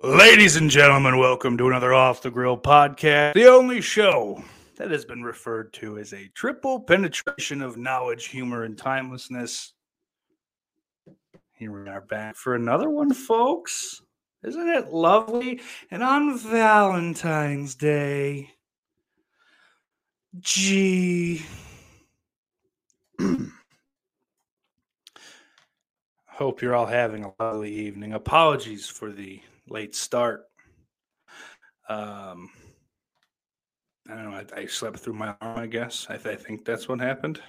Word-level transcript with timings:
Ladies 0.00 0.56
and 0.56 0.68
gentlemen, 0.68 1.18
welcome 1.18 1.56
to 1.58 1.68
another 1.68 1.94
Off 1.94 2.22
the 2.22 2.30
Grill 2.30 2.56
podcast, 2.58 3.34
the 3.34 3.46
only 3.46 3.80
show 3.80 4.42
that 4.76 4.90
has 4.90 5.04
been 5.04 5.22
referred 5.22 5.72
to 5.74 5.98
as 5.98 6.12
a 6.12 6.28
triple 6.34 6.80
penetration 6.80 7.62
of 7.62 7.76
knowledge, 7.76 8.26
humor, 8.26 8.64
and 8.64 8.76
timelessness. 8.76 9.74
Here 11.52 11.70
we 11.70 11.88
are 11.88 12.00
back 12.00 12.34
for 12.34 12.56
another 12.56 12.90
one, 12.90 13.12
folks. 13.12 14.02
Isn't 14.42 14.68
it 14.68 14.92
lovely? 14.92 15.60
And 15.90 16.02
on 16.02 16.36
Valentine's 16.36 17.76
Day, 17.76 18.50
gee. 20.40 21.44
Hope 26.26 26.60
you're 26.60 26.74
all 26.74 26.86
having 26.86 27.24
a 27.24 27.32
lovely 27.38 27.72
evening. 27.72 28.14
Apologies 28.14 28.88
for 28.88 29.12
the 29.12 29.40
late 29.68 29.94
start. 29.94 30.44
Um, 31.88 32.50
I 34.08 34.14
don't 34.14 34.30
know. 34.30 34.36
I, 34.36 34.60
I 34.60 34.66
slept 34.66 34.98
through 34.98 35.14
my 35.14 35.34
alarm. 35.40 35.58
I 35.58 35.66
guess 35.66 36.06
I, 36.08 36.16
th- 36.16 36.38
I 36.38 36.42
think 36.42 36.64
that's 36.64 36.88
what 36.88 37.00
happened, 37.00 37.40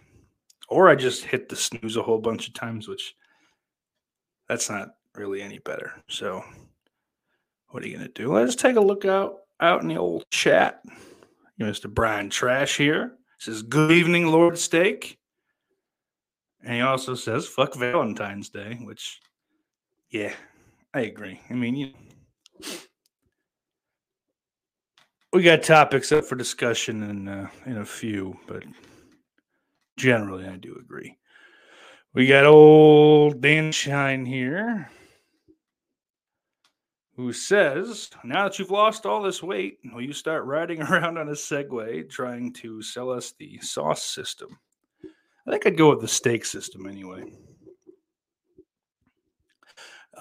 or 0.69 0.89
I 0.89 0.95
just 0.95 1.25
hit 1.25 1.49
the 1.49 1.55
snooze 1.55 1.97
a 1.97 2.03
whole 2.03 2.19
bunch 2.19 2.47
of 2.47 2.53
times, 2.53 2.87
which 2.87 3.15
that's 4.47 4.69
not 4.69 4.89
really 5.15 5.41
any 5.41 5.59
better. 5.59 5.93
So, 6.09 6.43
what 7.69 7.83
are 7.83 7.87
you 7.87 7.97
gonna 7.97 8.09
do? 8.09 8.33
Let's 8.33 8.55
take 8.55 8.75
a 8.75 8.81
look 8.81 9.05
out 9.05 9.37
out 9.59 9.81
in 9.81 9.87
the 9.87 9.97
old 9.97 10.25
chat. 10.29 10.81
You 11.57 11.65
mr. 11.65 11.91
Brian 11.91 12.29
Trash 12.29 12.77
here 12.77 13.15
says, 13.39 13.61
"Good 13.61 13.91
evening, 13.91 14.27
Lord 14.27 14.57
Steak." 14.57 15.19
And 16.63 16.75
he 16.75 16.81
also 16.81 17.13
says, 17.13 17.45
fuck 17.45 17.75
Valentine's 17.75 18.49
Day, 18.49 18.79
which, 18.83 19.19
yeah, 20.09 20.33
I 20.93 21.01
agree. 21.01 21.39
I 21.49 21.53
mean, 21.53 21.75
you, 21.75 21.93
we 25.33 25.41
got 25.41 25.63
topics 25.63 26.11
up 26.11 26.25
for 26.25 26.35
discussion 26.35 27.01
in, 27.03 27.27
uh, 27.27 27.47
in 27.65 27.77
a 27.77 27.85
few, 27.85 28.37
but 28.47 28.63
generally 29.97 30.45
I 30.45 30.57
do 30.57 30.77
agree. 30.79 31.17
We 32.13 32.27
got 32.27 32.45
old 32.45 33.41
Dan 33.41 33.71
Shine 33.71 34.25
here 34.25 34.91
who 37.15 37.33
says, 37.33 38.11
Now 38.23 38.43
that 38.43 38.59
you've 38.59 38.69
lost 38.69 39.07
all 39.07 39.23
this 39.23 39.41
weight, 39.41 39.79
will 39.91 40.01
you 40.01 40.13
start 40.13 40.45
riding 40.45 40.81
around 40.83 41.17
on 41.17 41.29
a 41.29 41.33
Segway 41.33 42.07
trying 42.07 42.53
to 42.53 42.83
sell 42.83 43.09
us 43.09 43.33
the 43.39 43.57
sauce 43.59 44.03
system? 44.03 44.59
I 45.47 45.51
think 45.51 45.65
I'd 45.65 45.77
go 45.77 45.89
with 45.89 46.01
the 46.01 46.07
steak 46.07 46.45
system 46.45 46.85
anyway. 46.85 47.33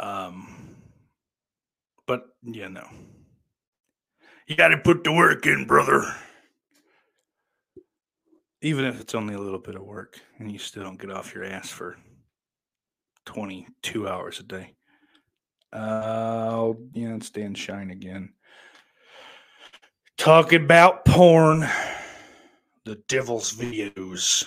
Um, 0.02 0.76
but 2.06 2.25
yeah, 2.43 2.69
no. 2.69 2.87
You 4.49 4.56
got 4.56 4.69
to 4.69 4.78
put 4.78 5.04
the 5.04 5.12
work 5.12 5.46
in, 5.46 5.66
brother. 5.66 6.04
Even 8.60 8.84
if 8.84 9.00
it's 9.00 9.14
only 9.14 9.34
a 9.34 9.40
little 9.40 9.60
bit 9.60 9.76
of 9.76 9.82
work 9.82 10.20
and 10.38 10.50
you 10.50 10.58
still 10.58 10.82
don't 10.82 11.00
get 11.00 11.10
off 11.10 11.34
your 11.34 11.44
ass 11.44 11.70
for 11.70 11.96
22 13.26 14.08
hours 14.08 14.40
a 14.40 14.43
day. 14.43 14.75
Uh, 15.72 16.72
yeah, 16.93 17.14
it's 17.14 17.31
Dan 17.31 17.55
Shine 17.55 17.90
again. 17.90 18.34
Talking 20.19 20.64
about 20.64 21.05
porn, 21.05 21.66
the 22.84 22.96
devil's 23.08 23.52
videos. 23.52 24.44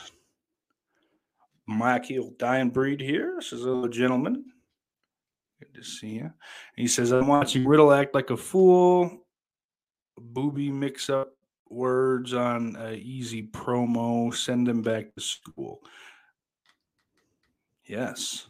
Michael 1.66 2.34
Dying 2.38 2.69
Breed 2.69 3.01
here. 3.01 3.42
Says, 3.42 3.62
hello, 3.62 3.88
gentlemen. 3.88 4.46
Good 5.60 5.74
to 5.75 5.84
see 5.84 6.16
you. 6.16 6.31
He 6.75 6.88
says, 6.88 7.12
I'm 7.12 7.28
watching 7.28 7.66
Riddle 7.66 7.94
act 7.94 8.13
like 8.13 8.30
a 8.30 8.38
fool. 8.38 9.25
Booby 10.18 10.72
mix 10.72 11.10
up 11.10 11.34
words 11.69 12.34
on 12.34 12.75
a 12.80 12.94
easy 12.94 13.44
promo. 13.44 14.34
Send 14.34 14.68
him 14.68 14.81
back 14.81 15.13
to 15.16 15.22
school. 15.22 15.81
Yes. 17.86 18.48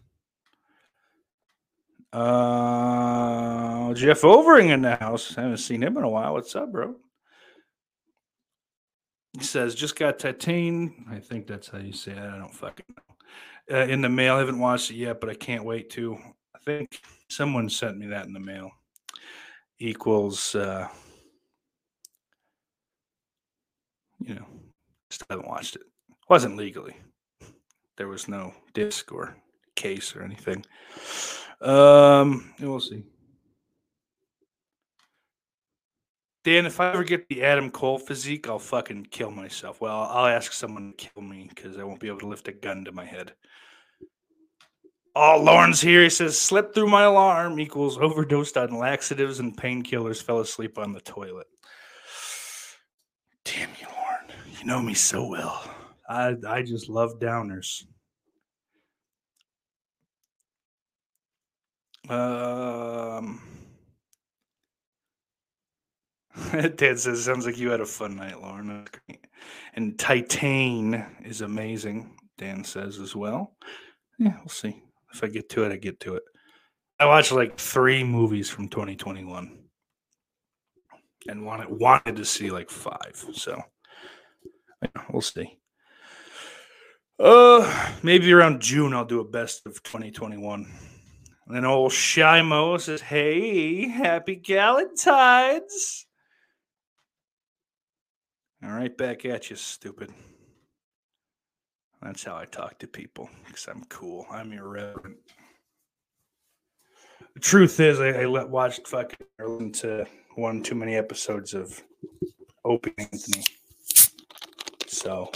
Uh, 2.13 3.93
Jeff 3.93 4.23
Overing 4.23 4.69
in 4.69 4.81
the 4.81 4.95
house. 4.95 5.35
Haven't 5.35 5.57
seen 5.57 5.83
him 5.83 5.97
in 5.97 6.03
a 6.03 6.09
while. 6.09 6.33
What's 6.33 6.55
up, 6.55 6.71
bro? 6.71 6.95
He 9.37 9.43
says, 9.43 9.75
just 9.75 9.97
got 9.97 10.17
Tatine. 10.17 11.05
I 11.11 11.19
think 11.19 11.45
that's 11.45 11.67
how 11.67 11.79
you 11.79 11.91
say 11.91 12.13
it. 12.13 12.17
I 12.17 12.37
don't 12.37 12.53
fucking 12.53 12.85
know. 12.89 13.75
Uh, 13.77 13.85
in 13.85 14.01
the 14.01 14.09
mail. 14.09 14.35
I 14.35 14.39
haven't 14.39 14.59
watched 14.59 14.91
it 14.91 14.95
yet, 14.95 15.19
but 15.19 15.29
I 15.29 15.33
can't 15.33 15.65
wait 15.65 15.89
to. 15.91 16.17
Think 16.65 16.99
someone 17.29 17.69
sent 17.69 17.97
me 17.97 18.07
that 18.07 18.25
in 18.25 18.33
the 18.33 18.39
mail. 18.39 18.71
Equals 19.79 20.55
uh, 20.55 20.87
you 24.25 24.35
know, 24.35 24.45
just 25.09 25.23
haven't 25.29 25.47
watched 25.47 25.75
it. 25.75 25.83
Wasn't 26.29 26.57
legally. 26.57 26.95
There 27.97 28.07
was 28.07 28.27
no 28.27 28.53
disc 28.73 29.11
or 29.11 29.37
case 29.75 30.15
or 30.15 30.23
anything. 30.23 30.65
Um, 31.61 32.53
we'll 32.59 32.79
see. 32.79 33.03
Dan, 36.43 36.65
if 36.65 36.79
I 36.79 36.91
ever 36.91 37.03
get 37.03 37.27
the 37.27 37.43
Adam 37.43 37.71
Cole 37.71 37.97
physique, 37.97 38.47
I'll 38.47 38.59
fucking 38.59 39.07
kill 39.09 39.31
myself. 39.31 39.81
Well, 39.81 40.03
I'll 40.03 40.27
ask 40.27 40.53
someone 40.53 40.93
to 40.95 41.09
kill 41.09 41.23
me 41.23 41.49
because 41.49 41.77
I 41.77 41.83
won't 41.83 41.99
be 41.99 42.07
able 42.07 42.19
to 42.19 42.27
lift 42.27 42.47
a 42.47 42.51
gun 42.51 42.85
to 42.85 42.91
my 42.91 43.05
head. 43.05 43.33
Oh, 45.17 45.39
Lauren's 45.41 45.79
here. 45.79 46.03
He 46.03 46.09
says, 46.09 46.37
slept 46.37 46.75
through 46.75 46.89
my 46.89 47.03
alarm 47.03 47.59
equals 47.59 47.97
overdosed 47.97 48.57
on 48.57 48.77
laxatives 48.77 49.39
and 49.39 49.55
painkillers, 49.55 50.21
fell 50.21 50.41
asleep 50.41 50.77
on 50.77 50.91
the 50.91 50.99
toilet. 50.99 51.47
Damn 53.45 53.69
you, 53.79 53.87
Lauren. 53.87 54.31
You 54.59 54.65
know 54.65 54.81
me 54.81 54.93
so 54.93 55.25
well. 55.25 55.63
I, 56.09 56.35
I 56.45 56.63
just 56.63 56.89
love 56.89 57.19
downers. 57.19 57.83
Um, 62.09 63.41
Dad 66.51 66.99
says, 66.99 67.23
sounds 67.23 67.45
like 67.45 67.57
you 67.57 67.69
had 67.69 67.79
a 67.79 67.85
fun 67.85 68.17
night, 68.17 68.41
Lauren. 68.41 68.85
And 69.75 69.97
Titane 69.97 71.07
is 71.25 71.39
amazing, 71.39 72.17
Dan 72.37 72.65
says 72.65 72.99
as 72.99 73.15
well. 73.15 73.55
Yeah, 74.19 74.35
we'll 74.39 74.49
see. 74.49 74.84
If 75.15 75.23
I 75.23 75.27
get 75.27 75.47
to 75.51 75.63
it, 75.63 75.71
I 75.71 75.77
get 75.77 76.01
to 76.01 76.15
it. 76.15 76.23
I 76.99 77.05
watched 77.05 77.31
like 77.31 77.57
three 77.57 78.03
movies 78.03 78.49
from 78.49 78.67
2021 78.67 79.57
and 81.29 81.45
wanted 81.45 81.69
wanted 81.69 82.17
to 82.17 82.25
see 82.25 82.51
like 82.51 82.69
five. 82.69 83.25
So 83.33 83.61
we'll 85.09 85.21
see. 85.21 85.57
Uh 87.17 87.93
maybe 88.03 88.33
around 88.33 88.61
June 88.61 88.93
I'll 88.93 89.05
do 89.05 89.21
a 89.21 89.23
best 89.23 89.65
of 89.65 89.81
2021. 89.83 90.67
And 91.47 91.55
then 91.55 91.63
old 91.63 91.93
Shimo 91.93 92.79
says, 92.81 92.99
Hey, 92.99 93.87
happy 93.87 94.35
Galentine's. 94.35 96.07
All 98.61 98.71
right, 98.71 98.95
back 98.97 99.23
at 99.23 99.49
you, 99.49 99.55
stupid. 99.55 100.11
That's 102.05 102.23
how 102.23 102.37
I 102.37 102.45
talk 102.45 102.77
to 102.79 102.87
people 102.87 103.27
because 103.47 103.67
I'm 103.67 103.83
cool. 103.89 104.27
I'm 104.29 104.53
irreverent. 104.53 105.17
The 107.33 107.39
truth 107.39 107.79
is, 107.79 107.99
I, 107.99 108.09
I 108.09 108.25
let 108.25 108.47
watched 108.47 108.87
fucking 108.87 109.71
to 109.73 110.05
one 110.35 110.61
too 110.61 110.75
many 110.75 110.95
episodes 110.95 111.55
of 111.55 111.81
Opie 112.63 112.93
Anthony. 112.99 113.43
So 114.85 115.31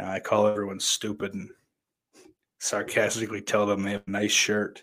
now 0.00 0.10
I 0.10 0.18
call 0.18 0.48
everyone 0.48 0.80
stupid 0.80 1.32
and 1.34 1.48
sarcastically 2.58 3.40
tell 3.40 3.66
them 3.66 3.84
they 3.84 3.92
have 3.92 4.02
a 4.08 4.10
nice 4.10 4.32
shirt. 4.32 4.82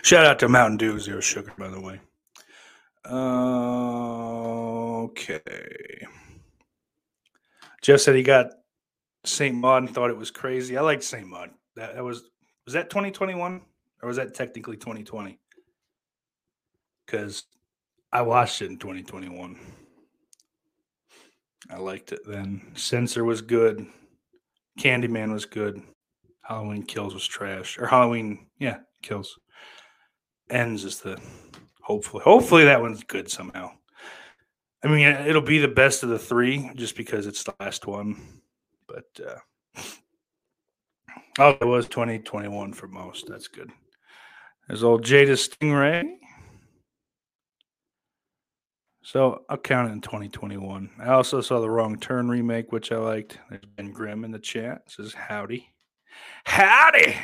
Shout 0.00 0.24
out 0.24 0.38
to 0.38 0.48
Mountain 0.48 0.78
Dew 0.78 0.98
Zero 0.98 1.20
Sugar, 1.20 1.52
by 1.58 1.68
the 1.68 1.80
way. 1.80 2.00
Okay. 3.06 5.40
Jeff 7.82 8.00
said 8.00 8.14
he 8.14 8.22
got 8.22 8.46
St. 9.24 9.54
Maud 9.54 9.82
and 9.82 9.94
thought 9.94 10.10
it 10.10 10.16
was 10.16 10.30
crazy. 10.30 10.78
I 10.78 10.80
liked 10.80 11.02
St. 11.02 11.26
Maud. 11.26 11.50
That, 11.76 11.96
that 11.96 12.04
was 12.04 12.22
was 12.64 12.74
that 12.74 12.88
2021 12.88 13.60
or 14.02 14.08
was 14.08 14.16
that 14.16 14.34
technically 14.34 14.76
2020? 14.76 15.38
Because 17.04 17.44
I 18.12 18.22
watched 18.22 18.62
it 18.62 18.70
in 18.70 18.78
2021. 18.78 19.58
I 21.70 21.78
liked 21.78 22.12
it 22.12 22.20
then. 22.26 22.72
Censor 22.74 23.24
was 23.24 23.42
good. 23.42 23.86
Candyman 24.78 25.32
was 25.32 25.44
good. 25.44 25.82
Halloween 26.42 26.82
Kills 26.82 27.14
was 27.14 27.26
trash. 27.26 27.78
Or 27.78 27.86
Halloween, 27.86 28.46
yeah, 28.58 28.78
Kills. 29.02 29.38
Ends 30.50 30.84
is 30.84 31.00
the 31.00 31.18
hopefully 31.84 32.22
hopefully 32.24 32.64
that 32.64 32.80
one's 32.80 33.04
good 33.04 33.30
somehow. 33.30 33.70
I 34.82 34.88
mean, 34.88 35.06
it'll 35.06 35.42
be 35.42 35.58
the 35.58 35.68
best 35.68 36.02
of 36.02 36.08
the 36.08 36.18
three 36.18 36.70
just 36.74 36.96
because 36.96 37.26
it's 37.26 37.44
the 37.44 37.54
last 37.60 37.86
one. 37.86 38.40
But 38.88 39.04
uh 39.26 39.82
oh, 41.38 41.56
it 41.60 41.64
was 41.64 41.86
2021 41.88 42.72
for 42.72 42.88
most. 42.88 43.26
That's 43.28 43.48
good. 43.48 43.70
There's 44.66 44.82
old 44.82 45.04
Jada 45.04 45.32
Stingray. 45.32 46.04
So 49.02 49.42
I'll 49.50 49.58
count 49.58 49.90
it 49.90 49.92
in 49.92 50.00
2021. 50.00 50.90
I 50.98 51.08
also 51.08 51.42
saw 51.42 51.60
the 51.60 51.68
Wrong 51.68 51.98
Turn 51.98 52.26
remake, 52.26 52.72
which 52.72 52.90
I 52.90 52.96
liked. 52.96 53.38
There's 53.50 53.64
Ben 53.76 53.92
Grimm 53.92 54.24
in 54.24 54.30
the 54.30 54.38
chat. 54.38 54.82
Says 54.86 55.12
howdy. 55.12 55.68
Howdy. 56.44 57.14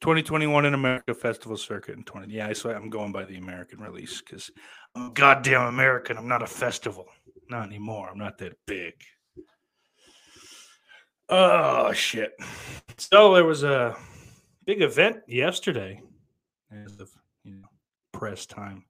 2021 0.00 0.64
in 0.66 0.74
America 0.74 1.14
Festival 1.14 1.56
Circuit 1.56 1.96
in 1.96 2.04
20. 2.04 2.32
Yeah, 2.32 2.52
so 2.52 2.70
I'm 2.70 2.90
going 2.90 3.12
by 3.12 3.24
the 3.24 3.36
American 3.36 3.80
release 3.80 4.20
because 4.20 4.50
I'm 4.94 5.12
goddamn 5.12 5.66
American. 5.66 6.16
I'm 6.16 6.28
not 6.28 6.42
a 6.42 6.46
festival. 6.46 7.06
Not 7.50 7.66
anymore. 7.66 8.08
I'm 8.10 8.18
not 8.18 8.38
that 8.38 8.56
big. 8.66 8.94
Oh 11.28 11.92
shit. 11.92 12.32
So 12.96 13.34
there 13.34 13.44
was 13.44 13.62
a 13.62 13.96
big 14.64 14.82
event 14.82 15.18
yesterday 15.26 16.00
as 16.70 17.00
of 17.00 17.10
you 17.44 17.56
know 17.56 17.68
press 18.12 18.46
time. 18.46 18.84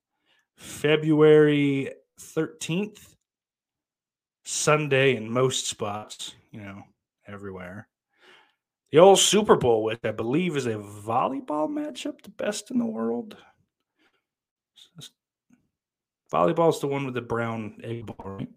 February 0.57 1.91
13th, 2.21 3.15
Sunday 4.45 5.17
in 5.17 5.31
most 5.31 5.69
spots, 5.69 6.35
you 6.51 6.61
know, 6.61 6.83
everywhere. 7.27 7.89
The 8.91 8.99
old 8.99 9.19
Super 9.19 9.57
Bowl, 9.57 9.85
which 9.85 10.01
I 10.05 10.13
believe 10.13 10.57
is 10.57 10.67
a 10.67 10.75
volleyball 10.75 11.69
matchup, 11.69 12.23
the 12.23 12.31
best 12.31 12.71
in 12.71 12.79
the 12.79 12.87
world. 12.87 13.37
Volleyball's 16.33 16.81
the 16.81 16.87
one 16.87 17.05
with 17.05 17.15
the 17.15 17.21
brown 17.21 17.81
egg 17.83 18.07
ball, 18.07 18.17
right? 18.25 18.49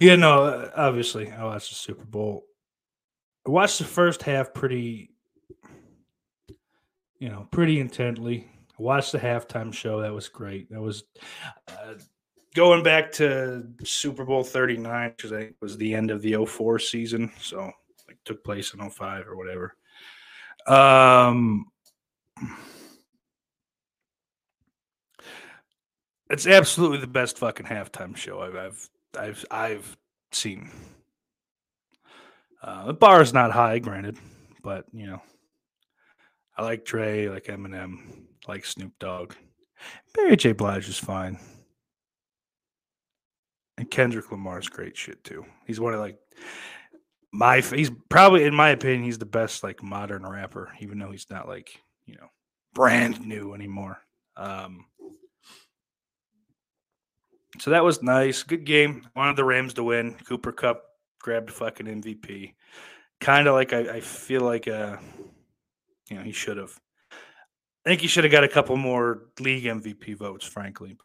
yeah, 0.00 0.16
no, 0.16 0.70
obviously, 0.74 1.30
I 1.30 1.44
watched 1.44 1.70
the 1.70 1.74
Super 1.74 2.04
Bowl. 2.04 2.44
I 3.46 3.50
watched 3.50 3.78
the 3.78 3.84
first 3.84 4.22
half 4.22 4.54
pretty, 4.54 5.10
you 7.18 7.28
know, 7.28 7.48
pretty 7.50 7.80
intently. 7.80 8.48
I 8.78 8.82
watched 8.82 9.12
the 9.12 9.18
halftime 9.18 9.72
show. 9.72 10.00
That 10.00 10.14
was 10.14 10.28
great. 10.28 10.70
That 10.70 10.80
was 10.80 11.04
uh, 11.68 11.94
going 12.54 12.82
back 12.82 13.12
to 13.12 13.66
Super 13.84 14.24
Bowl 14.24 14.44
39, 14.44 15.14
because 15.16 15.32
I 15.32 15.38
think 15.38 15.50
it 15.50 15.56
was 15.60 15.76
the 15.76 15.94
end 15.94 16.10
of 16.10 16.22
the 16.22 16.44
04 16.44 16.78
season. 16.78 17.32
So 17.40 17.70
like 18.08 18.18
took 18.24 18.44
place 18.44 18.74
in 18.74 18.90
05 18.90 19.26
or 19.26 19.36
whatever. 19.36 19.74
Um 20.66 21.66
it's 26.30 26.46
absolutely 26.46 26.98
the 26.98 27.06
best 27.06 27.38
fucking 27.38 27.66
halftime 27.66 28.16
show 28.16 28.40
I've 28.40 28.56
I've 28.56 28.90
I've, 29.18 29.44
I've 29.50 29.96
seen. 30.32 30.70
Uh, 32.62 32.86
the 32.86 32.94
bar 32.94 33.20
is 33.20 33.34
not 33.34 33.50
high, 33.50 33.78
granted, 33.80 34.16
but 34.62 34.86
you 34.92 35.06
know, 35.06 35.20
I 36.56 36.62
like 36.62 36.84
Dre, 36.84 37.28
like 37.28 37.44
Eminem, 37.44 38.24
like 38.46 38.64
Snoop 38.64 38.92
Dogg. 38.98 39.34
Mary 40.16 40.36
J. 40.36 40.52
Blige 40.52 40.88
is 40.88 40.98
fine. 40.98 41.38
And 43.82 43.90
Kendrick 43.90 44.30
Lamar's 44.30 44.68
great 44.68 44.96
shit 44.96 45.24
too. 45.24 45.44
He's 45.66 45.80
one 45.80 45.92
of 45.92 45.98
like 45.98 46.16
my 47.32 47.58
he's 47.62 47.90
probably 48.08 48.44
in 48.44 48.54
my 48.54 48.68
opinion 48.68 49.02
he's 49.02 49.18
the 49.18 49.26
best 49.26 49.64
like 49.64 49.82
modern 49.82 50.24
rapper 50.24 50.72
even 50.78 51.00
though 51.00 51.10
he's 51.10 51.28
not 51.30 51.48
like, 51.48 51.82
you 52.06 52.14
know, 52.14 52.28
brand 52.74 53.26
new 53.26 53.54
anymore. 53.54 53.98
Um 54.36 54.86
so 57.58 57.72
that 57.72 57.82
was 57.82 58.04
nice. 58.04 58.44
Good 58.44 58.64
game. 58.64 59.08
Wanted 59.16 59.34
the 59.34 59.44
Rams 59.44 59.74
to 59.74 59.82
win. 59.82 60.14
Cooper 60.28 60.52
Kupp 60.52 60.84
grabbed 61.20 61.50
fucking 61.50 61.86
MVP. 61.86 62.54
Kind 63.20 63.48
of 63.48 63.54
like 63.54 63.72
I, 63.72 63.96
I 63.96 64.00
feel 64.00 64.42
like 64.42 64.68
uh 64.68 64.96
you 66.08 66.18
know, 66.18 66.22
he 66.22 66.30
should 66.30 66.56
have. 66.56 66.78
I 67.84 67.88
think 67.88 68.00
he 68.00 68.06
should 68.06 68.22
have 68.22 68.30
got 68.30 68.44
a 68.44 68.48
couple 68.48 68.76
more 68.76 69.24
league 69.40 69.64
MVP 69.64 70.16
votes, 70.16 70.46
frankly 70.46 70.96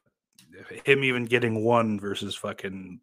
him 0.86 1.04
even 1.04 1.26
getting 1.26 1.64
one 1.64 2.00
versus 2.00 2.36
fucking, 2.36 3.00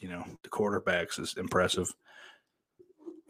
you 0.00 0.08
know, 0.08 0.24
the 0.42 0.48
quarterbacks 0.48 1.18
is 1.18 1.34
impressive. 1.36 1.92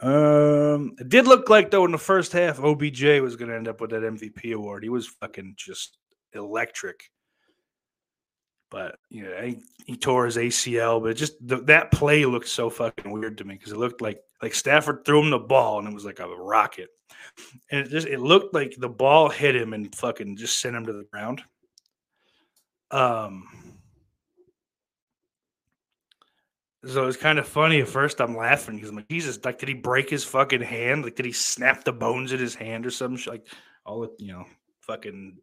Um, 0.01 0.97
it 0.99 1.09
did 1.09 1.27
look 1.27 1.49
like 1.49 1.71
though 1.71 1.85
in 1.85 1.93
the 1.93 1.99
first 1.99 2.33
half, 2.33 2.61
OBJ 2.61 3.21
was 3.21 3.37
going 3.37 3.51
to 3.51 3.57
end 3.57 3.69
up 3.69 3.81
with 3.81 3.91
that 3.91 4.03
MVP 4.03 4.55
award. 4.55 4.83
He 4.83 4.89
was 4.89 5.07
fucking 5.07 5.55
just 5.57 5.99
electric. 6.35 7.11
But 8.71 8.97
you 9.09 9.23
know, 9.23 9.55
he, 9.87 9.97
tore 9.97 10.27
his 10.27 10.37
ACL. 10.37 11.03
But 11.03 11.17
just 11.17 11.35
the, 11.47 11.57
that 11.63 11.93
play 11.93 12.25
looked 12.27 12.49
so 12.49 12.69
fucking 12.69 13.11
weird 13.11 13.39
to 13.39 13.45
me 13.45 13.55
because 13.55 13.73
it 13.73 13.79
looked 13.79 14.01
like 14.01 14.21
like 14.43 14.55
Stafford 14.55 15.05
threw 15.05 15.23
him 15.23 15.31
the 15.31 15.39
ball 15.39 15.79
and 15.79 15.89
it 15.89 15.95
was 15.95 16.05
like 16.05 16.19
a 16.19 16.27
rocket, 16.27 16.89
and 17.71 17.87
it 17.87 17.91
just 17.91 18.09
it 18.09 18.19
looked 18.19 18.53
like 18.53 18.75
the 18.77 18.89
ball 18.89 19.29
hit 19.29 19.55
him 19.55 19.75
and 19.75 19.95
fucking 19.95 20.37
just 20.37 20.61
sent 20.61 20.75
him 20.75 20.87
to 20.87 20.93
the 20.93 21.07
ground. 21.13 21.43
Um. 22.95 23.49
So 26.87 27.07
it's 27.09 27.17
kind 27.17 27.39
of 27.39 27.49
funny. 27.49 27.81
At 27.81 27.89
first, 27.89 28.21
I'm 28.21 28.37
laughing 28.37 28.77
because 28.77 28.91
I'm 28.91 28.97
like, 28.97 29.09
Jesus, 29.09 29.43
like, 29.43 29.59
did 29.59 29.69
he 29.69 29.75
break 29.75 30.11
his 30.11 30.23
fucking 30.23 30.61
hand? 30.61 31.03
Like, 31.03 31.17
did 31.17 31.27
he 31.27 31.33
snap 31.33 31.83
the 31.83 31.93
bones 31.93 32.33
in 32.33 32.39
his 32.39 32.55
hand 32.55 32.87
or 32.87 32.91
something? 32.91 33.17
shit? 33.17 33.33
Like, 33.33 33.47
all 33.87 34.03
the, 34.03 34.11
you 34.19 34.33
know, 34.33 34.45
fucking 34.81 35.39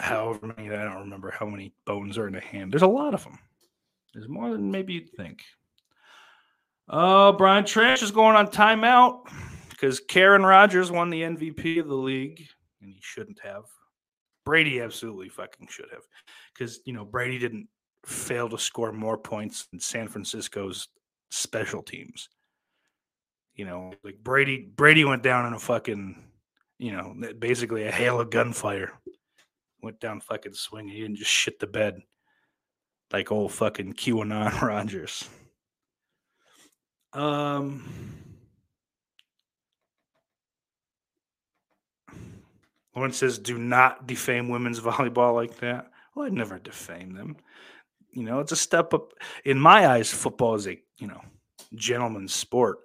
however 0.00 0.52
many, 0.56 0.68
I 0.68 0.82
don't 0.84 1.02
remember 1.02 1.30
how 1.30 1.46
many 1.46 1.72
bones 1.86 2.18
are 2.18 2.26
in 2.26 2.34
a 2.34 2.40
hand. 2.40 2.72
There's 2.72 2.82
a 2.82 2.88
lot 2.88 3.14
of 3.14 3.22
them. 3.22 3.38
There's 4.12 4.28
more 4.28 4.50
than 4.50 4.70
maybe 4.70 4.94
you'd 4.94 5.12
think. 5.16 5.42
Uh, 6.88 7.32
Brian 7.32 7.64
Trash 7.64 8.02
is 8.02 8.10
going 8.10 8.36
on 8.36 8.48
timeout 8.48 9.30
because 9.70 10.00
Karen 10.00 10.42
Rodgers 10.42 10.90
won 10.90 11.08
the 11.08 11.22
MVP 11.22 11.80
of 11.80 11.88
the 11.88 11.94
league, 11.94 12.46
and 12.82 12.92
he 12.92 12.98
shouldn't 13.00 13.40
have. 13.40 13.64
Brady 14.44 14.80
absolutely 14.80 15.28
fucking 15.28 15.68
should 15.70 15.90
have, 15.92 16.02
because 16.52 16.80
you 16.84 16.92
know 16.92 17.04
Brady 17.04 17.38
didn't 17.38 17.68
fail 18.06 18.48
to 18.48 18.58
score 18.58 18.92
more 18.92 19.18
points 19.18 19.66
than 19.66 19.80
San 19.80 20.08
Francisco's 20.08 20.88
special 21.30 21.82
teams. 21.82 22.28
You 23.54 23.66
know, 23.66 23.92
like 24.02 24.18
Brady 24.22 24.68
Brady 24.74 25.04
went 25.04 25.22
down 25.22 25.46
in 25.46 25.52
a 25.52 25.58
fucking, 25.58 26.16
you 26.78 26.92
know, 26.92 27.14
basically 27.38 27.84
a 27.84 27.92
hail 27.92 28.20
of 28.20 28.30
gunfire. 28.30 28.92
Went 29.82 30.00
down 30.00 30.20
fucking 30.20 30.54
swinging. 30.54 30.94
He 30.94 31.00
didn't 31.00 31.16
just 31.16 31.30
shit 31.30 31.58
the 31.58 31.66
bed 31.66 32.02
like 33.12 33.30
old 33.30 33.52
fucking 33.52 33.94
QAnon 33.94 34.60
Rodgers. 34.62 35.28
Um 37.12 37.84
One 42.92 43.12
says, 43.12 43.38
"Do 43.38 43.58
not 43.58 44.06
defame 44.06 44.48
women's 44.48 44.80
volleyball 44.88 45.34
like 45.34 45.58
that." 45.58 45.90
Well, 46.14 46.26
I'd 46.26 46.32
never 46.32 46.58
defame 46.58 47.14
them. 47.14 47.36
You 48.10 48.24
know, 48.24 48.40
it's 48.40 48.52
a 48.52 48.56
step 48.56 48.92
up. 48.92 49.12
In 49.44 49.58
my 49.58 49.86
eyes, 49.88 50.10
football 50.10 50.54
is 50.54 50.66
a 50.66 50.78
you 50.98 51.06
know 51.06 51.20
gentleman's 51.74 52.34
sport. 52.34 52.78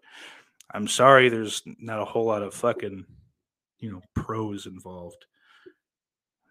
I'm 0.73 0.87
sorry, 0.87 1.29
there's 1.29 1.63
not 1.79 2.01
a 2.01 2.05
whole 2.05 2.25
lot 2.25 2.43
of 2.43 2.53
fucking 2.53 3.05
you 3.79 3.91
know 3.91 4.01
pros 4.15 4.65
involved. 4.65 5.25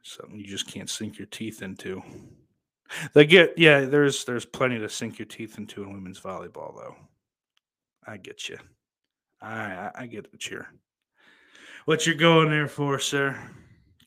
Something 0.03 0.39
you 0.39 0.47
just 0.47 0.69
can't 0.69 0.91
sink 0.91 1.19
your 1.19 1.27
teeth 1.27 1.63
into. 1.63 2.03
They 3.15 3.27
get 3.27 3.57
yeah. 3.59 3.81
There's 3.81 4.25
there's 4.25 4.45
plenty 4.45 4.79
to 4.79 4.89
sink 4.89 5.19
your 5.19 5.27
teeth 5.27 5.59
into 5.59 5.83
in 5.83 5.93
women's 5.93 6.21
volleyball, 6.21 6.77
though. 6.77 6.97
I 8.07 8.19
get 8.19 8.49
you. 8.49 8.59
I 9.41 9.55
I, 9.55 9.91
I 9.97 10.07
get 10.07 10.31
what 10.31 10.49
you're 10.49 10.69
what 11.87 12.07
you're 12.07 12.15
going 12.15 12.51
there 12.51 12.69
for, 12.69 12.99
sir. 12.99 13.41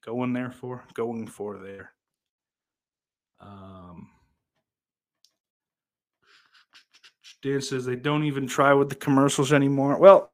Going 0.06 0.32
there 0.34 0.52
for 0.52 0.84
going 0.94 1.28
for 1.28 1.58
there. 1.58 1.92
Um. 3.42 4.10
Dan 7.42 7.62
says 7.62 7.86
they 7.86 7.96
don't 7.96 8.26
even 8.26 8.48
try 8.48 8.74
with 8.74 8.90
the 8.90 8.96
commercials 8.96 9.54
anymore. 9.54 9.98
Well, 9.98 10.32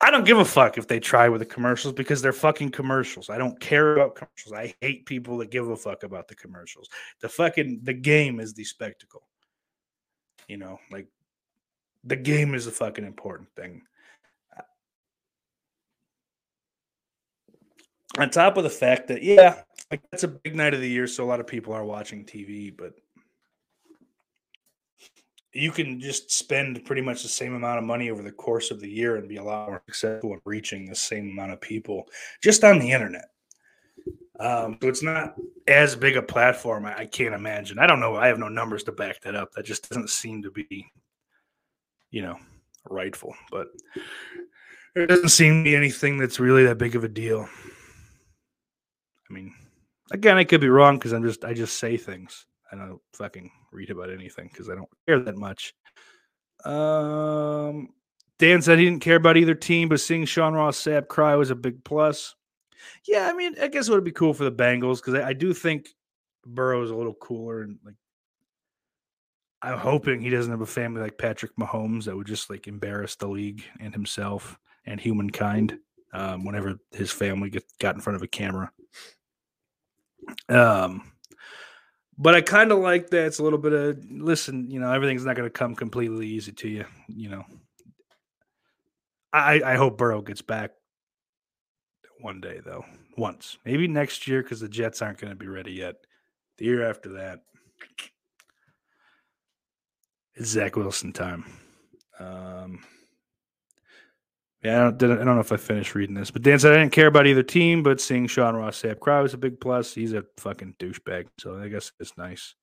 I 0.00 0.10
don't 0.10 0.24
give 0.24 0.38
a 0.38 0.44
fuck 0.44 0.78
if 0.78 0.88
they 0.88 0.98
try 0.98 1.28
with 1.28 1.40
the 1.40 1.46
commercials 1.46 1.92
because 1.92 2.22
they're 2.22 2.32
fucking 2.32 2.70
commercials. 2.70 3.28
I 3.28 3.36
don't 3.36 3.60
care 3.60 3.96
about 3.96 4.14
commercials. 4.14 4.54
I 4.54 4.74
hate 4.80 5.04
people 5.04 5.36
that 5.38 5.50
give 5.50 5.68
a 5.68 5.76
fuck 5.76 6.04
about 6.04 6.26
the 6.26 6.34
commercials. 6.34 6.88
The 7.20 7.28
fucking 7.28 7.80
the 7.82 7.92
game 7.92 8.40
is 8.40 8.54
the 8.54 8.64
spectacle. 8.64 9.28
You 10.48 10.56
know, 10.56 10.78
like 10.90 11.06
the 12.04 12.16
game 12.16 12.54
is 12.54 12.66
a 12.66 12.72
fucking 12.72 13.04
important 13.04 13.50
thing. 13.54 13.82
On 18.18 18.28
top 18.28 18.56
of 18.56 18.64
the 18.64 18.70
fact 18.70 19.08
that 19.08 19.22
yeah, 19.22 19.62
like 19.90 20.00
it's 20.12 20.24
a 20.24 20.28
big 20.28 20.56
night 20.56 20.74
of 20.74 20.80
the 20.80 20.88
year, 20.88 21.06
so 21.06 21.24
a 21.24 21.26
lot 21.26 21.40
of 21.40 21.46
people 21.46 21.72
are 21.72 21.84
watching 21.84 22.24
TV, 22.24 22.76
but 22.76 22.94
you 25.52 25.70
can 25.72 26.00
just 26.00 26.30
spend 26.30 26.84
pretty 26.84 27.02
much 27.02 27.22
the 27.22 27.28
same 27.28 27.54
amount 27.54 27.78
of 27.78 27.84
money 27.84 28.10
over 28.10 28.22
the 28.22 28.30
course 28.30 28.70
of 28.70 28.80
the 28.80 28.88
year 28.88 29.16
and 29.16 29.28
be 29.28 29.36
a 29.36 29.42
lot 29.42 29.68
more 29.68 29.82
successful 29.86 30.32
in 30.32 30.40
reaching 30.44 30.86
the 30.86 30.94
same 30.94 31.30
amount 31.30 31.52
of 31.52 31.60
people 31.60 32.08
just 32.42 32.62
on 32.62 32.78
the 32.78 32.90
internet. 32.90 33.30
Um, 34.38 34.78
so 34.80 34.88
it's 34.88 35.02
not 35.02 35.34
as 35.68 35.96
big 35.96 36.16
a 36.16 36.22
platform. 36.22 36.86
I, 36.86 37.00
I 37.00 37.06
can't 37.06 37.34
imagine. 37.34 37.78
I 37.78 37.86
don't 37.86 38.00
know. 38.00 38.16
I 38.16 38.28
have 38.28 38.38
no 38.38 38.48
numbers 38.48 38.84
to 38.84 38.92
back 38.92 39.20
that 39.22 39.34
up. 39.34 39.52
That 39.52 39.66
just 39.66 39.88
doesn't 39.88 40.08
seem 40.08 40.42
to 40.44 40.50
be, 40.50 40.90
you 42.10 42.22
know, 42.22 42.38
rightful. 42.88 43.34
But 43.50 43.68
there 44.94 45.06
doesn't 45.06 45.28
seem 45.28 45.60
to 45.60 45.70
be 45.70 45.76
anything 45.76 46.16
that's 46.16 46.40
really 46.40 46.64
that 46.64 46.78
big 46.78 46.96
of 46.96 47.04
a 47.04 47.08
deal. 47.08 47.48
I 49.30 49.32
mean, 49.32 49.54
again, 50.10 50.36
I 50.36 50.44
could 50.44 50.60
be 50.60 50.68
wrong 50.68 50.98
because 50.98 51.12
I'm 51.12 51.24
just 51.24 51.44
I 51.44 51.54
just 51.54 51.78
say 51.78 51.96
things. 51.96 52.46
I 52.72 52.76
don't 52.76 53.00
fucking 53.14 53.50
read 53.72 53.90
about 53.90 54.10
anything 54.10 54.48
because 54.52 54.68
I 54.68 54.74
don't 54.74 54.88
care 55.06 55.20
that 55.20 55.36
much. 55.36 55.74
Um, 56.64 57.88
Dan 58.38 58.62
said 58.62 58.78
he 58.78 58.84
didn't 58.84 59.02
care 59.02 59.16
about 59.16 59.36
either 59.36 59.54
team, 59.54 59.88
but 59.88 60.00
seeing 60.00 60.24
Sean 60.24 60.54
Ross 60.54 60.82
Sapp 60.82 61.08
cry 61.08 61.34
was 61.36 61.50
a 61.50 61.54
big 61.54 61.82
plus. 61.84 62.34
Yeah, 63.06 63.28
I 63.28 63.34
mean, 63.34 63.54
I 63.60 63.68
guess 63.68 63.88
it 63.88 63.92
would 63.92 64.04
be 64.04 64.12
cool 64.12 64.34
for 64.34 64.44
the 64.44 64.52
Bengals 64.52 64.96
because 64.96 65.14
I, 65.14 65.28
I 65.28 65.32
do 65.32 65.52
think 65.52 65.88
Burrow 66.46 66.82
is 66.82 66.90
a 66.90 66.96
little 66.96 67.14
cooler 67.14 67.62
and 67.62 67.78
like 67.84 67.96
I'm 69.62 69.78
hoping 69.78 70.20
he 70.20 70.30
doesn't 70.30 70.50
have 70.50 70.62
a 70.62 70.66
family 70.66 71.02
like 71.02 71.18
Patrick 71.18 71.54
Mahomes 71.56 72.04
that 72.04 72.16
would 72.16 72.26
just 72.26 72.48
like 72.48 72.66
embarrass 72.66 73.16
the 73.16 73.28
league 73.28 73.62
and 73.78 73.92
himself 73.92 74.58
and 74.86 74.98
humankind 74.98 75.78
um, 76.14 76.44
whenever 76.44 76.78
his 76.92 77.10
family 77.10 77.50
get, 77.50 77.64
got 77.78 77.94
in 77.94 78.00
front 78.00 78.16
of 78.16 78.22
a 78.22 78.26
camera. 78.26 78.72
Um, 80.48 81.12
but 82.18 82.34
I 82.34 82.42
kind 82.42 82.70
of 82.70 82.78
like 82.78 83.10
that 83.10 83.26
it's 83.26 83.38
a 83.38 83.42
little 83.42 83.58
bit 83.58 83.72
of 83.72 83.98
listen, 84.10 84.70
you 84.70 84.78
know, 84.78 84.92
everything's 84.92 85.24
not 85.24 85.36
going 85.36 85.46
to 85.46 85.50
come 85.50 85.74
completely 85.74 86.28
easy 86.28 86.52
to 86.52 86.68
you, 86.68 86.84
you 87.08 87.30
know. 87.30 87.44
I 89.32 89.62
I 89.64 89.74
hope 89.76 89.96
Burrow 89.96 90.20
gets 90.22 90.42
back 90.42 90.72
one 92.20 92.40
day 92.40 92.60
though, 92.64 92.84
once, 93.16 93.56
maybe 93.64 93.88
next 93.88 94.26
year 94.26 94.42
because 94.42 94.60
the 94.60 94.68
Jets 94.68 95.00
aren't 95.00 95.18
going 95.18 95.32
to 95.32 95.36
be 95.36 95.46
ready 95.46 95.72
yet. 95.72 95.96
The 96.58 96.66
year 96.66 96.88
after 96.88 97.14
that, 97.14 97.40
it's 100.34 100.50
Zach 100.50 100.76
Wilson 100.76 101.12
time. 101.12 101.46
Um, 102.18 102.84
yeah, 104.62 104.88
I 104.88 104.90
don't, 104.90 105.12
I 105.12 105.24
don't 105.24 105.34
know 105.36 105.40
if 105.40 105.52
I 105.52 105.56
finished 105.56 105.94
reading 105.94 106.14
this, 106.14 106.30
but 106.30 106.42
Dan 106.42 106.58
said 106.58 106.72
I 106.72 106.78
didn't 106.78 106.92
care 106.92 107.06
about 107.06 107.26
either 107.26 107.42
team, 107.42 107.82
but 107.82 108.00
seeing 108.00 108.26
Sean 108.26 108.54
Ross 108.54 108.82
Sapp 108.82 109.00
cry 109.00 109.20
was 109.20 109.32
a 109.32 109.38
big 109.38 109.58
plus. 109.58 109.94
He's 109.94 110.12
a 110.12 110.24
fucking 110.36 110.74
douchebag, 110.78 111.28
so 111.38 111.58
I 111.58 111.68
guess 111.68 111.92
it's 111.98 112.16
nice. 112.18 112.54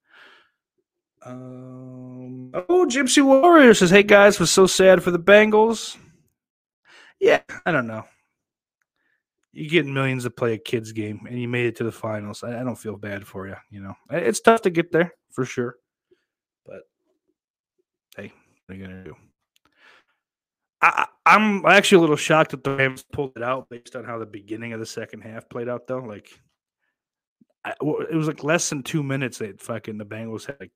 Um, 1.25 2.51
oh, 2.53 2.85
Gypsy 2.87 3.23
Warrior 3.23 3.73
says, 3.73 3.89
"Hey 3.89 4.03
guys, 4.03 4.39
was 4.39 4.51
so 4.51 4.67
sad 4.67 5.01
for 5.01 5.09
the 5.09 5.19
Bengals." 5.19 5.97
Yeah, 7.19 7.41
I 7.65 7.71
don't 7.71 7.87
know. 7.87 8.05
You 9.51 9.67
get 9.67 9.87
millions 9.87 10.23
to 10.23 10.29
play 10.29 10.53
a 10.53 10.57
kids 10.59 10.91
game, 10.91 11.25
and 11.27 11.41
you 11.41 11.47
made 11.47 11.65
it 11.65 11.75
to 11.77 11.83
the 11.83 11.91
finals. 11.91 12.43
I, 12.43 12.61
I 12.61 12.63
don't 12.63 12.77
feel 12.77 12.95
bad 12.95 13.25
for 13.25 13.47
you. 13.47 13.55
You 13.71 13.81
know, 13.81 13.95
it's 14.11 14.39
tough 14.39 14.61
to 14.61 14.69
get 14.69 14.91
there 14.91 15.15
for 15.31 15.45
sure, 15.45 15.77
but 16.63 16.83
hey, 18.15 18.31
what 18.67 18.75
are 18.75 18.77
you 18.77 18.85
gonna 18.85 19.03
do? 19.03 19.15
I, 20.87 21.07
I'm 21.25 21.65
actually 21.65 21.97
a 21.97 22.01
little 22.01 22.15
shocked 22.15 22.51
that 22.51 22.63
the 22.63 22.75
Rams 22.75 23.03
pulled 23.11 23.33
it 23.35 23.43
out 23.43 23.69
based 23.69 23.95
on 23.95 24.05
how 24.05 24.17
the 24.17 24.25
beginning 24.25 24.73
of 24.73 24.79
the 24.79 24.85
second 24.85 25.21
half 25.21 25.49
played 25.49 25.69
out, 25.69 25.87
though. 25.87 25.99
Like, 25.99 26.29
I, 27.65 27.71
it 27.71 28.15
was 28.15 28.27
like 28.27 28.43
less 28.43 28.69
than 28.69 28.83
two 28.83 29.03
minutes 29.03 29.39
that 29.39 29.61
fucking 29.61 29.97
the 29.97 30.05
Bengals 30.05 30.45
had 30.45 30.57
like 30.59 30.71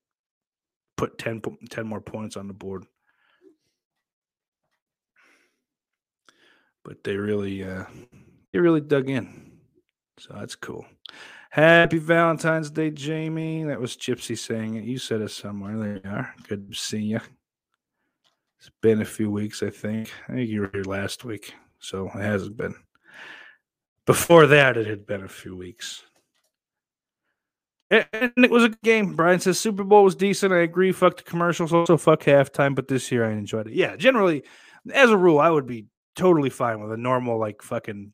put 0.97 1.17
10, 1.17 1.41
10 1.69 1.87
more 1.87 2.01
points 2.01 2.37
on 2.37 2.47
the 2.47 2.53
board. 2.53 2.85
But 6.83 7.03
they 7.03 7.15
really, 7.15 7.63
uh, 7.63 7.85
they 8.51 8.59
really 8.59 8.81
dug 8.81 9.09
in, 9.09 9.51
so 10.17 10.33
that's 10.33 10.55
cool. 10.55 10.85
Happy 11.51 11.97
Valentine's 11.97 12.71
Day, 12.71 12.89
Jamie. 12.89 13.65
That 13.65 13.79
was 13.79 13.95
Gypsy 13.97 14.37
saying 14.37 14.75
it. 14.75 14.85
You 14.85 14.97
said 14.97 15.21
it 15.21 15.31
somewhere. 15.31 15.77
There 15.77 16.01
you 16.03 16.09
are. 16.09 16.33
Good 16.47 16.71
to 16.71 16.77
see 16.77 17.01
you. 17.01 17.19
It's 18.61 18.69
been 18.81 19.01
a 19.01 19.05
few 19.05 19.31
weeks, 19.31 19.63
I 19.63 19.71
think. 19.71 20.11
I 20.29 20.33
think 20.33 20.49
you 20.49 20.61
were 20.61 20.69
here 20.71 20.83
last 20.83 21.25
week, 21.25 21.55
so 21.79 22.05
it 22.13 22.21
hasn't 22.21 22.57
been. 22.57 22.75
Before 24.05 24.45
that, 24.45 24.77
it 24.77 24.85
had 24.85 25.07
been 25.07 25.23
a 25.23 25.27
few 25.27 25.55
weeks. 25.55 26.03
And 27.89 28.31
it 28.37 28.51
was 28.51 28.63
a 28.63 28.69
game. 28.83 29.15
Brian 29.15 29.39
says 29.39 29.59
Super 29.59 29.83
Bowl 29.83 30.03
was 30.03 30.13
decent. 30.13 30.53
I 30.53 30.59
agree. 30.59 30.91
Fuck 30.91 31.17
the 31.17 31.23
commercials. 31.23 31.73
Also, 31.73 31.97
fuck 31.97 32.21
halftime. 32.21 32.75
But 32.75 32.87
this 32.87 33.11
year, 33.11 33.25
I 33.25 33.31
enjoyed 33.31 33.65
it. 33.67 33.73
Yeah, 33.73 33.95
generally, 33.95 34.43
as 34.93 35.09
a 35.09 35.17
rule, 35.17 35.39
I 35.39 35.49
would 35.49 35.65
be 35.65 35.87
totally 36.15 36.51
fine 36.51 36.79
with 36.81 36.91
a 36.91 36.97
normal, 36.97 37.39
like, 37.39 37.63
fucking 37.63 38.13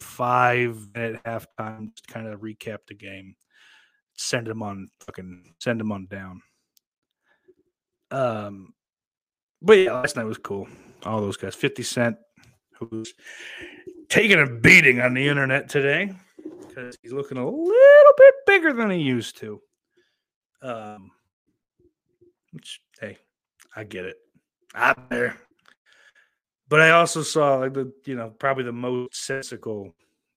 five 0.00 0.88
minute 0.94 1.20
halftime, 1.24 1.94
just 1.94 2.08
kind 2.08 2.26
of 2.26 2.40
recap 2.40 2.78
the 2.88 2.94
game. 2.94 3.36
send 4.18 4.46
them 4.46 4.62
on 4.62 4.88
fucking 5.06 5.54
send 5.60 5.80
them 5.80 5.92
on 5.92 6.06
down. 6.06 6.42
Um, 8.10 8.74
but 9.62 9.78
yeah, 9.78 9.92
last 9.92 10.16
night 10.16 10.24
was 10.24 10.38
cool. 10.38 10.68
All 11.04 11.20
those 11.20 11.36
guys. 11.36 11.54
50 11.54 11.82
Cent, 11.82 12.16
who's 12.78 13.14
taking 14.08 14.40
a 14.40 14.46
beating 14.46 15.00
on 15.00 15.14
the 15.14 15.28
internet 15.28 15.68
today 15.68 16.12
because 16.66 16.96
he's 17.02 17.12
looking 17.12 17.38
a 17.38 17.46
little 17.46 18.12
bit 18.16 18.34
bigger 18.46 18.72
than 18.72 18.90
he 18.90 18.98
used 18.98 19.36
to. 19.38 19.60
Um, 20.62 21.10
which, 22.52 22.80
hey, 23.00 23.18
I 23.74 23.84
get 23.84 24.04
it. 24.04 24.16
I'm 24.74 24.96
there. 25.10 25.36
But 26.68 26.80
I 26.80 26.90
also 26.90 27.22
saw 27.22 27.56
like 27.56 27.74
the, 27.74 27.92
you 28.04 28.14
know, 28.14 28.30
probably 28.30 28.64
the 28.64 28.72
most 28.72 29.24
sensical 29.24 29.94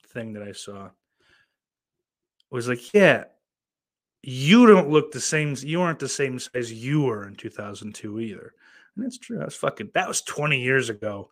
thing 0.07 0.33
that 0.33 0.43
I 0.43 0.53
saw 0.53 0.89
was 2.49 2.67
like, 2.67 2.93
yeah, 2.93 3.25
you 4.23 4.65
don't 4.65 4.89
look 4.89 5.11
the 5.11 5.19
same. 5.19 5.55
You 5.59 5.81
aren't 5.81 5.99
the 5.99 6.09
same 6.09 6.39
size 6.39 6.71
you 6.71 7.01
were 7.01 7.27
in 7.27 7.35
2002 7.35 8.19
either. 8.19 8.53
And 8.95 9.05
that's 9.05 9.17
true. 9.17 9.37
That 9.37 9.45
was 9.45 9.55
fucking, 9.55 9.91
that 9.93 10.07
was 10.07 10.21
20 10.21 10.61
years 10.61 10.89
ago. 10.89 11.29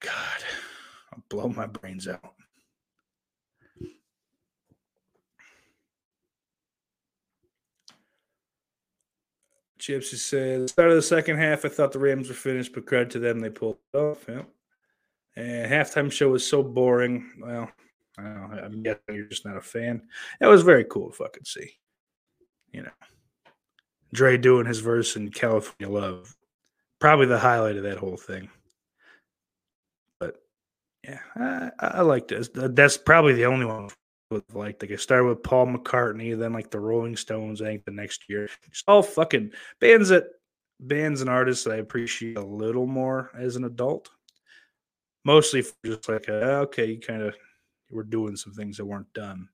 God, 0.00 0.44
I'll 1.12 1.24
blow 1.28 1.48
my 1.48 1.66
brains 1.66 2.06
out. 2.08 2.34
Gypsy 9.78 10.16
said, 10.16 10.70
start 10.70 10.90
of 10.90 10.96
the 10.96 11.02
second 11.02 11.36
half, 11.36 11.64
I 11.64 11.68
thought 11.68 11.92
the 11.92 11.98
Rams 11.98 12.28
were 12.28 12.34
finished, 12.34 12.72
but 12.72 12.86
credit 12.86 13.10
to 13.10 13.18
them, 13.18 13.40
they 13.40 13.50
pulled 13.50 13.76
off. 13.92 14.26
And 14.28 14.46
halftime 15.36 16.10
show 16.10 16.30
was 16.30 16.46
so 16.46 16.62
boring. 16.62 17.30
Well, 17.38 17.70
I. 18.18 18.22
I'm 18.22 18.82
guessing 18.82 19.02
you're 19.08 19.26
just 19.26 19.44
not 19.44 19.56
a 19.56 19.60
fan. 19.60 20.02
That 20.40 20.46
was 20.46 20.62
very 20.62 20.84
cool 20.84 21.10
to 21.10 21.16
fucking 21.16 21.44
see. 21.44 21.76
You 22.72 22.84
know, 22.84 22.90
Dre 24.14 24.38
doing 24.38 24.66
his 24.66 24.78
verse 24.78 25.16
in 25.16 25.30
California 25.30 25.92
Love, 25.92 26.34
probably 27.00 27.26
the 27.26 27.38
highlight 27.38 27.76
of 27.76 27.82
that 27.82 27.98
whole 27.98 28.16
thing. 28.16 28.48
But 30.20 30.36
yeah, 31.02 31.18
I, 31.36 31.70
I 31.80 32.00
liked 32.02 32.32
it. 32.32 32.48
That's 32.54 32.96
probably 32.96 33.34
the 33.34 33.46
only 33.46 33.66
one 33.66 33.90
with 34.30 34.44
like 34.54 34.80
like 34.80 34.92
I 34.92 34.96
started 34.96 35.26
with 35.26 35.42
Paul 35.42 35.66
McCartney, 35.66 36.38
then 36.38 36.52
like 36.52 36.70
the 36.70 36.80
Rolling 36.80 37.16
Stones. 37.16 37.60
I 37.60 37.66
think 37.66 37.84
the 37.84 37.90
next 37.90 38.24
year, 38.28 38.48
just 38.70 38.84
all 38.86 39.02
fucking 39.02 39.50
bands 39.80 40.08
that 40.10 40.24
bands 40.80 41.20
and 41.20 41.30
artists 41.30 41.66
I 41.66 41.76
appreciate 41.76 42.38
a 42.38 42.44
little 42.44 42.86
more 42.86 43.30
as 43.36 43.56
an 43.56 43.64
adult. 43.64 44.10
Mostly 45.24 45.64
just 45.84 46.08
like 46.08 46.28
a, 46.28 46.58
okay, 46.58 46.84
you 46.86 47.00
kind 47.00 47.22
of 47.22 47.34
were 47.90 48.04
doing 48.04 48.36
some 48.36 48.52
things 48.52 48.76
that 48.76 48.84
weren't 48.84 49.12
done. 49.14 49.48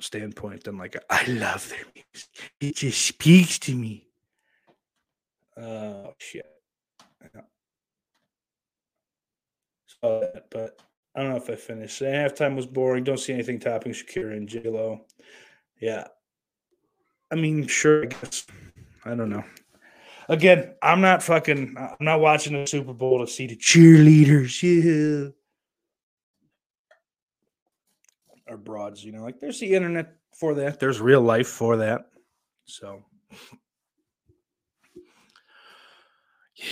Standpoint, 0.00 0.64
then 0.64 0.78
like 0.78 0.96
I 1.10 1.24
love 1.26 1.68
their 1.68 1.84
music. 1.94 2.30
It 2.60 2.76
just 2.76 3.04
speaks 3.04 3.58
to 3.60 3.74
me. 3.74 4.08
Oh 5.56 6.14
shit. 6.18 6.46
Saw 10.02 10.22
but 10.50 10.80
I 11.14 11.22
don't 11.22 11.30
know 11.30 11.36
if 11.36 11.50
I 11.50 11.56
finished. 11.56 12.00
Halftime 12.00 12.56
was 12.56 12.66
boring. 12.66 13.04
Don't 13.04 13.18
see 13.18 13.34
anything 13.34 13.58
topping 13.58 13.92
Shakira 13.92 14.36
and 14.36 14.48
J 14.48 14.62
Lo. 14.64 15.06
Yeah. 15.80 16.06
I 17.30 17.34
mean, 17.34 17.66
sure, 17.66 18.04
I 18.04 18.06
guess. 18.06 18.46
I 19.04 19.14
don't 19.14 19.30
know. 19.30 19.44
Again, 20.28 20.74
I'm 20.82 21.00
not 21.00 21.22
fucking. 21.22 21.76
I'm 21.78 21.96
not 22.04 22.20
watching 22.20 22.54
the 22.54 22.66
Super 22.66 22.94
Bowl 22.94 23.18
to 23.20 23.30
see 23.30 23.46
the 23.46 23.56
cheerleaders. 23.56 24.62
Yeah. 24.62 25.30
Or 28.50 28.58
broads, 28.58 29.02
you 29.02 29.12
know, 29.12 29.22
like 29.22 29.40
there's 29.40 29.60
the 29.60 29.74
internet 29.74 30.16
for 30.34 30.54
that. 30.54 30.78
There's 30.78 31.00
real 31.00 31.22
life 31.22 31.48
for 31.48 31.78
that. 31.78 32.06
So, 32.64 33.04
yeah 36.56 36.66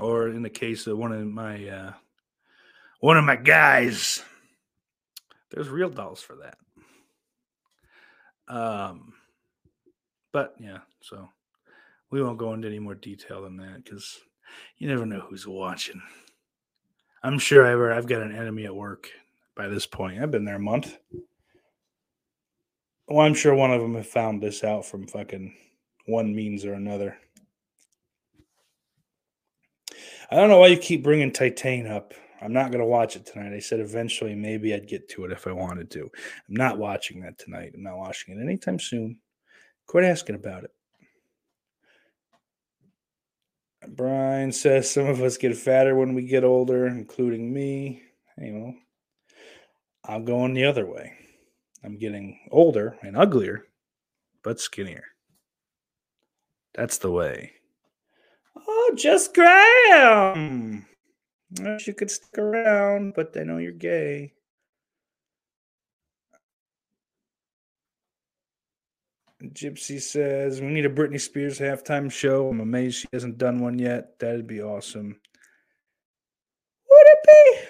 or 0.00 0.28
in 0.28 0.42
the 0.42 0.50
case 0.50 0.86
of 0.86 0.98
one 0.98 1.12
of 1.12 1.26
my 1.26 1.68
uh, 1.68 1.92
one 3.00 3.16
of 3.16 3.24
my 3.24 3.36
guys, 3.36 4.22
there's 5.50 5.68
real 5.68 5.90
dolls 5.90 6.20
for 6.20 6.36
that. 6.36 6.56
Um, 8.52 9.12
but 10.32 10.54
yeah, 10.58 10.78
so 11.00 11.28
we 12.10 12.22
won't 12.22 12.38
go 12.38 12.52
into 12.54 12.68
any 12.68 12.78
more 12.78 12.94
detail 12.94 13.42
than 13.42 13.56
that 13.58 13.84
because 13.84 14.18
you 14.78 14.88
never 14.88 15.06
know 15.06 15.20
who's 15.20 15.46
watching. 15.46 16.00
I'm 17.22 17.38
sure 17.38 17.66
I've 17.66 17.98
I've 17.98 18.08
got 18.08 18.22
an 18.22 18.34
enemy 18.34 18.64
at 18.64 18.74
work 18.74 19.10
by 19.56 19.68
this 19.68 19.86
point. 19.86 20.20
I've 20.20 20.30
been 20.30 20.44
there 20.44 20.56
a 20.56 20.60
month. 20.60 20.96
Well, 23.08 23.26
I'm 23.26 23.34
sure 23.34 23.54
one 23.54 23.72
of 23.72 23.80
them 23.80 23.94
have 23.96 24.06
found 24.06 24.42
this 24.42 24.62
out 24.62 24.86
from 24.86 25.06
fucking 25.06 25.54
one 26.06 26.34
means 26.34 26.64
or 26.64 26.74
another. 26.74 27.16
I 30.30 30.36
don't 30.36 30.48
know 30.48 30.60
why 30.60 30.68
you 30.68 30.76
keep 30.76 31.02
bringing 31.02 31.32
Titan 31.32 31.88
up. 31.88 32.14
I'm 32.40 32.52
not 32.52 32.70
going 32.70 32.80
to 32.80 32.86
watch 32.86 33.16
it 33.16 33.26
tonight. 33.26 33.52
I 33.52 33.58
said 33.58 33.80
eventually 33.80 34.34
maybe 34.34 34.72
I'd 34.72 34.88
get 34.88 35.08
to 35.10 35.24
it 35.24 35.32
if 35.32 35.46
I 35.46 35.52
wanted 35.52 35.90
to. 35.90 36.02
I'm 36.02 36.54
not 36.54 36.78
watching 36.78 37.20
that 37.22 37.38
tonight. 37.38 37.72
I'm 37.74 37.82
not 37.82 37.98
watching 37.98 38.36
it 38.36 38.40
anytime 38.40 38.78
soon. 38.78 39.18
Quit 39.86 40.04
asking 40.04 40.36
about 40.36 40.64
it. 40.64 40.70
Brian 43.88 44.52
says 44.52 44.90
some 44.90 45.06
of 45.06 45.20
us 45.20 45.36
get 45.36 45.56
fatter 45.56 45.96
when 45.96 46.14
we 46.14 46.22
get 46.22 46.44
older, 46.44 46.86
including 46.86 47.52
me. 47.52 48.02
You 48.38 48.52
I'm 50.10 50.24
going 50.24 50.54
the 50.54 50.64
other 50.64 50.86
way. 50.86 51.12
I'm 51.84 51.96
getting 51.96 52.40
older 52.50 52.98
and 53.02 53.16
uglier, 53.16 53.66
but 54.42 54.58
skinnier. 54.58 55.04
That's 56.74 56.98
the 56.98 57.12
way. 57.12 57.52
Oh, 58.56 58.92
just 58.96 59.32
Graham. 59.34 60.84
I 61.60 61.72
wish 61.74 61.86
you 61.86 61.94
could 61.94 62.10
stick 62.10 62.36
around, 62.38 63.14
but 63.14 63.36
I 63.38 63.44
know 63.44 63.58
you're 63.58 63.70
gay. 63.70 64.32
Gypsy 69.40 70.02
says, 70.02 70.60
We 70.60 70.66
need 70.66 70.86
a 70.86 70.90
Britney 70.90 71.20
Spears 71.20 71.60
halftime 71.60 72.10
show. 72.10 72.48
I'm 72.48 72.58
amazed 72.58 72.98
she 72.98 73.08
hasn't 73.12 73.38
done 73.38 73.60
one 73.60 73.78
yet. 73.78 74.18
That'd 74.18 74.48
be 74.48 74.60
awesome. 74.60 75.20
Would 76.90 77.06
it 77.06 77.18
be? 77.24 77.68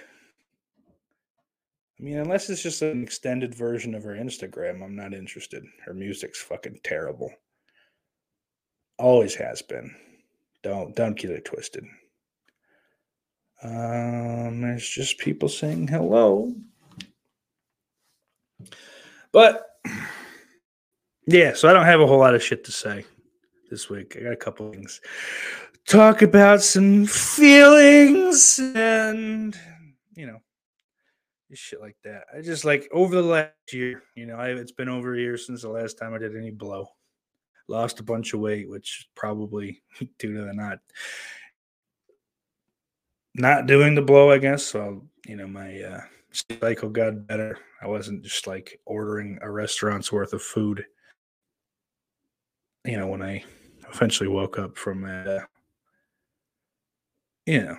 I 2.00 2.02
mean, 2.02 2.16
unless 2.16 2.48
it's 2.48 2.62
just 2.62 2.80
an 2.80 3.02
extended 3.02 3.54
version 3.54 3.94
of 3.94 4.04
her 4.04 4.14
Instagram, 4.14 4.82
I'm 4.82 4.96
not 4.96 5.12
interested. 5.12 5.64
Her 5.84 5.92
music's 5.92 6.40
fucking 6.40 6.80
terrible. 6.82 7.30
Always 8.98 9.34
has 9.34 9.60
been. 9.60 9.94
Don't 10.62 10.96
don't 10.96 11.18
get 11.18 11.30
it 11.30 11.44
twisted. 11.44 11.84
Um, 13.62 14.62
there's 14.62 14.88
just 14.88 15.18
people 15.18 15.50
saying 15.50 15.88
hello. 15.88 16.54
But 19.32 19.66
yeah, 21.26 21.52
so 21.52 21.68
I 21.68 21.74
don't 21.74 21.84
have 21.84 22.00
a 22.00 22.06
whole 22.06 22.18
lot 22.18 22.34
of 22.34 22.42
shit 22.42 22.64
to 22.64 22.72
say 22.72 23.04
this 23.70 23.90
week. 23.90 24.16
I 24.18 24.22
got 24.22 24.32
a 24.32 24.36
couple 24.36 24.72
things. 24.72 25.02
Talk 25.86 26.22
about 26.22 26.62
some 26.62 27.04
feelings 27.04 28.58
and 28.58 29.54
you 30.14 30.26
know, 30.26 30.40
shit 31.58 31.80
like 31.80 31.96
that. 32.04 32.24
I 32.36 32.40
just 32.40 32.64
like 32.64 32.88
over 32.92 33.14
the 33.16 33.22
last 33.22 33.52
year, 33.72 34.02
you 34.14 34.26
know, 34.26 34.36
I, 34.36 34.48
it's 34.48 34.72
been 34.72 34.88
over 34.88 35.14
a 35.14 35.18
year 35.18 35.36
since 35.36 35.62
the 35.62 35.68
last 35.68 35.98
time 35.98 36.14
I 36.14 36.18
did 36.18 36.36
any 36.36 36.50
blow 36.50 36.88
lost 37.70 38.00
a 38.00 38.02
bunch 38.02 38.34
of 38.34 38.40
weight, 38.40 38.68
which 38.68 39.08
probably 39.14 39.82
due 40.18 40.34
to 40.34 40.44
the 40.44 40.52
not 40.52 40.80
not 43.34 43.66
doing 43.66 43.94
the 43.94 44.02
blow, 44.02 44.30
I 44.30 44.38
guess. 44.38 44.64
So 44.64 45.06
you 45.26 45.36
know, 45.36 45.46
my 45.46 45.80
uh, 45.80 46.00
cycle 46.60 46.90
got 46.90 47.26
better. 47.26 47.58
I 47.80 47.86
wasn't 47.86 48.24
just 48.24 48.46
like 48.46 48.78
ordering 48.84 49.38
a 49.40 49.50
restaurant's 49.50 50.12
worth 50.12 50.32
of 50.34 50.42
food. 50.42 50.84
You 52.84 52.98
know, 52.98 53.06
when 53.06 53.22
I 53.22 53.44
eventually 53.92 54.28
woke 54.28 54.58
up 54.58 54.76
from 54.76 55.02
that, 55.02 55.26
uh, 55.26 55.44
you 57.46 57.62
know, 57.62 57.76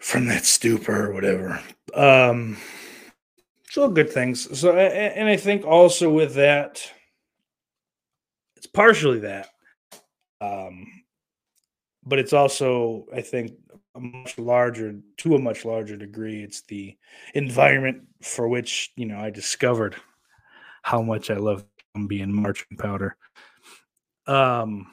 from 0.00 0.26
that 0.26 0.44
stupor 0.44 1.06
or 1.06 1.12
whatever. 1.12 1.60
Um, 1.94 2.56
it's 3.66 3.76
all 3.76 3.88
good 3.88 4.10
things. 4.10 4.58
So, 4.58 4.76
and 4.76 5.28
I 5.28 5.36
think 5.36 5.64
also 5.64 6.10
with 6.10 6.34
that, 6.34 6.90
it's 8.56 8.66
partially 8.66 9.20
that, 9.20 9.48
um, 10.40 10.86
but 12.04 12.18
it's 12.18 12.32
also, 12.32 13.06
I 13.14 13.20
think, 13.20 13.52
a 13.94 14.00
much 14.00 14.38
larger, 14.38 14.96
to 15.18 15.34
a 15.34 15.38
much 15.38 15.64
larger 15.64 15.96
degree, 15.96 16.42
it's 16.42 16.62
the 16.62 16.96
environment 17.34 18.02
for 18.22 18.48
which 18.48 18.92
you 18.96 19.06
know 19.06 19.18
I 19.18 19.30
discovered 19.30 19.96
how 20.82 21.02
much 21.02 21.30
I 21.30 21.36
love 21.36 21.64
being 22.06 22.32
marching 22.32 22.76
powder. 22.78 23.16
Um, 24.26 24.86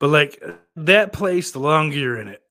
But 0.00 0.08
like 0.08 0.42
that 0.76 1.12
place, 1.12 1.52
the 1.52 1.60
longer 1.60 1.96
you're 1.96 2.20
in 2.20 2.28
it, 2.28 2.42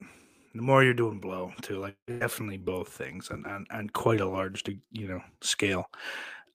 the 0.53 0.61
more 0.61 0.83
you're 0.83 0.93
doing 0.93 1.19
blow 1.19 1.51
too. 1.61 1.79
Like 1.79 1.95
definitely 2.07 2.57
both 2.57 2.89
things 2.89 3.29
on 3.31 3.45
on, 3.45 3.65
on 3.71 3.89
quite 3.89 4.21
a 4.21 4.29
large, 4.29 4.63
you 4.91 5.07
know, 5.07 5.21
scale. 5.41 5.89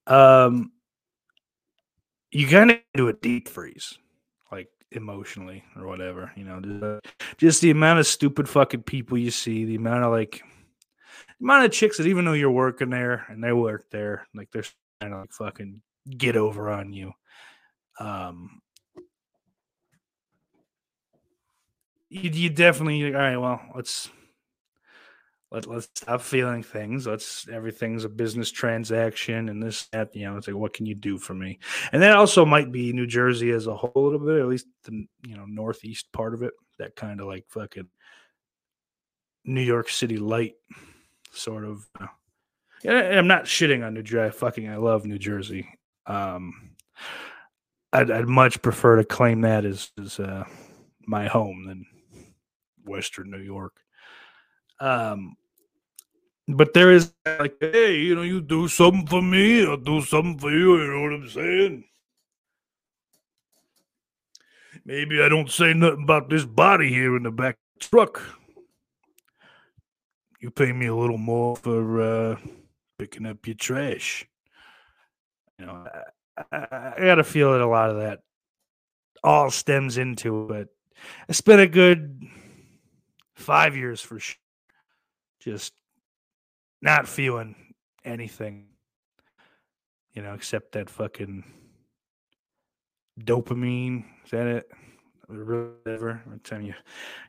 Um, 0.07 0.73
you 2.31 2.47
kind 2.49 2.71
of 2.71 2.79
do 2.95 3.09
a 3.09 3.13
deep 3.13 3.49
freeze, 3.49 3.99
like 4.51 4.69
emotionally 4.93 5.65
or 5.77 5.87
whatever. 5.87 6.33
You 6.37 6.45
know, 6.45 6.61
just, 6.61 7.15
just 7.39 7.61
the 7.61 7.71
amount 7.71 7.99
of 7.99 8.07
stupid 8.07 8.49
fucking 8.49 8.85
people 8.85 9.19
you 9.19 9.31
see, 9.31 9.65
the 9.65 9.77
amount 9.77 10.05
of 10.05 10.13
like, 10.13 10.43
the 11.41 11.45
amount 11.45 11.65
of 11.65 11.73
chicks 11.73 11.97
that 11.99 12.07
even 12.07 12.25
though 12.25 12.33
you're 12.33 12.51
working 12.51 12.91
there 12.91 13.27
and 13.29 13.43
they 13.43 13.53
work 13.53 13.91
there, 13.91 14.27
like 14.35 14.51
they're 14.53 14.65
trying 15.01 15.13
to 15.13 15.19
like 15.19 15.33
fucking 15.33 15.81
get 16.17 16.37
over 16.37 16.71
on 16.71 16.93
you. 16.93 17.13
Um, 17.99 18.61
you, 22.15 22.31
you 22.31 22.51
definitely 22.51 23.05
all 23.07 23.21
right. 23.21 23.37
Well, 23.37 23.61
let's 23.75 24.09
let 25.51 25.67
let's 25.67 25.89
stop 25.95 26.21
feeling 26.21 26.63
things. 26.63 27.07
Let's 27.07 27.49
everything's 27.49 28.05
a 28.05 28.09
business 28.09 28.51
transaction 28.51 29.49
and 29.49 29.63
this 29.63 29.89
that. 29.89 30.15
You 30.15 30.27
know, 30.27 30.37
it's 30.37 30.47
like 30.47 30.57
what 30.57 30.73
can 30.73 30.87
you 30.87 30.95
do 30.95 31.19
for 31.19 31.35
me? 31.35 31.59
And 31.93 32.03
that 32.03 32.17
also 32.17 32.45
might 32.45 32.71
be 32.71 32.93
New 32.93 33.07
Jersey 33.07 33.51
as 33.51 33.67
a 33.67 33.75
whole 33.75 33.93
a 33.97 33.99
little 33.99 34.19
bit, 34.19 34.41
at 34.41 34.47
least 34.47 34.67
the 34.85 35.07
you 35.27 35.37
know 35.37 35.45
northeast 35.47 36.13
part 36.13 36.35
of 36.35 36.43
it. 36.43 36.53
That 36.79 36.97
kind 36.97 37.21
of 37.21 37.27
like 37.27 37.47
fucking 37.49 37.89
New 39.45 39.63
York 39.63 39.89
City 39.89 40.17
light 40.17 40.55
sort 41.33 41.65
of. 41.65 41.87
Uh, 42.01 42.07
I'm 42.91 43.29
not 43.29 43.45
shitting 43.45 43.85
on 43.85 43.95
New 43.95 44.03
Jersey. 44.03 44.37
Fucking, 44.37 44.69
I 44.69 44.77
love 44.77 45.07
New 45.07 45.19
Jersey. 45.19 45.69
Um, 46.07 46.75
I'd, 47.93 48.11
I'd 48.11 48.29
much 48.29 48.61
prefer 48.61 48.97
to 48.97 49.05
claim 49.05 49.41
that 49.43 49.65
as, 49.65 49.91
as 49.99 50.21
uh, 50.21 50.45
my 51.07 51.29
home 51.29 51.65
than 51.67 51.87
Western 52.85 53.31
New 53.31 53.39
York. 53.39 53.73
Um, 54.81 55.37
but 56.49 56.75
there 56.75 56.93
is 56.93 57.13
like, 57.27 57.57
hey, 57.61 57.97
you 57.97 58.15
know, 58.15 58.23
you 58.23 58.41
do 58.41 58.69
something 58.69 59.07
for 59.07 59.23
me, 59.23 59.67
I'll 59.67 59.77
do 59.77 60.03
something 60.03 60.39
for 60.39 60.51
you. 60.51 60.77
You 60.79 60.93
know 60.93 61.03
what 61.03 61.13
I'm 61.13 61.29
saying? 61.29 61.85
Maybe 64.85 65.23
I 65.23 65.29
don't 65.29 65.51
say 65.51 65.73
nothing 65.73 66.03
about 66.03 66.29
this 66.29 66.45
body 66.45 66.91
here 66.91 67.17
in 67.17 67.23
the 67.23 67.31
back 67.31 67.57
the 67.79 67.87
truck. 67.87 68.23
You 70.41 70.51
pay 70.51 70.73
me 70.73 70.87
a 70.87 70.95
little 70.95 71.19
more 71.19 71.57
for 71.57 72.03
uh, 72.03 72.37
picking 72.99 73.27
up 73.27 73.47
your 73.47 73.57
trash. 73.57 74.27
You 75.59 75.67
know, 75.67 75.87
I, 76.37 76.57
I, 76.57 76.93
I 76.97 77.05
got 77.05 77.15
to 77.15 77.25
feel 77.25 77.53
that 77.53 77.63
a 77.63 77.67
lot 77.67 77.91
of 77.91 77.97
that 77.97 78.21
all 79.23 79.51
stems 79.51 79.97
into 79.97 80.51
it. 80.51 80.69
It's 81.29 81.41
been 81.41 81.61
a 81.61 81.67
good 81.67 82.24
five 83.45 83.77
years 83.77 84.01
for 84.01 84.19
sure. 84.19 84.37
Just 85.41 85.75
not 86.81 87.07
feeling 87.07 87.55
anything, 88.05 88.67
you 90.15 90.23
know, 90.23 90.35
except 90.35 90.73
that 90.73 90.89
fucking 90.89 91.45
dopamine. 93.21 94.05
Is 94.25 94.31
that 94.31 94.47
it? 94.47 94.71
Every 95.31 96.19
time 96.43 96.63
you, 96.63 96.75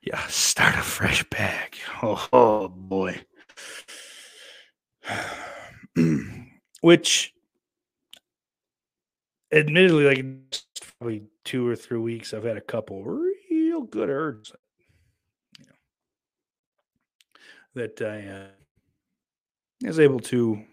yeah, 0.03 0.25
start 0.27 0.75
a 0.75 0.81
fresh 0.81 1.23
bag. 1.29 1.77
Oh, 2.03 2.27
oh 2.33 2.67
boy. 2.67 3.21
Which, 6.81 7.33
admittedly, 9.51 10.03
like 10.03 10.25
probably 10.99 11.23
two 11.45 11.67
or 11.67 11.75
three 11.75 11.99
weeks, 11.99 12.33
I've 12.33 12.43
had 12.43 12.57
a 12.57 12.61
couple 12.61 13.03
real 13.03 13.81
good 13.81 14.09
urges. 14.09 14.53
You 15.59 15.65
know, 15.67 15.71
that 17.75 18.01
I 18.01 18.27
uh, 18.27 19.87
is 19.87 19.99
able 19.99 20.19
to 20.21 20.63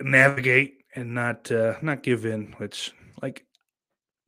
navigate 0.00 0.84
and 0.94 1.14
not 1.14 1.50
uh, 1.50 1.74
not 1.82 2.02
give 2.02 2.24
in. 2.24 2.54
Which, 2.58 2.92
like, 3.22 3.44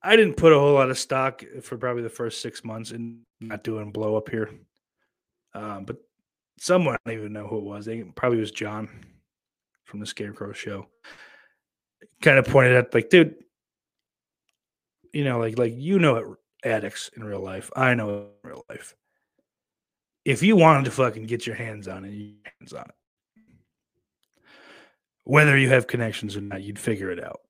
I 0.02 0.16
didn't 0.16 0.36
put 0.36 0.52
a 0.52 0.58
whole 0.58 0.74
lot 0.74 0.90
of 0.90 0.98
stock 0.98 1.42
for 1.62 1.78
probably 1.78 2.02
the 2.02 2.08
first 2.10 2.42
six 2.42 2.64
months 2.64 2.90
in 2.90 3.22
not 3.40 3.64
doing 3.64 3.90
blow 3.90 4.16
up 4.16 4.28
here. 4.28 4.50
Um, 5.54 5.84
but 5.84 5.96
someone 6.58 6.94
I 6.94 7.10
don't 7.10 7.18
even 7.18 7.32
know 7.32 7.46
who 7.46 7.58
it 7.58 7.64
was. 7.64 7.88
It 7.88 8.14
probably 8.14 8.38
was 8.38 8.50
John 8.50 8.88
from 9.84 10.00
the 10.00 10.06
Scarecrow 10.06 10.52
show. 10.52 10.86
Kind 12.20 12.38
of 12.38 12.46
pointed 12.46 12.76
out, 12.76 12.94
like, 12.94 13.10
dude, 13.10 13.34
you 15.12 15.24
know, 15.24 15.38
like 15.38 15.58
like 15.58 15.74
you 15.76 15.98
know 15.98 16.16
it 16.16 16.26
addicts 16.64 17.10
in 17.16 17.24
real 17.24 17.42
life. 17.42 17.70
I 17.76 17.94
know 17.94 18.28
in 18.44 18.50
real 18.50 18.64
life. 18.68 18.94
If 20.24 20.42
you 20.42 20.56
wanted 20.56 20.84
to 20.84 20.90
fucking 20.90 21.24
get 21.24 21.46
your 21.46 21.56
hands 21.56 21.88
on 21.88 22.04
it, 22.04 22.12
you 22.12 22.24
your 22.26 22.52
hands 22.60 22.72
on 22.72 22.84
it. 22.84 22.94
Whether 25.24 25.56
you 25.56 25.68
have 25.68 25.86
connections 25.86 26.36
or 26.36 26.40
not, 26.40 26.62
you'd 26.62 26.78
figure 26.78 27.10
it 27.10 27.22
out. 27.22 27.40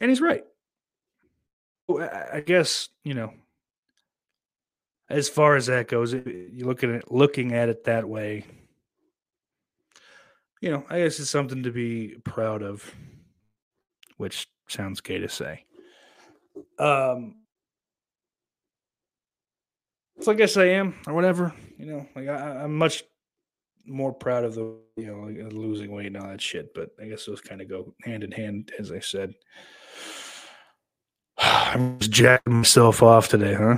And 0.00 0.10
he's 0.10 0.20
right. 0.20 0.44
I 1.90 2.26
I 2.34 2.40
guess 2.40 2.88
you 3.04 3.14
know. 3.14 3.32
As 5.10 5.28
far 5.28 5.54
as 5.54 5.66
that 5.66 5.86
goes, 5.88 6.14
you 6.14 6.64
look 6.64 6.82
at 6.82 6.88
it, 6.88 7.12
looking 7.12 7.52
at 7.52 7.68
it 7.68 7.84
that 7.84 8.08
way. 8.08 8.46
You 10.62 10.70
know, 10.70 10.84
I 10.88 11.00
guess 11.00 11.20
it's 11.20 11.28
something 11.28 11.62
to 11.64 11.70
be 11.70 12.16
proud 12.24 12.62
of, 12.62 12.90
which 14.16 14.48
sounds 14.66 15.02
gay 15.02 15.18
to 15.18 15.28
say. 15.28 15.66
Um, 16.78 17.36
so 20.24 20.32
I 20.32 20.34
guess 20.34 20.56
I 20.56 20.64
am, 20.66 20.94
or 21.06 21.12
whatever. 21.12 21.52
You 21.76 21.86
know, 21.86 22.08
like 22.16 22.28
I, 22.28 22.62
I'm 22.62 22.76
much 22.76 23.04
more 23.86 24.12
proud 24.12 24.44
of 24.44 24.54
the 24.54 24.74
you 24.96 25.06
know 25.06 25.20
like, 25.20 25.52
losing 25.52 25.92
weight 25.92 26.06
and 26.06 26.16
all 26.16 26.28
that 26.28 26.40
shit. 26.40 26.72
But 26.74 26.90
I 27.00 27.06
guess 27.06 27.26
those 27.26 27.42
kind 27.42 27.60
of 27.60 27.68
go 27.68 27.94
hand 28.02 28.24
in 28.24 28.32
hand, 28.32 28.72
as 28.78 28.90
I 28.90 29.00
said. 29.00 29.34
I'm 31.38 31.98
just 31.98 32.10
jacking 32.10 32.54
myself 32.54 33.02
off 33.02 33.28
today, 33.28 33.54
huh? 33.54 33.76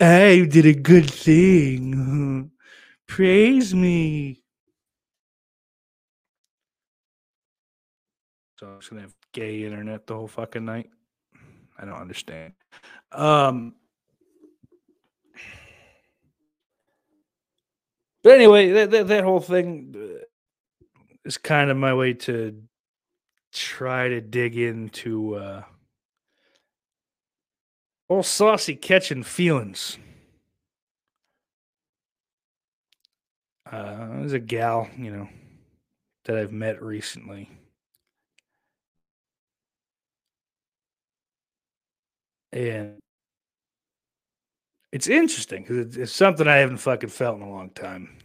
I 0.00 0.46
did 0.50 0.66
a 0.66 0.74
good 0.74 1.10
thing. 1.10 2.50
Praise 3.06 3.74
me. 3.74 4.42
So 8.58 8.66
I'm 8.66 8.80
just 8.80 8.90
gonna 8.90 9.02
have 9.02 9.14
gay 9.32 9.64
internet 9.64 10.06
the 10.06 10.14
whole 10.14 10.28
fucking 10.28 10.64
night. 10.64 10.90
I 11.78 11.86
don't 11.86 11.94
understand. 11.94 12.52
Um 13.12 13.74
But 18.28 18.34
anyway, 18.34 18.72
that 18.72 18.90
that, 18.90 19.08
that 19.08 19.24
whole 19.24 19.40
thing 19.40 19.94
uh, 19.96 20.24
is 21.24 21.38
kind 21.38 21.70
of 21.70 21.78
my 21.78 21.94
way 21.94 22.12
to 22.12 22.62
try 23.54 24.10
to 24.10 24.20
dig 24.20 24.54
into 24.54 25.36
uh 25.36 25.62
old 28.10 28.26
saucy 28.26 28.76
catching 28.76 29.22
feelings. 29.22 29.96
Uh, 33.64 34.18
there's 34.18 34.34
a 34.34 34.38
gal, 34.38 34.90
you 34.98 35.10
know, 35.10 35.28
that 36.26 36.36
I've 36.36 36.52
met 36.52 36.82
recently. 36.82 37.48
And 42.52 42.98
it's 44.92 45.08
interesting 45.08 45.62
because 45.62 45.96
it's, 45.96 46.12
something 46.12 46.48
I 46.48 46.56
haven't 46.56 46.78
fucking 46.78 47.10
felt 47.10 47.36
in 47.36 47.42
a 47.42 47.50
long 47.50 47.70
time, 47.70 48.18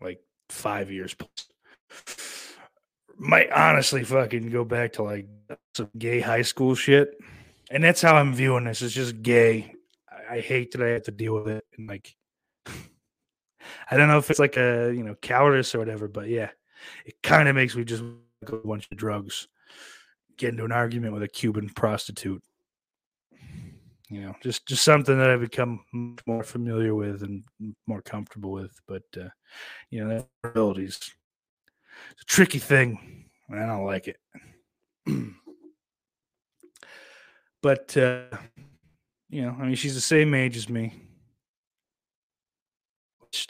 like 0.00 0.20
five 0.48 0.90
years 0.90 1.14
plus. 1.14 2.52
Might 3.18 3.50
honestly 3.50 4.04
fucking 4.04 4.50
go 4.50 4.64
back 4.64 4.94
to 4.94 5.02
like 5.02 5.26
some 5.74 5.90
gay 5.96 6.20
high 6.20 6.42
school 6.42 6.74
shit, 6.74 7.16
and 7.70 7.82
that's 7.82 8.02
how 8.02 8.16
I'm 8.16 8.34
viewing 8.34 8.64
this. 8.64 8.82
It's 8.82 8.94
just 8.94 9.22
gay. 9.22 9.74
I, 10.10 10.36
I 10.36 10.40
hate 10.40 10.72
that 10.72 10.82
I 10.82 10.90
have 10.90 11.04
to 11.04 11.12
deal 11.12 11.34
with 11.34 11.48
it, 11.48 11.64
and 11.76 11.88
like, 11.88 12.14
I 13.90 13.96
don't 13.96 14.08
know 14.08 14.18
if 14.18 14.30
it's 14.30 14.38
like 14.38 14.58
a 14.58 14.92
you 14.94 15.02
know 15.02 15.14
cowardice 15.14 15.74
or 15.74 15.78
whatever, 15.78 16.08
but 16.08 16.28
yeah, 16.28 16.50
it 17.06 17.22
kind 17.22 17.48
of 17.48 17.54
makes 17.54 17.74
me 17.74 17.84
just 17.84 18.04
go 18.44 18.56
a 18.56 18.66
bunch 18.66 18.88
of 18.90 18.98
drugs, 18.98 19.48
get 20.36 20.50
into 20.50 20.64
an 20.64 20.72
argument 20.72 21.14
with 21.14 21.22
a 21.22 21.28
Cuban 21.28 21.70
prostitute 21.70 22.42
you 24.08 24.20
know 24.22 24.34
just 24.42 24.66
just 24.66 24.84
something 24.84 25.18
that 25.18 25.30
i've 25.30 25.40
become 25.40 25.80
more 26.26 26.42
familiar 26.44 26.94
with 26.94 27.22
and 27.22 27.42
more 27.86 28.02
comfortable 28.02 28.52
with 28.52 28.78
but 28.86 29.02
uh 29.20 29.28
you 29.90 30.02
know 30.02 30.08
that 30.08 30.28
abilities 30.44 30.98
it's 32.10 32.22
a 32.22 32.24
tricky 32.26 32.58
thing 32.58 33.28
i 33.50 33.66
don't 33.66 33.84
like 33.84 34.08
it 34.08 34.18
but 37.62 37.96
uh 37.96 38.24
you 39.28 39.42
know 39.42 39.56
i 39.58 39.64
mean 39.64 39.74
she's 39.74 39.94
the 39.94 40.00
same 40.00 40.34
age 40.34 40.56
as 40.56 40.68
me 40.68 40.92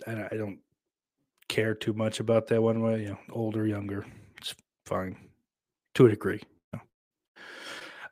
i, 0.07 0.29
don't- 0.37 0.61
care 1.49 1.75
too 1.75 1.92
much 1.92 2.19
about 2.19 2.49
that 2.49 2.61
one 2.61 2.83
way 2.83 3.03
you 3.03 3.09
know 3.11 3.19
older 3.31 3.66
younger 3.66 4.05
it's 4.37 4.53
fine 4.85 5.16
to 5.95 6.07
a 6.07 6.11
degree. 6.11 6.40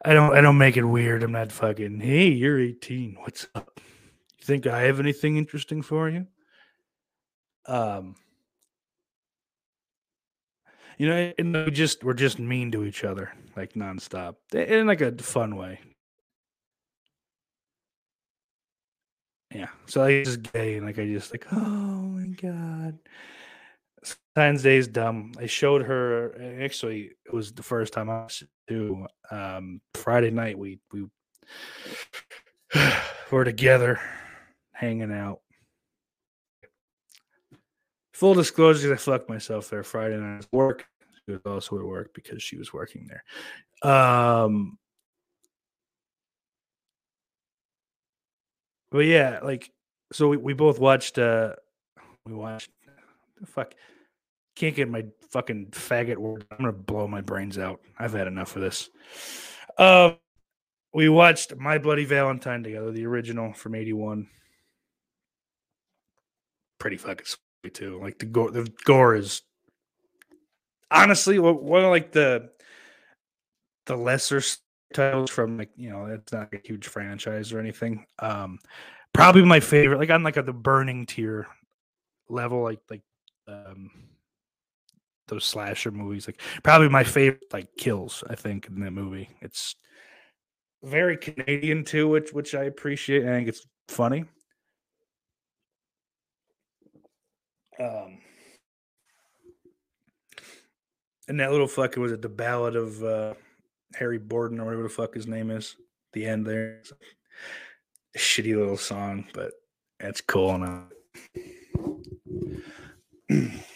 I 0.05 0.13
don't 0.13 0.37
I 0.37 0.41
don't 0.43 0.59
make 0.59 0.77
it 0.77 0.85
weird. 0.85 1.23
I'm 1.23 1.33
not 1.33 1.51
fucking, 1.51 2.01
hey, 2.01 2.29
you're 2.29 2.61
18. 2.61 3.17
What's 3.23 3.47
up? 3.55 3.81
You 4.39 4.45
think 4.45 4.67
I 4.67 4.83
have 4.83 5.01
anything 5.01 5.37
interesting 5.39 5.81
for 5.81 6.09
you? 6.11 6.27
Um 7.67 8.17
you 10.99 11.09
know, 11.09 11.33
and 11.39 11.55
we 11.55 11.71
just 11.71 12.05
we're 12.05 12.13
just 12.13 12.39
mean 12.39 12.71
to 12.73 12.85
each 12.85 13.03
other, 13.03 13.33
like 13.57 13.73
nonstop. 13.73 14.37
In 14.53 14.87
like 14.87 15.01
a 15.01 15.13
fun 15.17 15.57
way. 15.57 15.81
Yeah. 19.53 19.69
So 19.87 20.05
I 20.05 20.23
just 20.23 20.53
gay 20.53 20.77
and 20.77 20.87
like 20.87 20.99
I 20.99 21.07
just 21.07 21.33
like, 21.33 21.47
oh 21.53 21.57
my 21.57 22.27
god. 22.27 22.99
Valentine's 24.37 24.63
Day 24.65 24.77
is 24.77 24.89
dumb. 24.89 25.33
I 25.39 25.47
showed 25.47 25.83
her. 25.83 26.61
Actually, 26.63 27.13
it 27.25 27.33
was 27.33 27.53
the 27.53 27.63
first 27.63 27.93
time 27.93 28.11
I 28.11 28.27
too. 28.69 29.07
Um, 29.31 29.81
Friday 29.95 30.31
night 30.31 30.59
we 30.59 30.79
we 30.93 31.07
were 33.31 33.45
together, 33.45 34.01
hanging 34.73 35.13
out. 35.13 35.41
Full 38.13 38.35
disclosure, 38.35 38.93
I 38.93 38.97
fucked 38.97 39.29
myself 39.29 39.69
there 39.69 39.83
Friday 39.83 40.17
night 40.17 40.47
work. 40.53 40.85
She 41.27 41.33
was 41.33 41.41
also 41.47 41.79
at 41.79 41.85
work 41.85 42.13
because 42.15 42.43
she 42.43 42.57
was 42.57 42.73
working 42.73 43.09
there. 43.09 43.25
Um, 43.91 44.79
but 48.91 49.01
yeah, 49.01 49.41
like 49.43 49.71
so 50.13 50.29
we, 50.29 50.37
we 50.37 50.53
both 50.53 50.79
watched. 50.79 51.19
uh 51.19 51.55
We 52.27 52.35
watched. 52.35 52.71
The 53.41 53.47
fuck 53.49 53.75
can't 54.55 54.77
get 54.77 54.89
my 54.89 55.05
fucking 55.31 55.69
faggot 55.73 56.17
word. 56.17 56.47
I'm 56.51 56.59
gonna 56.59 56.73
blow 56.73 57.09
my 57.09 57.21
brains 57.21 57.59
out. 57.59 57.81
I've 57.99 58.13
had 58.13 58.27
enough 58.27 58.57
of 58.57 58.63
this. 58.63 58.89
Um, 59.79 60.17
we 60.93 61.09
watched 61.09 61.57
My 61.57 61.79
Bloody 61.79 62.05
Valentine 62.05 62.63
together, 62.63 62.93
the 62.93 63.07
original 63.07 63.53
from 63.53 63.75
'81. 63.75 64.29
Pretty 66.79 66.97
fucking 66.97 67.27
sweet 67.27 67.75
too. 67.75 67.99
Like 68.01 68.19
the 68.19 68.27
gore, 68.27 68.51
the 68.51 68.71
gore 68.85 69.17
is 69.17 69.43
honestly 70.91 71.39
one 71.39 71.85
of 71.85 71.91
like 71.91 72.13
the 72.13 72.51
the 73.87 73.97
lesser 73.97 74.41
titles 74.95 75.31
from 75.31 75.59
like 75.59 75.71
you 75.77 75.91
know 75.91 76.07
it's 76.07 76.33
not 76.33 76.55
a 76.55 76.61
huge 76.65 76.87
franchise 76.87 77.53
or 77.53 77.59
anything. 77.59 78.07
Um, 78.21 78.59
probably 79.13 79.45
my 79.45 79.61
favorite, 79.61 79.99
like 79.99 80.11
on 80.11 80.23
like 80.23 80.37
a, 80.37 80.43
the 80.43 80.53
burning 80.53 81.07
tier 81.07 81.49
level, 82.29 82.63
like 82.63 82.81
like 82.89 83.03
um 83.49 83.91
those 85.29 85.45
slasher 85.45 85.91
movies. 85.91 86.27
Like 86.27 86.41
probably 86.63 86.89
my 86.89 87.05
favorite 87.05 87.53
like 87.53 87.69
kills, 87.77 88.25
I 88.29 88.35
think, 88.35 88.67
in 88.69 88.81
that 88.81 88.93
movie. 88.93 89.31
It's 89.41 89.77
very 90.83 91.17
Canadian 91.17 91.85
too, 91.85 92.09
which 92.09 92.33
which 92.33 92.55
I 92.55 92.65
appreciate. 92.65 93.23
I 93.25 93.29
think 93.29 93.49
it's 93.49 93.67
funny. 93.89 94.25
Um 97.81 98.19
and 101.27 101.41
that 101.41 101.51
little 101.51 101.67
fucking 101.67 102.03
was 102.03 102.13
it 102.13 102.23
the 102.23 102.29
ballad 102.29 102.77
of 102.77 103.03
uh 103.03 103.35
Harry 103.95 104.19
Warden 104.19 104.61
or 104.61 104.67
whatever 104.67 104.83
the 104.85 104.89
fuck 104.89 105.15
his 105.15 105.27
name 105.27 105.51
is. 105.51 105.77
The 106.13 106.27
end 106.27 106.47
there. 106.47 106.83
a 108.15 108.19
shitty 108.19 108.57
little 108.57 108.77
song, 108.77 109.27
but 109.35 109.53
that's 109.99 110.21
cool 110.21 110.55
enough. 110.55 110.91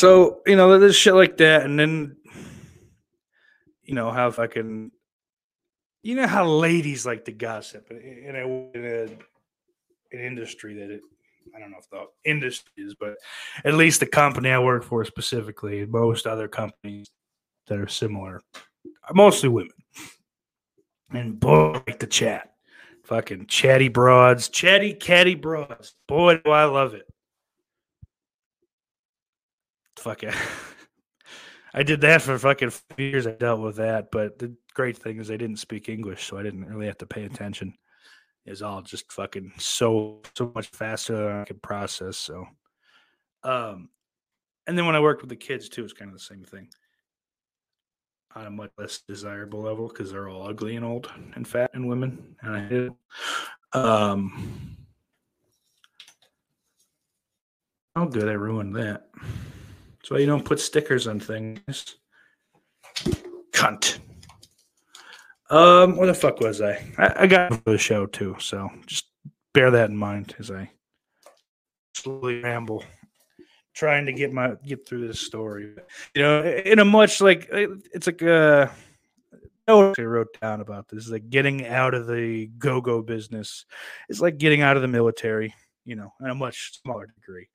So 0.00 0.40
you 0.46 0.56
know, 0.56 0.78
there's 0.78 0.96
shit 0.96 1.12
like 1.12 1.36
that, 1.36 1.66
and 1.66 1.78
then 1.78 2.16
you 3.82 3.94
know 3.94 4.10
how 4.10 4.30
fucking 4.30 4.92
you 6.02 6.14
know 6.14 6.26
how 6.26 6.46
ladies 6.46 7.04
like 7.04 7.26
to 7.26 7.32
gossip 7.32 7.90
in 7.90 8.34
a, 8.34 8.78
in 8.78 8.86
a 8.86 10.16
an 10.16 10.24
industry 10.24 10.72
that 10.76 10.90
it 10.90 11.02
I 11.54 11.58
don't 11.58 11.70
know 11.70 11.76
if 11.80 11.90
the 11.90 12.06
industry 12.24 12.72
is, 12.78 12.94
but 12.94 13.16
at 13.62 13.74
least 13.74 14.00
the 14.00 14.06
company 14.06 14.48
I 14.48 14.58
work 14.58 14.84
for 14.84 15.04
specifically, 15.04 15.84
most 15.84 16.26
other 16.26 16.48
companies 16.48 17.10
that 17.66 17.78
are 17.78 17.86
similar, 17.86 18.40
mostly 19.12 19.50
women. 19.50 19.74
And 21.10 21.38
boy, 21.38 21.82
like 21.86 21.98
the 21.98 22.06
chat. 22.06 22.54
Fucking 23.04 23.48
chatty 23.48 23.88
broads, 23.88 24.48
chatty 24.48 24.94
catty 24.94 25.34
broads. 25.34 25.94
Boy, 26.08 26.38
do 26.42 26.52
I 26.52 26.64
love 26.64 26.94
it 26.94 27.09
fuck 30.00 30.22
it. 30.22 30.34
I 31.74 31.82
did 31.82 32.00
that 32.00 32.22
for 32.22 32.36
fucking 32.38 32.72
years. 32.96 33.26
I 33.26 33.32
dealt 33.32 33.60
with 33.60 33.76
that, 33.76 34.10
but 34.10 34.38
the 34.38 34.56
great 34.74 34.96
thing 34.96 35.18
is 35.18 35.30
I 35.30 35.36
didn't 35.36 35.58
speak 35.58 35.88
English, 35.88 36.26
so 36.26 36.36
I 36.36 36.42
didn't 36.42 36.64
really 36.64 36.86
have 36.86 36.98
to 36.98 37.06
pay 37.06 37.24
attention. 37.24 37.74
It's 38.44 38.62
all 38.62 38.82
just 38.82 39.12
fucking 39.12 39.52
so 39.58 40.22
so 40.34 40.50
much 40.54 40.68
faster 40.68 41.16
than 41.16 41.40
I 41.40 41.44
could 41.44 41.62
process. 41.62 42.16
So, 42.16 42.46
um, 43.44 43.90
and 44.66 44.76
then 44.76 44.86
when 44.86 44.96
I 44.96 45.00
worked 45.00 45.20
with 45.20 45.30
the 45.30 45.36
kids 45.36 45.68
too, 45.68 45.84
it's 45.84 45.92
kind 45.92 46.10
of 46.10 46.16
the 46.16 46.24
same 46.24 46.42
thing 46.42 46.68
on 48.34 48.46
a 48.46 48.50
much 48.50 48.70
less 48.78 49.00
desirable 49.06 49.60
level 49.60 49.88
because 49.88 50.10
they're 50.10 50.28
all 50.28 50.48
ugly 50.48 50.76
and 50.76 50.84
old 50.84 51.10
and 51.34 51.46
fat 51.46 51.70
and 51.74 51.88
women. 51.88 52.36
And 52.42 52.56
I 52.56 52.68
did. 52.68 52.92
Um, 53.72 54.76
oh, 57.94 58.06
good, 58.06 58.28
I 58.28 58.32
ruined 58.32 58.74
that. 58.76 59.08
That's 60.00 60.10
why 60.10 60.18
you 60.18 60.26
don't 60.26 60.44
put 60.44 60.60
stickers 60.60 61.06
on 61.06 61.20
things. 61.20 61.96
Cunt. 63.52 63.98
Um, 65.50 65.96
where 65.96 66.06
the 66.06 66.14
fuck 66.14 66.40
was 66.40 66.62
I? 66.62 66.82
I, 66.96 67.12
I 67.20 67.26
got 67.26 67.52
for 67.52 67.72
the 67.72 67.78
show 67.78 68.06
too, 68.06 68.36
so 68.38 68.70
just 68.86 69.06
bear 69.52 69.70
that 69.72 69.90
in 69.90 69.96
mind 69.96 70.34
as 70.38 70.50
I 70.50 70.70
slowly 71.94 72.40
ramble, 72.40 72.82
trying 73.74 74.06
to 74.06 74.12
get 74.12 74.32
my 74.32 74.54
get 74.64 74.88
through 74.88 75.06
this 75.06 75.20
story. 75.20 75.74
You 76.14 76.22
know, 76.22 76.44
in 76.44 76.78
a 76.78 76.84
much 76.84 77.20
like 77.20 77.48
it's 77.50 78.06
like 78.06 78.22
uh 78.22 78.68
I 79.68 80.02
wrote 80.02 80.40
down 80.40 80.60
about 80.60 80.88
this 80.88 81.08
like 81.08 81.28
getting 81.30 81.66
out 81.66 81.94
of 81.94 82.06
the 82.06 82.46
go-go 82.58 83.02
business. 83.02 83.66
It's 84.08 84.20
like 84.20 84.38
getting 84.38 84.62
out 84.62 84.76
of 84.76 84.82
the 84.82 84.88
military, 84.88 85.54
you 85.84 85.96
know, 85.96 86.12
in 86.20 86.28
a 86.28 86.34
much 86.34 86.80
smaller 86.82 87.06
degree 87.06 87.48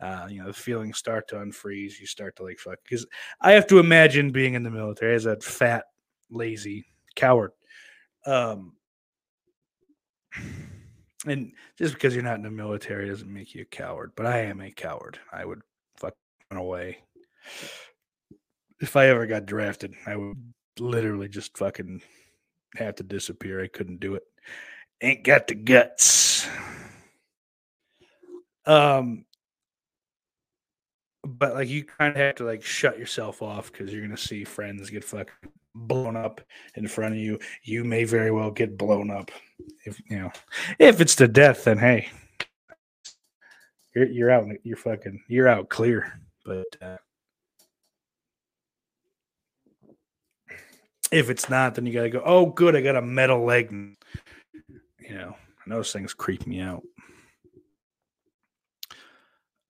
uh, 0.00 0.26
you 0.28 0.40
know, 0.40 0.48
the 0.48 0.52
feelings 0.52 0.98
start 0.98 1.28
to 1.28 1.36
unfreeze. 1.36 1.98
You 1.98 2.06
start 2.06 2.36
to 2.36 2.42
like 2.42 2.58
fuck. 2.58 2.78
Because 2.84 3.06
I 3.40 3.52
have 3.52 3.66
to 3.68 3.78
imagine 3.78 4.30
being 4.30 4.54
in 4.54 4.62
the 4.62 4.70
military 4.70 5.14
as 5.14 5.26
a 5.26 5.40
fat, 5.40 5.84
lazy 6.30 6.86
coward. 7.14 7.52
Um, 8.26 8.74
and 11.26 11.52
just 11.78 11.94
because 11.94 12.14
you're 12.14 12.24
not 12.24 12.36
in 12.36 12.42
the 12.42 12.50
military 12.50 13.08
doesn't 13.08 13.32
make 13.32 13.54
you 13.54 13.62
a 13.62 13.64
coward. 13.64 14.12
But 14.16 14.26
I 14.26 14.42
am 14.42 14.60
a 14.60 14.70
coward. 14.70 15.18
I 15.32 15.44
would 15.44 15.62
fuck 15.96 16.14
run 16.50 16.60
away. 16.60 16.98
If 18.80 18.96
I 18.96 19.06
ever 19.06 19.26
got 19.26 19.46
drafted, 19.46 19.94
I 20.06 20.16
would 20.16 20.52
literally 20.78 21.28
just 21.28 21.56
fucking 21.56 22.02
have 22.74 22.96
to 22.96 23.02
disappear. 23.02 23.62
I 23.62 23.68
couldn't 23.68 24.00
do 24.00 24.14
it. 24.14 24.24
Ain't 25.00 25.24
got 25.24 25.46
the 25.46 25.54
guts. 25.54 26.46
Um, 28.66 29.24
but 31.26 31.54
like 31.54 31.68
you 31.68 31.84
kind 31.84 32.12
of 32.12 32.16
have 32.16 32.34
to 32.36 32.44
like 32.44 32.62
shut 32.62 32.98
yourself 32.98 33.42
off 33.42 33.72
because 33.72 33.92
you're 33.92 34.02
gonna 34.02 34.16
see 34.16 34.44
friends 34.44 34.90
get 34.90 35.04
fucking 35.04 35.50
blown 35.74 36.16
up 36.16 36.40
in 36.74 36.88
front 36.88 37.14
of 37.14 37.20
you. 37.20 37.38
You 37.62 37.84
may 37.84 38.04
very 38.04 38.30
well 38.30 38.50
get 38.50 38.78
blown 38.78 39.10
up. 39.10 39.30
If 39.84 40.00
you 40.08 40.18
know, 40.18 40.32
if 40.78 41.00
it's 41.00 41.16
to 41.16 41.28
death, 41.28 41.64
then 41.64 41.78
hey, 41.78 42.08
you're 43.94 44.06
you're 44.06 44.30
out. 44.30 44.46
You're 44.62 44.76
fucking 44.76 45.22
you're 45.28 45.48
out 45.48 45.68
clear. 45.68 46.20
But 46.44 46.76
uh, 46.80 46.96
if 51.10 51.30
it's 51.30 51.48
not, 51.48 51.74
then 51.74 51.86
you 51.86 51.92
gotta 51.92 52.10
go. 52.10 52.22
Oh, 52.24 52.46
good, 52.46 52.76
I 52.76 52.80
got 52.80 52.96
a 52.96 53.02
metal 53.02 53.44
leg. 53.44 53.70
You 53.70 55.14
know, 55.14 55.36
those 55.66 55.92
things 55.92 56.14
creep 56.14 56.46
me 56.46 56.60
out. 56.60 56.82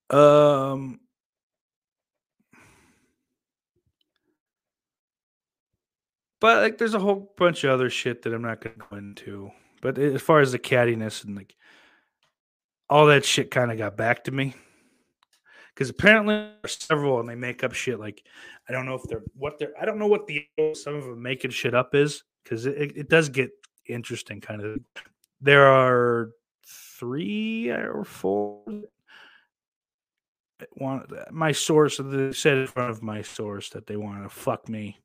Um 0.08 1.00
But 6.46 6.62
like, 6.62 6.78
there's 6.78 6.94
a 6.94 7.00
whole 7.00 7.34
bunch 7.36 7.64
of 7.64 7.72
other 7.72 7.90
shit 7.90 8.22
that 8.22 8.32
I'm 8.32 8.42
not 8.42 8.60
going 8.60 8.76
to 8.76 8.86
go 8.88 8.96
into. 8.96 9.50
But 9.82 9.98
as 9.98 10.22
far 10.22 10.38
as 10.38 10.52
the 10.52 10.60
cattiness 10.60 11.24
and 11.24 11.34
like 11.34 11.56
all 12.88 13.06
that 13.06 13.24
shit, 13.24 13.50
kind 13.50 13.72
of 13.72 13.78
got 13.78 13.96
back 13.96 14.22
to 14.24 14.30
me 14.30 14.54
because 15.74 15.90
apparently 15.90 16.48
there's 16.62 16.78
several 16.78 17.18
and 17.18 17.28
they 17.28 17.34
make 17.34 17.64
up 17.64 17.72
shit. 17.72 17.98
Like 17.98 18.22
I 18.68 18.72
don't 18.72 18.86
know 18.86 18.94
if 18.94 19.02
they're 19.08 19.24
what 19.34 19.58
they're. 19.58 19.72
I 19.80 19.86
don't 19.86 19.98
know 19.98 20.06
what 20.06 20.28
the 20.28 20.46
some 20.74 20.94
of 20.94 21.02
them 21.02 21.20
making 21.20 21.50
shit 21.50 21.74
up 21.74 21.96
is 21.96 22.22
because 22.44 22.64
it, 22.64 22.96
it 22.96 23.08
does 23.08 23.28
get 23.28 23.50
interesting. 23.88 24.40
Kind 24.40 24.62
of. 24.62 24.78
There 25.40 25.66
are 25.66 26.30
three 26.64 27.70
or 27.70 28.04
four 28.04 28.62
one 30.74 31.08
my 31.32 31.50
source 31.50 31.96
they 31.98 32.30
said 32.30 32.58
in 32.58 32.66
front 32.68 32.90
of 32.92 33.02
my 33.02 33.22
source 33.22 33.70
that 33.70 33.88
they 33.88 33.96
want 33.96 34.22
to 34.22 34.28
fuck 34.28 34.68
me 34.68 35.00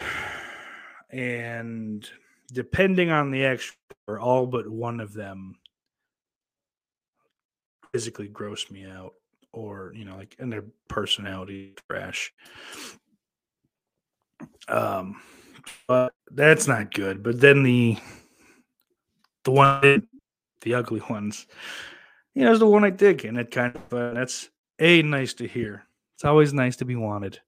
and 1.10 2.08
depending 2.52 3.10
on 3.10 3.30
the 3.30 3.44
extra, 3.44 3.76
all 4.20 4.46
but 4.46 4.68
one 4.68 5.00
of 5.00 5.12
them 5.12 5.56
physically 7.92 8.28
gross 8.28 8.70
me 8.70 8.84
out, 8.84 9.14
or 9.52 9.92
you 9.94 10.04
know, 10.04 10.16
like 10.16 10.36
and 10.38 10.52
their 10.52 10.64
personality 10.88 11.74
trash. 11.88 12.32
Um, 14.68 15.20
but 15.86 16.12
that's 16.30 16.66
not 16.66 16.94
good. 16.94 17.22
But 17.22 17.40
then 17.40 17.62
the 17.62 17.98
the 19.44 19.50
one, 19.50 20.08
the 20.62 20.74
ugly 20.74 21.02
ones, 21.08 21.46
you 22.34 22.44
know, 22.44 22.52
is 22.52 22.58
the 22.58 22.66
one 22.66 22.84
I 22.84 22.90
dig, 22.90 23.24
and 23.24 23.38
it 23.38 23.50
kind 23.50 23.74
of 23.74 23.92
uh, 23.92 24.12
that's 24.14 24.48
a 24.78 25.02
nice 25.02 25.34
to 25.34 25.46
hear. 25.46 25.86
It's 26.14 26.24
always 26.24 26.52
nice 26.52 26.76
to 26.76 26.84
be 26.84 26.96
wanted 26.96 27.40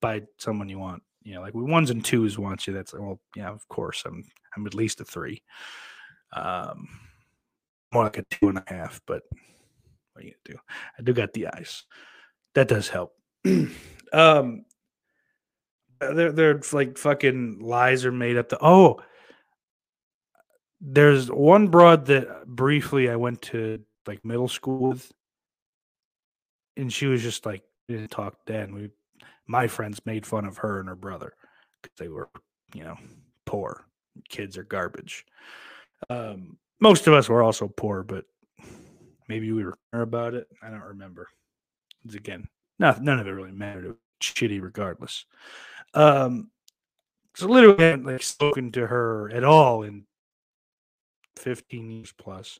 by 0.00 0.22
someone 0.38 0.68
you 0.68 0.78
want. 0.78 1.02
You 1.24 1.34
know, 1.34 1.40
like 1.40 1.54
we 1.54 1.62
ones 1.62 1.90
and 1.90 2.04
twos 2.04 2.38
want 2.38 2.66
you. 2.66 2.72
That's 2.72 2.92
well, 2.94 3.20
yeah, 3.36 3.50
of 3.50 3.66
course. 3.68 4.02
I'm 4.06 4.24
I'm 4.56 4.66
at 4.66 4.74
least 4.74 5.00
a 5.00 5.04
three. 5.04 5.42
Um, 6.34 6.88
more 7.92 8.04
like 8.04 8.18
a 8.18 8.24
two 8.24 8.48
and 8.48 8.58
a 8.58 8.64
half. 8.66 9.00
But 9.06 9.22
what 10.12 10.24
are 10.24 10.26
you 10.26 10.34
gonna 10.46 10.56
do? 10.56 10.62
I 10.98 11.02
do 11.02 11.12
got 11.12 11.32
the 11.32 11.48
eyes. 11.48 11.84
That 12.54 12.68
does 12.68 12.88
help. 12.88 13.14
um, 14.12 14.64
they're 16.00 16.32
they're 16.32 16.60
like 16.72 16.98
fucking 16.98 17.60
lies 17.60 18.04
are 18.04 18.12
made 18.12 18.36
up. 18.36 18.48
The 18.48 18.58
oh, 18.60 19.00
there's 20.80 21.30
one 21.30 21.68
broad 21.68 22.06
that 22.06 22.46
briefly 22.46 23.08
I 23.08 23.16
went 23.16 23.42
to 23.42 23.80
like 24.06 24.24
middle 24.24 24.48
school 24.48 24.90
with, 24.90 25.12
and 26.76 26.92
she 26.92 27.06
was 27.06 27.22
just 27.22 27.46
like 27.46 27.62
didn't 27.88 28.10
talk 28.10 28.36
then. 28.46 28.74
We 28.74 28.90
my 29.46 29.66
friends 29.66 30.00
made 30.06 30.26
fun 30.26 30.44
of 30.44 30.58
her 30.58 30.80
and 30.80 30.88
her 30.88 30.96
brother 30.96 31.34
because 31.80 31.96
they 31.98 32.08
were, 32.08 32.28
you 32.74 32.84
know, 32.84 32.96
poor. 33.44 33.84
Kids 34.28 34.56
are 34.56 34.64
garbage. 34.64 35.24
Um, 36.10 36.58
most 36.80 37.06
of 37.06 37.14
us 37.14 37.28
were 37.28 37.42
also 37.42 37.68
poor, 37.68 38.02
but 38.02 38.24
maybe 39.28 39.52
we 39.52 39.64
were 39.64 39.78
about 39.92 40.34
it. 40.34 40.48
I 40.62 40.70
don't 40.70 40.82
remember. 40.82 41.28
It's 42.04 42.14
again, 42.14 42.48
none 42.78 43.18
of 43.18 43.26
it 43.26 43.30
really 43.30 43.52
mattered. 43.52 43.84
It 43.84 43.88
was 43.88 43.96
shitty 44.22 44.60
regardless. 44.60 45.24
Um, 45.94 46.50
so 47.34 47.46
literally, 47.46 47.84
I 47.84 47.88
haven't 47.90 48.06
like 48.06 48.22
spoken 48.22 48.72
to 48.72 48.86
her 48.86 49.30
at 49.32 49.44
all 49.44 49.82
in 49.82 50.04
15 51.36 51.90
years 51.90 52.12
plus. 52.16 52.58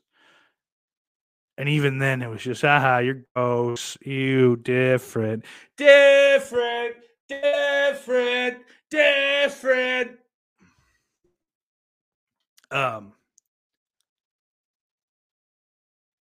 And 1.57 1.69
even 1.69 1.99
then, 1.99 2.21
it 2.21 2.29
was 2.29 2.41
just, 2.41 2.63
aha, 2.63 2.97
you're 2.99 3.25
gross. 3.35 3.97
You 4.01 4.55
different, 4.55 5.45
different, 5.77 6.95
different, 7.29 8.57
different. 8.89 10.11
Um, 12.71 13.13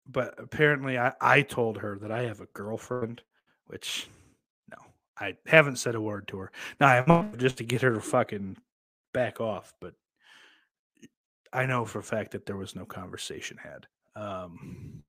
but 0.06 0.34
apparently, 0.36 0.98
I, 0.98 1.12
I 1.18 1.40
told 1.40 1.78
her 1.78 1.98
that 2.00 2.12
I 2.12 2.24
have 2.24 2.42
a 2.42 2.46
girlfriend, 2.52 3.22
which 3.66 4.08
no, 4.70 4.76
I 5.18 5.36
haven't 5.46 5.76
said 5.76 5.94
a 5.94 6.00
word 6.00 6.28
to 6.28 6.38
her. 6.38 6.52
Now, 6.78 6.88
I'm 6.88 7.38
just 7.38 7.56
to 7.56 7.64
get 7.64 7.80
her 7.80 7.94
to 7.94 8.00
fucking 8.00 8.58
back 9.14 9.40
off, 9.40 9.72
but 9.80 9.94
I 11.54 11.64
know 11.64 11.86
for 11.86 12.00
a 12.00 12.04
fact 12.04 12.32
that 12.32 12.44
there 12.44 12.56
was 12.56 12.76
no 12.76 12.84
conversation 12.84 13.56
had. 13.56 13.86
Um, 14.14 15.04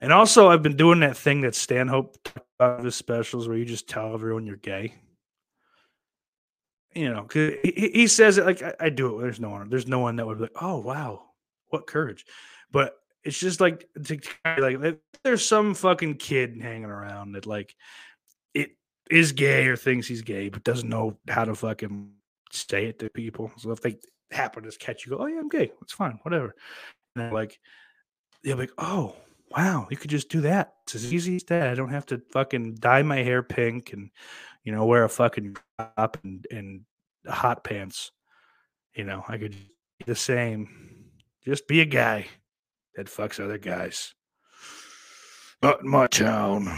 and 0.00 0.12
also, 0.12 0.48
I've 0.48 0.62
been 0.62 0.76
doing 0.76 1.00
that 1.00 1.16
thing 1.16 1.40
that 1.40 1.54
Stanhope 1.54 2.16
of 2.60 2.84
his 2.84 2.94
specials 2.94 3.48
where 3.48 3.56
you 3.56 3.64
just 3.64 3.88
tell 3.88 4.14
everyone 4.14 4.46
you're 4.46 4.56
gay. 4.56 4.94
You 6.94 7.12
know, 7.12 7.22
cause 7.24 7.52
he, 7.62 7.90
he 7.94 8.06
says 8.06 8.38
it 8.38 8.46
like 8.46 8.62
I, 8.62 8.74
I, 8.80 8.88
do 8.88 9.18
it. 9.18 9.22
There's 9.22 9.40
no 9.40 9.50
one. 9.50 9.68
There's 9.68 9.86
no 9.86 9.98
one 10.00 10.16
that 10.16 10.26
would 10.26 10.38
be 10.38 10.44
like, 10.44 10.62
"Oh 10.62 10.78
wow, 10.78 11.22
what 11.68 11.86
courage!" 11.86 12.24
But 12.72 12.94
it's 13.22 13.38
just 13.38 13.60
like 13.60 13.88
to, 14.04 14.18
like 14.58 14.98
there's 15.22 15.46
some 15.46 15.74
fucking 15.74 16.14
kid 16.14 16.60
hanging 16.60 16.86
around 16.86 17.32
that 17.32 17.46
like 17.46 17.76
it 18.54 18.70
is 19.10 19.32
gay 19.32 19.66
or 19.66 19.76
thinks 19.76 20.08
he's 20.08 20.22
gay, 20.22 20.48
but 20.48 20.64
doesn't 20.64 20.88
know 20.88 21.18
how 21.28 21.44
to 21.44 21.54
fucking 21.54 22.10
say 22.50 22.86
it 22.86 22.98
to 23.00 23.10
people. 23.10 23.52
So 23.58 23.70
if 23.70 23.80
they 23.80 23.98
happen 24.30 24.64
to 24.64 24.78
catch 24.78 25.04
you, 25.04 25.10
go, 25.10 25.18
"Oh 25.18 25.26
yeah, 25.26 25.40
I'm 25.40 25.48
gay. 25.48 25.70
It's 25.82 25.92
fine, 25.92 26.18
whatever." 26.22 26.54
And 27.14 27.32
like 27.32 27.60
they'll 28.42 28.56
be 28.56 28.62
like, 28.62 28.72
"Oh." 28.78 29.14
Wow, 29.50 29.86
you 29.90 29.96
could 29.96 30.10
just 30.10 30.28
do 30.28 30.42
that. 30.42 30.74
It's 30.84 30.94
as 30.94 31.12
easy 31.12 31.36
as 31.36 31.44
that. 31.44 31.68
I 31.68 31.74
don't 31.74 31.90
have 31.90 32.06
to 32.06 32.20
fucking 32.32 32.76
dye 32.76 33.02
my 33.02 33.18
hair 33.22 33.42
pink 33.42 33.92
and, 33.92 34.10
you 34.64 34.72
know, 34.72 34.84
wear 34.86 35.04
a 35.04 35.08
fucking 35.08 35.56
top 35.78 36.18
and, 36.22 36.46
and 36.50 36.80
hot 37.26 37.64
pants. 37.64 38.10
You 38.94 39.04
know, 39.04 39.24
I 39.28 39.38
could 39.38 39.52
be 39.52 40.04
the 40.06 40.14
same. 40.14 41.10
Just 41.44 41.68
be 41.68 41.80
a 41.80 41.86
guy 41.86 42.26
that 42.96 43.06
fucks 43.06 43.42
other 43.42 43.58
guys. 43.58 44.14
Not 45.62 45.82
in 45.82 45.88
my 45.88 46.06
town. 46.06 46.68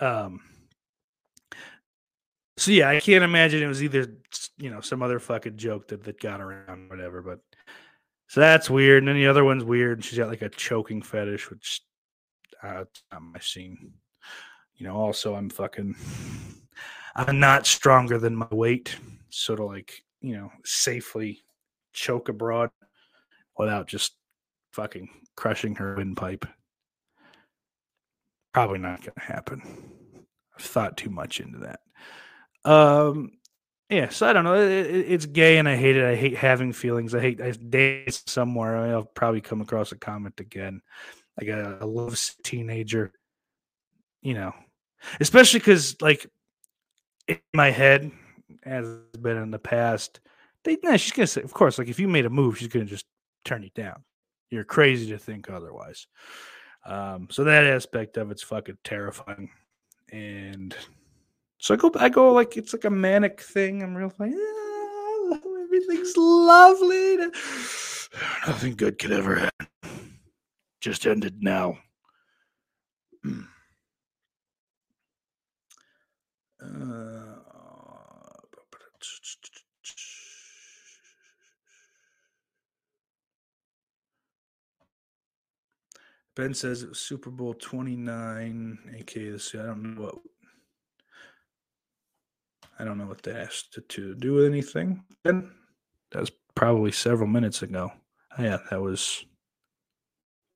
Um, 0.00 0.40
so 2.56 2.70
yeah, 2.70 2.88
I 2.88 3.00
can't 3.00 3.24
imagine 3.24 3.62
it 3.62 3.66
was 3.66 3.82
either 3.82 4.14
you 4.58 4.70
know 4.70 4.80
some 4.80 5.02
other 5.02 5.18
fucking 5.18 5.56
joke 5.56 5.88
that, 5.88 6.04
that 6.04 6.20
got 6.20 6.40
around, 6.40 6.88
whatever. 6.88 7.20
But 7.20 7.40
so 8.28 8.40
that's 8.40 8.70
weird. 8.70 8.98
And 8.98 9.08
then 9.08 9.16
the 9.16 9.26
other 9.26 9.44
one's 9.44 9.64
weird. 9.64 10.04
She's 10.04 10.18
got 10.18 10.28
like 10.28 10.42
a 10.42 10.48
choking 10.48 11.02
fetish, 11.02 11.50
which 11.50 11.82
uh, 12.62 12.84
my 13.20 13.38
scene. 13.40 13.92
You 14.76 14.86
know, 14.86 14.96
also 14.96 15.34
I'm 15.34 15.50
fucking 15.50 15.94
I'm 17.14 17.38
not 17.38 17.66
stronger 17.66 18.18
than 18.18 18.34
my 18.34 18.48
weight. 18.50 18.96
So 19.30 19.54
to 19.54 19.64
like, 19.64 20.02
you 20.20 20.36
know, 20.36 20.50
safely 20.64 21.44
choke 21.92 22.28
abroad 22.28 22.70
without 23.56 23.86
just 23.86 24.16
fucking 24.72 25.08
crushing 25.36 25.76
her 25.76 25.94
windpipe. 25.96 26.46
Probably 28.52 28.78
not 28.78 29.00
gonna 29.00 29.26
happen. 29.34 29.62
I've 30.56 30.64
thought 30.64 30.96
too 30.96 31.10
much 31.10 31.40
into 31.40 31.58
that. 31.58 31.80
Um 32.68 33.32
yeah, 33.90 34.08
so 34.08 34.26
I 34.26 34.32
don't 34.32 34.44
know. 34.44 34.54
It, 34.54 34.70
it, 34.70 35.12
it's 35.12 35.26
gay, 35.26 35.58
and 35.58 35.68
I 35.68 35.76
hate 35.76 35.96
it. 35.96 36.04
I 36.04 36.16
hate 36.16 36.36
having 36.36 36.72
feelings. 36.72 37.14
I 37.14 37.20
hate 37.20 37.40
I 37.40 37.50
date 37.50 38.22
somewhere. 38.26 38.76
I'll 38.76 39.04
probably 39.04 39.40
come 39.40 39.60
across 39.60 39.92
a 39.92 39.96
comment 39.96 40.40
again, 40.40 40.80
like 41.38 41.48
a, 41.48 41.78
a 41.80 41.86
love 41.86 42.18
teenager. 42.42 43.12
You 44.22 44.34
know, 44.34 44.52
especially 45.20 45.60
because 45.60 46.00
like 46.00 46.26
in 47.28 47.38
my 47.52 47.70
head, 47.70 48.10
as 48.64 48.86
has 48.86 49.20
been 49.20 49.36
in 49.36 49.50
the 49.50 49.58
past, 49.58 50.20
they 50.64 50.78
nah, 50.82 50.96
she's 50.96 51.12
gonna 51.12 51.26
say, 51.26 51.42
of 51.42 51.52
course, 51.52 51.78
like 51.78 51.88
if 51.88 52.00
you 52.00 52.08
made 52.08 52.26
a 52.26 52.30
move, 52.30 52.58
she's 52.58 52.68
gonna 52.68 52.86
just 52.86 53.06
turn 53.44 53.62
you 53.62 53.70
down. 53.74 54.02
You're 54.50 54.64
crazy 54.64 55.10
to 55.10 55.18
think 55.18 55.50
otherwise. 55.50 56.06
Um, 56.86 57.28
so 57.30 57.44
that 57.44 57.64
aspect 57.64 58.16
of 58.16 58.30
it's 58.30 58.42
fucking 58.42 58.78
terrifying, 58.82 59.50
and 60.10 60.74
so 61.64 61.72
I 61.72 61.78
go, 61.78 61.90
I 61.96 62.10
go 62.10 62.30
like 62.30 62.58
it's 62.58 62.74
like 62.74 62.84
a 62.84 62.90
manic 62.90 63.40
thing. 63.40 63.82
I'm 63.82 63.94
real 63.94 64.12
like, 64.18 64.32
yeah, 64.32 65.38
everything's 65.64 66.14
lovely. 66.14 67.16
Nothing 68.46 68.76
good 68.76 68.98
could 68.98 69.12
ever 69.12 69.36
happen. 69.36 70.18
Just 70.82 71.06
ended 71.06 71.42
now. 71.42 71.78
Uh, 76.62 77.34
ben 86.34 86.54
says 86.54 86.82
it 86.82 86.88
was 86.88 86.98
Super 86.98 87.28
Bowl 87.28 87.52
29, 87.52 88.78
aka 88.96 89.30
this. 89.30 89.54
I 89.54 89.58
don't 89.58 89.82
know 89.96 90.02
what 90.04 90.14
I 92.78 92.84
don't 92.84 92.98
know 92.98 93.06
what 93.06 93.22
that 93.22 93.36
has 93.36 93.64
to, 93.72 93.80
to 93.80 94.14
do 94.14 94.34
with 94.34 94.46
anything. 94.46 95.04
That 95.22 96.20
was 96.20 96.32
probably 96.54 96.92
several 96.92 97.28
minutes 97.28 97.62
ago. 97.62 97.92
Oh, 98.38 98.42
yeah, 98.42 98.58
that 98.70 98.80
was 98.80 99.24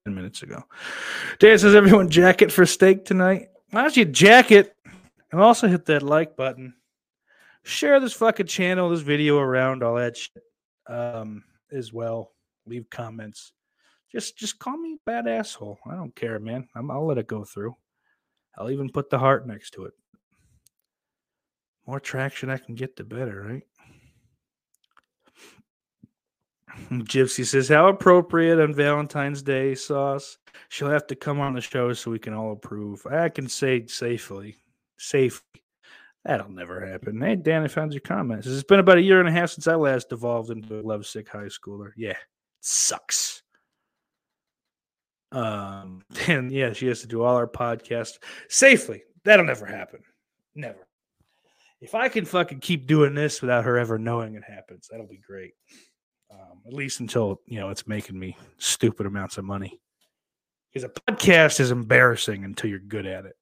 10 0.05 0.14
minutes 0.14 0.43
ago. 0.43 0.64
Dan 1.39 1.59
says, 1.59 1.75
everyone 1.75 2.11
jacket 2.11 2.51
for 2.51 2.66
steak 2.66 3.05
tonight. 3.05 3.49
Why 3.71 3.83
don't 3.83 3.97
you 3.97 4.05
jacket 4.05 4.75
and 5.31 5.41
also 5.41 5.69
hit 5.69 5.87
that 5.87 6.03
like 6.03 6.37
button? 6.37 6.75
Share 7.62 8.01
this 8.01 8.14
fucking 8.14 8.47
channel, 8.47 8.91
this 8.91 9.01
video 9.01 9.39
around, 9.39 9.83
all 9.83 9.97
that 9.97 10.16
shit 10.16 10.43
um, 10.89 11.45
as 11.71 11.93
well. 11.93 12.33
Leave 12.66 12.89
comments. 12.91 13.53
Just 14.11 14.39
just 14.39 14.59
call 14.59 14.79
me 14.79 14.99
bad 15.05 15.27
asshole. 15.27 15.79
I 15.87 15.95
don't 15.95 16.16
care, 16.16 16.39
man. 16.39 16.66
i 16.75 16.81
will 16.81 17.07
let 17.07 17.19
it 17.19 17.27
go 17.27 17.45
through. 17.45 17.77
I'll 18.57 18.71
even 18.71 18.89
put 18.89 19.11
the 19.11 19.19
heart 19.19 19.47
next 19.47 19.73
to 19.73 19.85
it 19.85 19.93
more 21.89 21.99
traction 21.99 22.51
I 22.51 22.59
can 22.59 22.74
get, 22.74 22.97
the 22.97 23.03
better, 23.03 23.43
right? 23.49 23.62
Gypsy 26.91 27.47
says, 27.47 27.68
How 27.68 27.89
appropriate 27.89 28.61
on 28.61 28.74
Valentine's 28.74 29.43
Day, 29.43 29.74
Sauce. 29.74 30.36
She'll 30.68 30.91
have 30.91 31.07
to 31.07 31.16
come 31.16 31.41
on 31.41 31.55
the 31.55 31.62
show 31.62 31.95
so 31.95 32.11
we 32.11 32.18
can 32.18 32.34
all 32.34 32.53
approve. 32.53 33.07
I 33.07 33.30
can 33.30 33.49
say 33.49 33.86
safely, 33.86 34.57
safely. 34.99 35.62
That'll 36.26 36.51
never 36.51 36.84
happen. 36.84 37.22
Hey, 37.22 37.36
Dan, 37.36 37.64
I 37.64 37.68
found 37.68 37.95
your 37.95 38.03
comments. 38.03 38.47
It's 38.47 38.62
been 38.62 38.80
about 38.80 38.99
a 38.99 39.03
year 39.03 39.20
and 39.20 39.28
a 39.28 39.32
half 39.32 39.51
since 39.51 39.66
I 39.66 39.74
last 39.74 40.12
evolved 40.12 40.51
into 40.51 40.78
a 40.78 40.82
lovesick 40.82 41.30
high 41.30 41.47
schooler. 41.47 41.93
Yeah, 41.97 42.16
sucks. 42.61 43.43
Um, 45.32 46.03
and 46.28 46.53
yeah, 46.53 46.74
she 46.74 46.86
has 46.89 47.01
to 47.01 47.07
do 47.07 47.22
all 47.22 47.36
our 47.36 47.47
podcasts 47.47 48.18
safely. 48.51 49.05
That'll 49.24 49.47
never 49.47 49.64
happen. 49.64 50.01
Never. 50.55 50.88
If 51.81 51.95
I 51.95 52.09
can 52.09 52.24
fucking 52.24 52.61
keep 52.61 52.87
doing 52.87 53.14
this 53.14 53.41
without 53.41 53.64
her 53.64 53.79
ever 53.79 53.99
knowing 53.99 54.35
it 54.35 54.43
happens, 54.45 54.89
that'll 54.91 55.07
be 55.07 55.20
great. 55.24 55.53
Um, 56.31 56.61
at 56.66 56.72
least 56.72 57.01
until 57.01 57.41
you 57.47 57.61
know 57.61 57.70
it's 57.70 57.87
making 57.87 58.18
me 58.18 58.37
stupid 58.59 59.07
amounts 59.07 59.39
of 59.39 59.45
money. 59.45 59.81
Because 60.72 60.85
a 60.85 61.12
podcast 61.12 61.61
is 61.61 61.70
embarrassing 61.70 62.45
until 62.45 62.68
you're 62.68 62.79
good 62.79 63.07
at 63.07 63.24
it. 63.24 63.35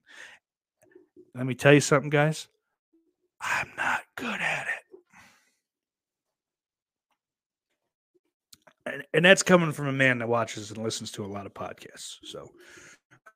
Let 1.35 1.47
me 1.47 1.55
tell 1.55 1.73
you 1.73 1.81
something, 1.81 2.11
guys. 2.11 2.49
I'm 3.41 3.71
not 3.77 4.03
good 4.17 4.41
at 4.41 4.67
it. 4.67 4.87
And, 8.87 9.05
and 9.13 9.25
that's 9.25 9.43
coming 9.43 9.73
from 9.73 9.89
a 9.89 9.93
man 9.93 10.19
that 10.19 10.29
watches 10.29 10.71
and 10.71 10.83
listens 10.83 11.11
to 11.13 11.25
a 11.25 11.27
lot 11.27 11.47
of 11.47 11.53
podcasts. 11.53 12.17
So 12.23 12.53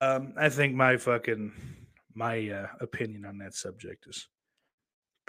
um, 0.01 0.35
I 0.39 0.49
think 0.49 0.75
my 0.75 0.97
fucking 0.97 1.53
my 2.15 2.49
uh, 2.49 2.67
opinion 2.81 3.25
on 3.25 3.39
that 3.39 3.55
subject 3.55 4.07
is 4.09 4.29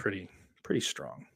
pretty 0.02 0.28
pretty 0.64 0.82
strong. 0.82 1.28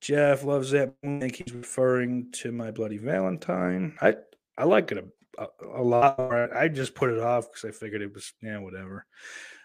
Jeff 0.00 0.44
loves 0.44 0.70
that. 0.70 0.94
I 1.04 1.18
think 1.18 1.36
he's 1.36 1.52
referring 1.52 2.30
to 2.34 2.52
my 2.52 2.70
bloody 2.70 2.98
Valentine. 2.98 3.96
I 4.00 4.14
I 4.56 4.64
like 4.64 4.92
it 4.92 4.98
a, 4.98 5.42
a, 5.42 5.80
a 5.80 5.82
lot. 5.82 6.56
I 6.56 6.68
just 6.68 6.94
put 6.94 7.10
it 7.10 7.18
off 7.18 7.50
because 7.50 7.64
I 7.64 7.76
figured 7.76 8.00
it 8.00 8.14
was 8.14 8.32
yeah 8.40 8.58
whatever. 8.58 9.04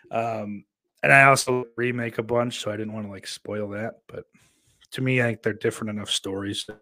Um, 0.09 0.65
and 1.03 1.13
I 1.13 1.25
also 1.25 1.65
remake 1.77 2.17
a 2.17 2.23
bunch, 2.23 2.59
so 2.59 2.71
I 2.71 2.77
didn't 2.77 2.93
want 2.93 3.05
to 3.05 3.11
like 3.11 3.27
spoil 3.27 3.69
that. 3.69 3.99
But 4.07 4.25
to 4.93 5.01
me, 5.01 5.21
I 5.21 5.25
think 5.25 5.43
they're 5.43 5.53
different 5.53 5.91
enough 5.91 6.09
stories 6.09 6.65
that 6.67 6.79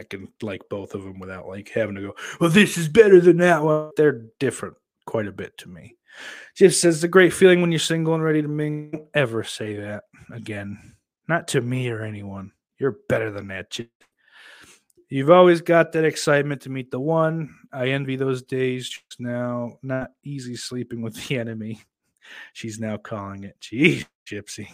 I 0.00 0.04
can 0.04 0.28
like 0.40 0.62
both 0.70 0.94
of 0.94 1.04
them 1.04 1.18
without 1.18 1.46
like 1.46 1.68
having 1.68 1.96
to 1.96 2.00
go. 2.00 2.14
Well, 2.40 2.48
this 2.48 2.78
is 2.78 2.88
better 2.88 3.20
than 3.20 3.36
that 3.36 3.62
one. 3.62 3.90
They're 3.98 4.24
different 4.40 4.76
quite 5.06 5.26
a 5.26 5.32
bit 5.32 5.56
to 5.58 5.68
me. 5.68 5.96
Just 6.54 6.80
says 6.80 7.00
the 7.00 7.08
great 7.08 7.32
feeling 7.32 7.60
when 7.60 7.72
you're 7.72 7.78
single 7.78 8.14
and 8.14 8.22
ready 8.22 8.42
to 8.42 8.48
mingle. 8.48 9.08
Ever 9.14 9.44
say 9.44 9.76
that 9.76 10.04
again? 10.32 10.94
Not 11.28 11.48
to 11.48 11.60
me 11.60 11.88
or 11.88 12.02
anyone. 12.02 12.52
You're 12.78 12.98
better 13.08 13.30
than 13.30 13.48
that. 13.48 13.70
Jip. 13.70 13.90
You've 15.08 15.30
always 15.30 15.60
got 15.60 15.92
that 15.92 16.04
excitement 16.04 16.62
to 16.62 16.70
meet 16.70 16.90
the 16.90 17.00
one. 17.00 17.54
I 17.72 17.88
envy 17.88 18.16
those 18.16 18.42
days 18.42 18.88
just 18.88 19.20
now. 19.20 19.78
Not 19.82 20.10
easy 20.24 20.56
sleeping 20.56 21.00
with 21.00 21.14
the 21.14 21.38
enemy. 21.38 21.80
She's 22.52 22.80
now 22.80 22.96
calling 22.96 23.44
it. 23.44 23.56
Gee, 23.60 24.04
Gypsy. 24.26 24.68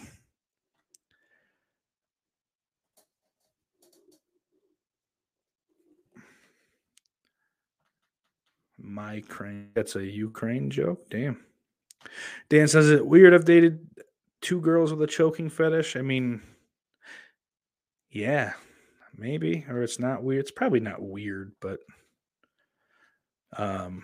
My 8.83 9.21
crane. 9.27 9.69
That's 9.73 9.95
a 9.95 10.05
Ukraine 10.05 10.69
joke. 10.69 11.09
Damn. 11.09 11.39
Dan 12.49 12.67
says 12.67 12.91
it 12.91 13.05
weird. 13.05 13.33
I've 13.33 13.45
dated 13.45 13.87
two 14.41 14.59
girls 14.59 14.91
with 14.91 15.01
a 15.01 15.07
choking 15.07 15.49
fetish. 15.49 15.95
I 15.95 16.01
mean, 16.01 16.41
yeah, 18.11 18.53
maybe, 19.15 19.65
or 19.69 19.81
it's 19.81 19.99
not 19.99 20.21
weird. 20.21 20.41
It's 20.41 20.51
probably 20.51 20.81
not 20.81 21.01
weird, 21.01 21.53
but 21.61 21.79
um, 23.55 24.03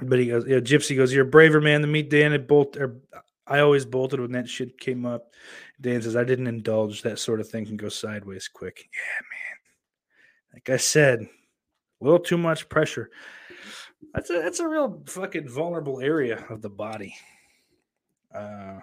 but 0.00 0.18
he 0.20 0.26
goes, 0.26 0.46
yeah, 0.46 0.58
Gypsy 0.58 0.96
goes, 0.96 1.12
You're 1.12 1.26
a 1.26 1.30
braver 1.30 1.60
man 1.60 1.80
than 1.80 1.90
me, 1.90 2.02
Dan. 2.02 2.32
It 2.32 2.46
bolt 2.46 2.76
or 2.76 3.00
I 3.46 3.60
always 3.60 3.84
bolted 3.84 4.20
when 4.20 4.32
that 4.32 4.48
shit 4.48 4.78
came 4.78 5.04
up. 5.04 5.32
Dan 5.80 6.02
says, 6.02 6.16
I 6.16 6.24
didn't 6.24 6.46
indulge. 6.46 7.02
That 7.02 7.18
sort 7.18 7.40
of 7.40 7.48
thing 7.48 7.66
can 7.66 7.76
go 7.76 7.88
sideways 7.88 8.46
quick. 8.46 8.88
Yeah, 8.92 9.22
man. 9.32 10.54
Like 10.54 10.70
I 10.70 10.76
said, 10.76 11.26
a 12.00 12.04
little 12.04 12.20
too 12.20 12.38
much 12.38 12.68
pressure. 12.68 13.10
That's 14.14 14.30
a 14.30 14.34
that's 14.34 14.60
a 14.60 14.68
real 14.68 15.02
fucking 15.06 15.48
vulnerable 15.48 16.00
area 16.00 16.44
of 16.48 16.62
the 16.62 16.70
body. 16.70 17.14
Uh 18.34 18.80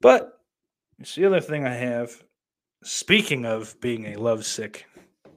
but 0.00 0.40
it's 0.98 1.14
the 1.14 1.24
other 1.24 1.40
thing 1.40 1.64
I 1.64 1.74
have. 1.74 2.22
Speaking 2.84 3.44
of 3.44 3.80
being 3.80 4.06
a 4.06 4.16
lovesick 4.16 4.86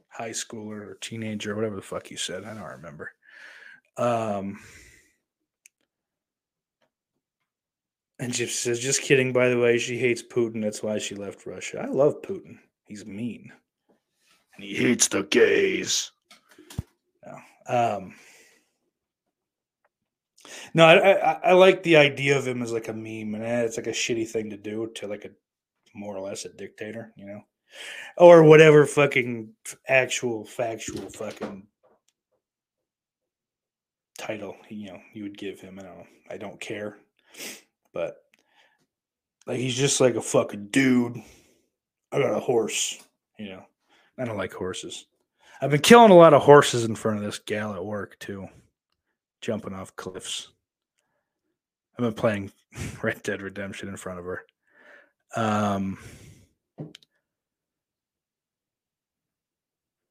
high 0.09 0.31
schooler 0.31 0.81
or 0.81 0.97
teenager 1.01 1.51
or 1.51 1.55
whatever 1.55 1.75
the 1.75 1.81
fuck 1.81 2.09
you 2.09 2.17
said, 2.17 2.43
I 2.45 2.53
don't 2.53 2.63
remember. 2.63 3.11
Um, 3.97 4.59
and 8.19 8.33
she 8.33 8.45
says, 8.47 8.79
just 8.79 9.01
kidding, 9.01 9.33
by 9.33 9.49
the 9.49 9.59
way, 9.59 9.77
she 9.77 9.97
hates 9.97 10.23
Putin. 10.23 10.61
That's 10.61 10.81
why 10.81 10.97
she 10.97 11.15
left 11.15 11.45
Russia. 11.45 11.81
I 11.81 11.91
love 11.91 12.21
Putin. 12.21 12.57
He's 12.85 13.05
mean. 13.05 13.51
And 14.55 14.63
he 14.63 14.75
hates 14.75 15.07
the 15.07 15.23
gays. 15.23 16.11
No. 17.25 17.37
Um, 17.67 18.15
no, 20.73 20.85
I, 20.85 21.31
I, 21.31 21.39
I 21.43 21.53
like 21.53 21.83
the 21.83 21.97
idea 21.97 22.37
of 22.37 22.47
him 22.47 22.61
as 22.61 22.71
like 22.71 22.87
a 22.87 22.93
meme, 22.93 23.35
and 23.35 23.43
eh, 23.43 23.61
it's 23.61 23.77
like 23.77 23.87
a 23.87 23.91
shitty 23.91 24.27
thing 24.27 24.49
to 24.49 24.57
do 24.57 24.91
to 24.95 25.07
like 25.07 25.25
a 25.25 25.29
more 25.93 26.15
or 26.15 26.21
less 26.21 26.45
a 26.45 26.49
dictator, 26.49 27.13
you 27.15 27.25
know, 27.25 27.41
or 28.17 28.43
whatever 28.43 28.85
fucking 28.85 29.53
actual 29.87 30.45
factual 30.45 31.09
fucking 31.09 31.67
title 34.17 34.55
you 34.69 34.87
know 34.87 34.99
you 35.13 35.23
would 35.23 35.37
give 35.37 35.59
him. 35.59 35.79
I 35.79 35.83
don't. 35.83 36.07
I 36.29 36.37
don't 36.37 36.59
care, 36.59 36.97
but 37.93 38.17
like 39.45 39.59
he's 39.59 39.75
just 39.75 40.01
like 40.01 40.15
a 40.15 40.21
fucking 40.21 40.67
dude. 40.67 41.21
I 42.11 42.19
got 42.19 42.35
a 42.35 42.39
horse, 42.39 43.01
you 43.37 43.49
know. 43.49 43.65
I 44.17 44.25
don't 44.25 44.37
like 44.37 44.53
horses. 44.53 45.07
I've 45.61 45.71
been 45.71 45.81
killing 45.81 46.11
a 46.11 46.15
lot 46.15 46.33
of 46.33 46.41
horses 46.41 46.85
in 46.85 46.95
front 46.95 47.17
of 47.17 47.23
this 47.23 47.39
gal 47.39 47.73
at 47.73 47.85
work 47.85 48.17
too, 48.19 48.47
jumping 49.41 49.73
off 49.73 49.95
cliffs. 49.95 50.49
I've 51.97 52.03
been 52.03 52.13
playing 52.13 52.51
Red 53.03 53.23
Dead 53.23 53.41
Redemption 53.41 53.89
in 53.89 53.97
front 53.97 54.19
of 54.19 54.25
her. 54.25 54.45
Um, 55.35 55.97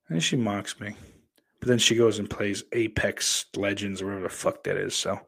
and 0.08 0.22
she 0.22 0.36
mocks 0.36 0.80
me. 0.80 0.94
But 1.60 1.68
then 1.68 1.78
she 1.78 1.94
goes 1.94 2.18
and 2.18 2.28
plays 2.28 2.64
Apex 2.72 3.46
Legends 3.56 4.02
or 4.02 4.06
whatever 4.06 4.24
the 4.24 4.28
fuck 4.28 4.64
that 4.64 4.76
is. 4.76 4.94
So 4.94 5.18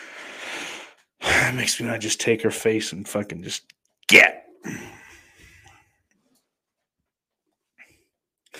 it 1.20 1.54
makes 1.54 1.80
me 1.80 1.86
not 1.86 2.00
just 2.00 2.20
take 2.20 2.42
her 2.42 2.50
face 2.50 2.92
and 2.92 3.08
fucking 3.08 3.42
just 3.42 3.72
get. 4.06 4.46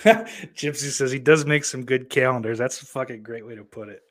Gypsy 0.55 0.91
says 0.91 1.11
he 1.11 1.19
does 1.19 1.45
make 1.45 1.63
some 1.63 1.85
good 1.85 2.09
calendars. 2.09 2.57
That's 2.57 2.81
a 2.81 2.85
fucking 2.85 3.23
great 3.23 3.45
way 3.45 3.55
to 3.55 3.63
put 3.63 3.89
it. 3.89 4.01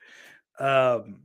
Um, 0.58 1.20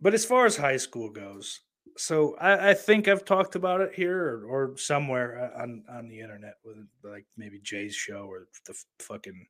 but 0.00 0.14
as 0.14 0.24
far 0.24 0.46
as 0.46 0.56
high 0.56 0.76
school 0.76 1.10
goes, 1.10 1.60
so 1.96 2.36
I, 2.40 2.70
I, 2.70 2.74
think 2.74 3.08
I've 3.08 3.24
talked 3.24 3.56
about 3.56 3.80
it 3.80 3.92
here 3.94 4.16
or, 4.16 4.44
or, 4.46 4.76
somewhere 4.76 5.52
uh, 5.52 5.62
on 5.62 5.82
on 5.90 6.08
the 6.08 6.20
internet 6.20 6.54
with 6.64 6.76
like 7.02 7.26
maybe 7.36 7.58
Jay's 7.60 7.94
show 7.94 8.26
or 8.30 8.46
the 8.66 8.74
fucking 9.00 9.46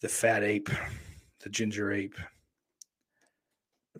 the 0.00 0.08
fat 0.08 0.42
ape, 0.42 0.70
the 1.40 1.50
ginger 1.50 1.92
ape. 1.92 2.16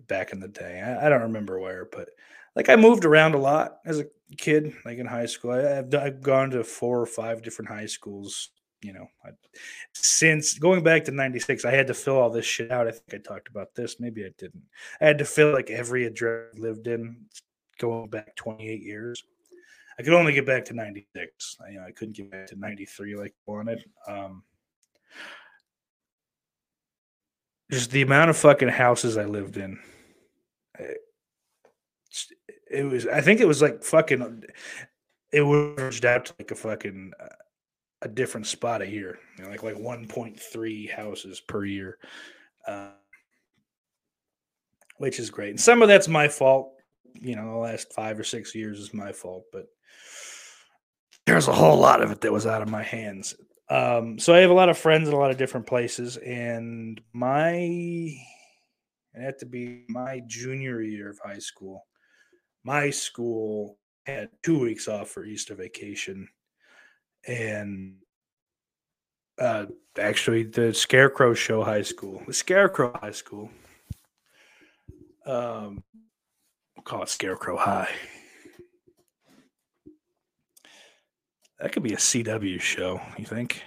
Back 0.07 0.32
in 0.32 0.40
the 0.40 0.49
day, 0.49 0.80
I, 0.80 1.07
I 1.07 1.09
don't 1.09 1.22
remember 1.22 1.59
where, 1.59 1.88
but 1.90 2.09
like 2.57 2.68
I 2.68 2.76
moved 2.76 3.05
around 3.05 3.34
a 3.34 3.38
lot 3.38 3.78
as 3.84 4.01
a 4.01 4.07
kid, 4.36 4.72
like 4.84 4.99
in 4.99 5.07
high 5.07 5.26
school. 5.26 5.51
I, 5.51 5.62
have 5.62 5.94
I've 5.94 6.22
gone 6.22 6.51
to 6.51 6.64
four 6.64 7.01
or 7.01 7.07
five 7.07 7.42
different 7.42 7.70
high 7.70 7.86
schools. 7.86 8.51
You 8.81 8.93
know, 8.93 9.09
I, 9.24 9.31
since 9.93 10.59
going 10.59 10.85
back 10.85 11.05
to 11.05 11.12
'96, 11.12 11.64
I 11.64 11.72
had 11.72 11.89
to 11.89 11.95
fill 11.95 12.18
all 12.18 12.31
this 12.31 12.45
shit 12.45 12.70
out. 12.70 12.87
I 12.87 12.93
think 12.93 13.14
I 13.14 13.18
talked 13.18 13.49
about 13.49 13.74
this. 13.74 13.99
Maybe 13.99 14.24
I 14.24 14.31
didn't. 14.39 14.62
I 15.01 15.07
had 15.07 15.18
to 15.18 15.24
fill 15.24 15.53
like 15.53 15.70
every 15.70 16.07
address 16.07 16.55
I 16.57 16.61
lived 16.61 16.87
in 16.87 17.26
going 17.79 18.09
back 18.09 18.37
28 18.37 18.83
years. 18.83 19.24
I 19.99 20.03
could 20.03 20.12
only 20.12 20.33
get 20.33 20.47
back 20.47 20.64
to 20.66 20.74
96. 20.74 21.57
I, 21.61 21.70
you 21.70 21.81
know, 21.81 21.87
I 21.87 21.91
couldn't 21.91 22.16
get 22.16 22.31
back 22.31 22.47
to 22.49 22.57
93 22.57 23.16
like 23.16 23.35
I 23.49 23.51
wanted. 23.51 23.85
Um, 24.07 24.45
just 27.70 27.91
the 27.91 28.03
amount 28.03 28.31
of 28.31 28.37
fucking 28.37 28.68
houses 28.68 29.16
I 29.16 29.24
lived 29.24 29.57
in. 29.57 29.79
It, 30.79 30.99
it 32.70 32.83
was, 32.85 33.07
I 33.07 33.20
think 33.20 33.41
it 33.41 33.49
was 33.49 33.61
like 33.61 33.83
fucking, 33.83 34.45
it 35.33 35.43
was 35.43 36.05
out 36.05 36.26
to 36.26 36.35
like 36.39 36.51
a 36.53 36.55
fucking, 36.55 37.12
uh, 37.20 37.26
a 38.03 38.09
different 38.09 38.46
spot 38.46 38.82
a 38.82 38.88
year, 38.88 39.18
you 39.36 39.44
know, 39.44 39.51
like 39.51 39.62
like 39.62 39.76
1.3 39.76 40.90
houses 40.90 41.40
per 41.40 41.64
year, 41.64 41.99
uh, 42.66 42.90
which 44.99 45.18
is 45.18 45.30
great. 45.30 45.51
And 45.51 45.61
some 45.61 45.82
of 45.82 45.88
that's 45.88 46.09
my 46.09 46.28
fault 46.28 46.72
you 47.20 47.36
know, 47.36 47.53
the 47.53 47.59
last 47.59 47.92
five 47.92 48.18
or 48.18 48.24
six 48.24 48.55
years 48.55 48.78
is 48.78 48.94
my 48.94 49.12
fault, 49.12 49.44
but 49.53 49.66
there's 51.26 51.49
a 51.49 51.53
whole 51.53 51.78
lot 51.78 52.03
of 52.03 52.11
it 52.11 52.20
that 52.20 52.32
was 52.32 52.46
out 52.46 52.62
of 52.62 52.70
my 52.70 52.82
hands. 52.82 53.34
Um, 53.70 54.18
so 54.18 54.34
I 54.34 54.38
have 54.38 54.51
a 54.51 54.55
lot 54.55 54.68
of 54.68 54.78
friends 54.78 55.09
in 55.09 55.14
a 55.14 55.18
lot 55.18 55.30
of 55.30 55.36
different 55.36 55.66
places, 55.66 56.16
and 56.18 57.01
my 57.12 57.53
it 59.14 59.22
had 59.22 59.38
to 59.40 59.46
be 59.46 59.84
my 59.88 60.22
junior 60.26 60.80
year 60.80 61.11
of 61.11 61.18
high 61.22 61.38
school. 61.38 61.86
My 62.64 62.90
school 62.90 63.78
had 64.07 64.30
two 64.42 64.59
weeks 64.59 64.88
off 64.88 65.11
for 65.11 65.24
Easter 65.24 65.55
vacation, 65.55 66.28
and 67.29 67.95
uh, 69.39 69.66
actually, 69.99 70.45
the 70.45 70.74
Scarecrow 70.74 71.35
Show 71.35 71.62
High 71.62 71.83
School, 71.83 72.22
the 72.26 72.33
Scarecrow 72.33 72.93
High 73.01 73.12
School, 73.12 73.51
um, 75.26 75.85
we'll 76.74 76.83
call 76.85 77.03
it 77.03 77.09
Scarecrow 77.09 77.57
High. 77.57 77.91
That 81.61 81.72
could 81.72 81.83
be 81.83 81.93
a 81.93 81.99
CW 81.99 82.61
show, 82.61 83.01
you 83.16 83.24
think? 83.24 83.62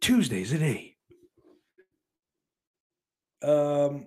Tuesdays 0.00 0.52
at 0.52 0.62
eight. 0.62 0.96
Um, 3.42 4.06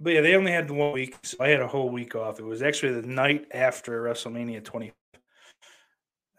but 0.00 0.14
yeah, 0.14 0.20
they 0.22 0.34
only 0.34 0.52
had 0.52 0.70
one 0.70 0.92
week, 0.92 1.16
so 1.22 1.36
I 1.40 1.48
had 1.48 1.60
a 1.60 1.68
whole 1.68 1.90
week 1.90 2.14
off. 2.14 2.40
It 2.40 2.44
was 2.44 2.62
actually 2.62 3.00
the 3.00 3.06
night 3.06 3.46
after 3.52 4.02
WrestleMania 4.02 4.64
20. 4.64 4.92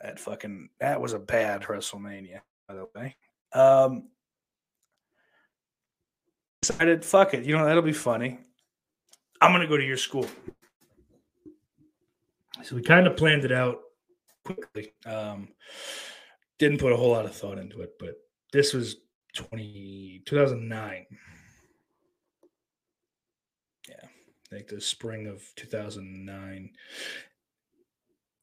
That 0.02 0.20
fucking 0.20 0.70
that 0.80 1.02
was 1.02 1.14
a 1.14 1.20
bad 1.20 1.64
WrestleMania, 1.64 2.42
by 2.68 2.76
the 2.76 2.88
way. 2.96 3.16
Um, 3.54 4.10
decided, 6.62 7.04
fuck 7.04 7.34
it, 7.34 7.46
you 7.46 7.58
know 7.58 7.66
that'll 7.66 7.82
be 7.82 7.94
funny. 7.94 8.40
I'm 9.42 9.52
gonna 9.52 9.68
go 9.68 9.78
to 9.78 9.86
your 9.86 9.98
school. 9.98 10.28
So 12.64 12.76
we 12.76 12.82
kind 12.82 13.08
of 13.08 13.16
planned 13.16 13.46
it 13.46 13.52
out 13.52 13.82
quickly. 14.44 14.94
Um, 15.06 15.50
didn't 16.60 16.80
put 16.80 16.94
a 16.94 16.98
whole 16.98 17.12
lot 17.12 17.26
of 17.26 17.36
thought 17.36 17.60
into 17.60 17.82
it, 17.82 17.92
but 18.00 18.16
this 18.52 18.74
was 18.74 18.98
20, 19.36 20.24
2009. 20.26 21.06
Yeah, 23.90 23.96
like 24.52 24.68
the 24.68 24.82
spring 24.82 25.28
of 25.28 25.44
2009. 25.56 26.72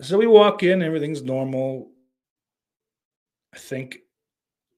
So 0.03 0.18
we 0.18 0.26
walk 0.26 0.62
in, 0.62 0.82
everything's 0.82 1.22
normal. 1.22 1.90
I 3.55 3.59
think 3.59 3.99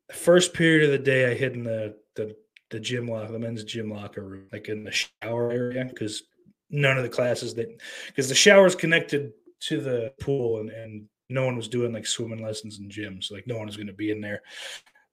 the 0.08 0.14
first 0.14 0.52
period 0.52 0.84
of 0.84 0.90
the 0.90 0.98
day 0.98 1.30
I 1.30 1.34
hid 1.34 1.54
in 1.54 1.64
the 1.64 1.96
the 2.14 2.36
the 2.70 2.80
gym 2.80 3.08
locker, 3.08 3.32
the 3.32 3.38
men's 3.38 3.64
gym 3.64 3.90
locker 3.90 4.22
room, 4.22 4.48
like 4.52 4.68
in 4.68 4.84
the 4.84 4.92
shower 4.92 5.50
area, 5.50 5.84
because 5.84 6.24
none 6.70 6.96
of 6.96 7.02
the 7.02 7.08
classes 7.08 7.54
that 7.54 7.80
because 8.08 8.28
the 8.28 8.34
shower's 8.34 8.74
connected 8.74 9.32
to 9.60 9.80
the 9.80 10.12
pool 10.20 10.60
and, 10.60 10.70
and 10.70 11.08
no 11.28 11.44
one 11.44 11.56
was 11.56 11.68
doing 11.68 11.92
like 11.92 12.06
swimming 12.06 12.42
lessons 12.42 12.78
and 12.78 12.90
gyms. 12.90 13.30
Like 13.32 13.46
no 13.46 13.56
one 13.56 13.66
was 13.66 13.76
going 13.76 13.86
to 13.86 13.92
be 13.92 14.10
in 14.10 14.20
there. 14.20 14.42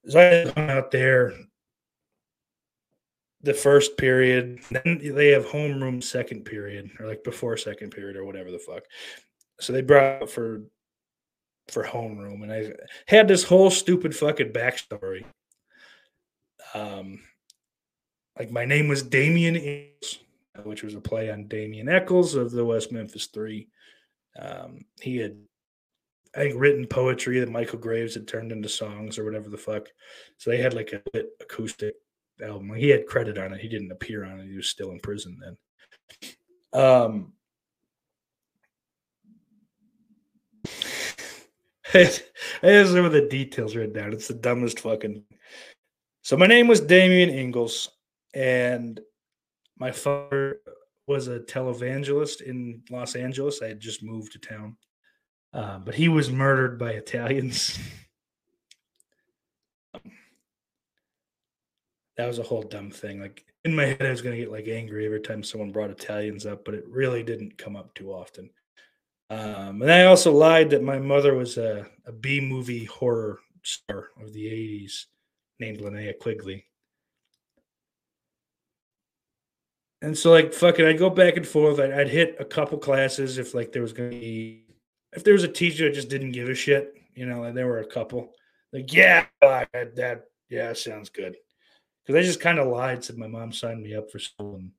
So 0.06 0.20
I 0.20 0.50
hung 0.52 0.70
out 0.70 0.90
there 0.90 1.32
the 3.42 3.54
first 3.54 3.96
period. 3.96 4.60
Then 4.70 5.00
they 5.02 5.28
have 5.28 5.46
homeroom 5.46 6.02
second 6.02 6.44
period 6.44 6.90
or 7.00 7.06
like 7.06 7.24
before 7.24 7.56
second 7.56 7.90
period 7.90 8.16
or 8.16 8.24
whatever 8.24 8.50
the 8.50 8.58
fuck. 8.58 8.82
So 9.64 9.72
they 9.72 9.82
brought 9.82 10.22
out 10.22 10.30
for 10.30 10.62
for 11.68 11.82
homeroom 11.82 12.42
and 12.42 12.52
I 12.52 12.72
had 13.06 13.26
this 13.26 13.42
whole 13.42 13.70
stupid 13.70 14.14
fucking 14.14 14.52
backstory. 14.52 15.24
Um 16.74 17.20
like 18.38 18.50
my 18.50 18.64
name 18.64 18.88
was 18.88 19.02
Damien 19.02 19.56
which 20.62 20.82
was 20.82 20.94
a 20.94 21.00
play 21.00 21.30
on 21.30 21.48
Damien 21.48 21.88
Echols 21.88 22.34
of 22.34 22.52
the 22.52 22.64
West 22.64 22.92
Memphis 22.92 23.26
Three. 23.26 23.68
Um, 24.38 24.84
he 25.00 25.16
had 25.16 25.36
I 26.34 26.40
think 26.40 26.54
written 26.56 26.86
poetry 26.86 27.40
that 27.40 27.50
Michael 27.50 27.78
Graves 27.78 28.14
had 28.14 28.26
turned 28.26 28.52
into 28.52 28.68
songs 28.68 29.18
or 29.18 29.24
whatever 29.24 29.48
the 29.48 29.56
fuck. 29.56 29.88
So 30.38 30.50
they 30.50 30.58
had 30.58 30.74
like 30.74 30.92
a 30.92 31.02
lit 31.12 31.28
acoustic 31.40 31.94
album. 32.42 32.74
He 32.74 32.88
had 32.88 33.06
credit 33.06 33.38
on 33.38 33.52
it. 33.52 33.60
He 33.60 33.68
didn't 33.68 33.92
appear 33.92 34.24
on 34.24 34.40
it. 34.40 34.48
He 34.48 34.56
was 34.56 34.68
still 34.68 34.90
in 34.90 35.00
prison 35.00 35.38
then. 35.40 36.82
Um 36.82 37.32
has 41.94 42.90
some 42.90 43.04
of 43.04 43.12
the 43.12 43.28
details 43.28 43.76
written 43.76 43.92
down. 43.92 44.12
It's 44.12 44.28
the 44.28 44.34
dumbest 44.34 44.80
fucking. 44.80 45.22
So 46.22 46.36
my 46.36 46.46
name 46.46 46.66
was 46.66 46.80
Damien 46.80 47.30
Ingalls, 47.30 47.90
and 48.34 49.00
my 49.78 49.92
father 49.92 50.60
was 51.06 51.28
a 51.28 51.40
televangelist 51.40 52.40
in 52.40 52.82
Los 52.90 53.14
Angeles. 53.14 53.62
I 53.62 53.68
had 53.68 53.80
just 53.80 54.02
moved 54.02 54.32
to 54.32 54.38
town, 54.38 54.76
uh, 55.52 55.78
but 55.78 55.94
he 55.94 56.08
was 56.08 56.30
murdered 56.30 56.78
by 56.78 56.90
Italians. 56.92 57.78
that 62.16 62.26
was 62.26 62.38
a 62.38 62.44
whole 62.44 62.62
dumb 62.62 62.90
thing. 62.90 63.20
Like 63.20 63.44
in 63.64 63.74
my 63.74 63.84
head, 63.84 64.02
I 64.02 64.10
was 64.10 64.22
gonna 64.22 64.36
get 64.36 64.50
like 64.50 64.68
angry 64.68 65.06
every 65.06 65.20
time 65.20 65.42
someone 65.42 65.72
brought 65.72 65.90
Italians 65.90 66.46
up, 66.46 66.64
but 66.64 66.74
it 66.74 66.84
really 66.88 67.22
didn't 67.22 67.58
come 67.58 67.76
up 67.76 67.94
too 67.94 68.12
often. 68.12 68.50
Um, 69.30 69.82
and 69.82 69.90
I 69.90 70.04
also 70.04 70.32
lied 70.32 70.70
that 70.70 70.82
my 70.82 70.98
mother 70.98 71.34
was 71.34 71.56
a, 71.56 71.86
a 72.06 72.12
B 72.12 72.40
movie 72.40 72.84
horror 72.84 73.40
star 73.62 74.10
of 74.20 74.32
the 74.32 74.46
80s 74.46 75.06
named 75.58 75.78
Linnea 75.80 76.18
Quigley. 76.18 76.66
And 80.02 80.16
so, 80.16 80.30
like, 80.30 80.52
fucking, 80.52 80.84
I'd 80.84 80.98
go 80.98 81.08
back 81.08 81.38
and 81.38 81.46
forth. 81.46 81.80
I'd, 81.80 81.92
I'd 81.92 82.08
hit 82.08 82.36
a 82.38 82.44
couple 82.44 82.76
classes 82.76 83.38
if, 83.38 83.54
like, 83.54 83.72
there 83.72 83.80
was 83.80 83.94
going 83.94 84.10
to 84.10 84.20
be, 84.20 84.66
if 85.14 85.24
there 85.24 85.32
was 85.32 85.44
a 85.44 85.48
teacher 85.48 85.88
that 85.88 85.94
just 85.94 86.10
didn't 86.10 86.32
give 86.32 86.50
a 86.50 86.54
shit, 86.54 86.94
you 87.14 87.24
know, 87.24 87.44
and 87.44 87.56
there 87.56 87.66
were 87.66 87.78
a 87.78 87.86
couple. 87.86 88.32
Like, 88.72 88.92
yeah, 88.92 89.24
that, 89.40 89.96
that 89.96 90.24
yeah, 90.50 90.74
sounds 90.74 91.08
good. 91.08 91.36
Because 92.04 92.18
I 92.18 92.26
just 92.26 92.40
kind 92.40 92.58
of 92.58 92.68
lied, 92.68 93.02
said 93.02 93.16
my 93.16 93.28
mom 93.28 93.52
signed 93.52 93.82
me 93.82 93.94
up 93.94 94.10
for 94.10 94.18
school 94.18 94.56
and 94.56 94.72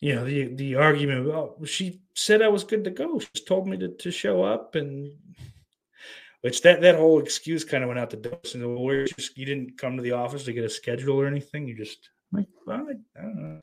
you 0.00 0.14
know 0.14 0.24
the 0.24 0.54
the 0.54 0.76
argument 0.76 1.26
oh 1.26 1.56
she 1.64 2.00
said 2.14 2.42
i 2.42 2.48
was 2.48 2.64
good 2.64 2.84
to 2.84 2.90
go. 2.90 3.18
She 3.18 3.44
told 3.44 3.66
me 3.66 3.76
to, 3.78 3.88
to 3.88 4.10
show 4.10 4.42
up 4.42 4.74
and 4.74 5.10
which 6.42 6.62
that 6.62 6.80
that 6.82 6.96
whole 6.96 7.20
excuse 7.20 7.64
kind 7.64 7.82
of 7.82 7.88
went 7.88 7.98
out 7.98 8.10
the 8.10 8.16
door. 8.16 8.38
So 8.44 8.60
well, 8.68 8.82
where 8.82 9.06
just, 9.06 9.36
you 9.36 9.44
didn't 9.44 9.76
come 9.76 9.96
to 9.96 10.02
the 10.02 10.12
office 10.12 10.44
to 10.44 10.52
get 10.52 10.64
a 10.64 10.70
schedule 10.70 11.20
or 11.20 11.26
anything? 11.26 11.66
You 11.66 11.76
just 11.76 12.10
like 12.32 12.46
well, 12.66 12.86
I, 12.88 13.18
I, 13.18 13.22
don't 13.22 13.42
know. 13.42 13.60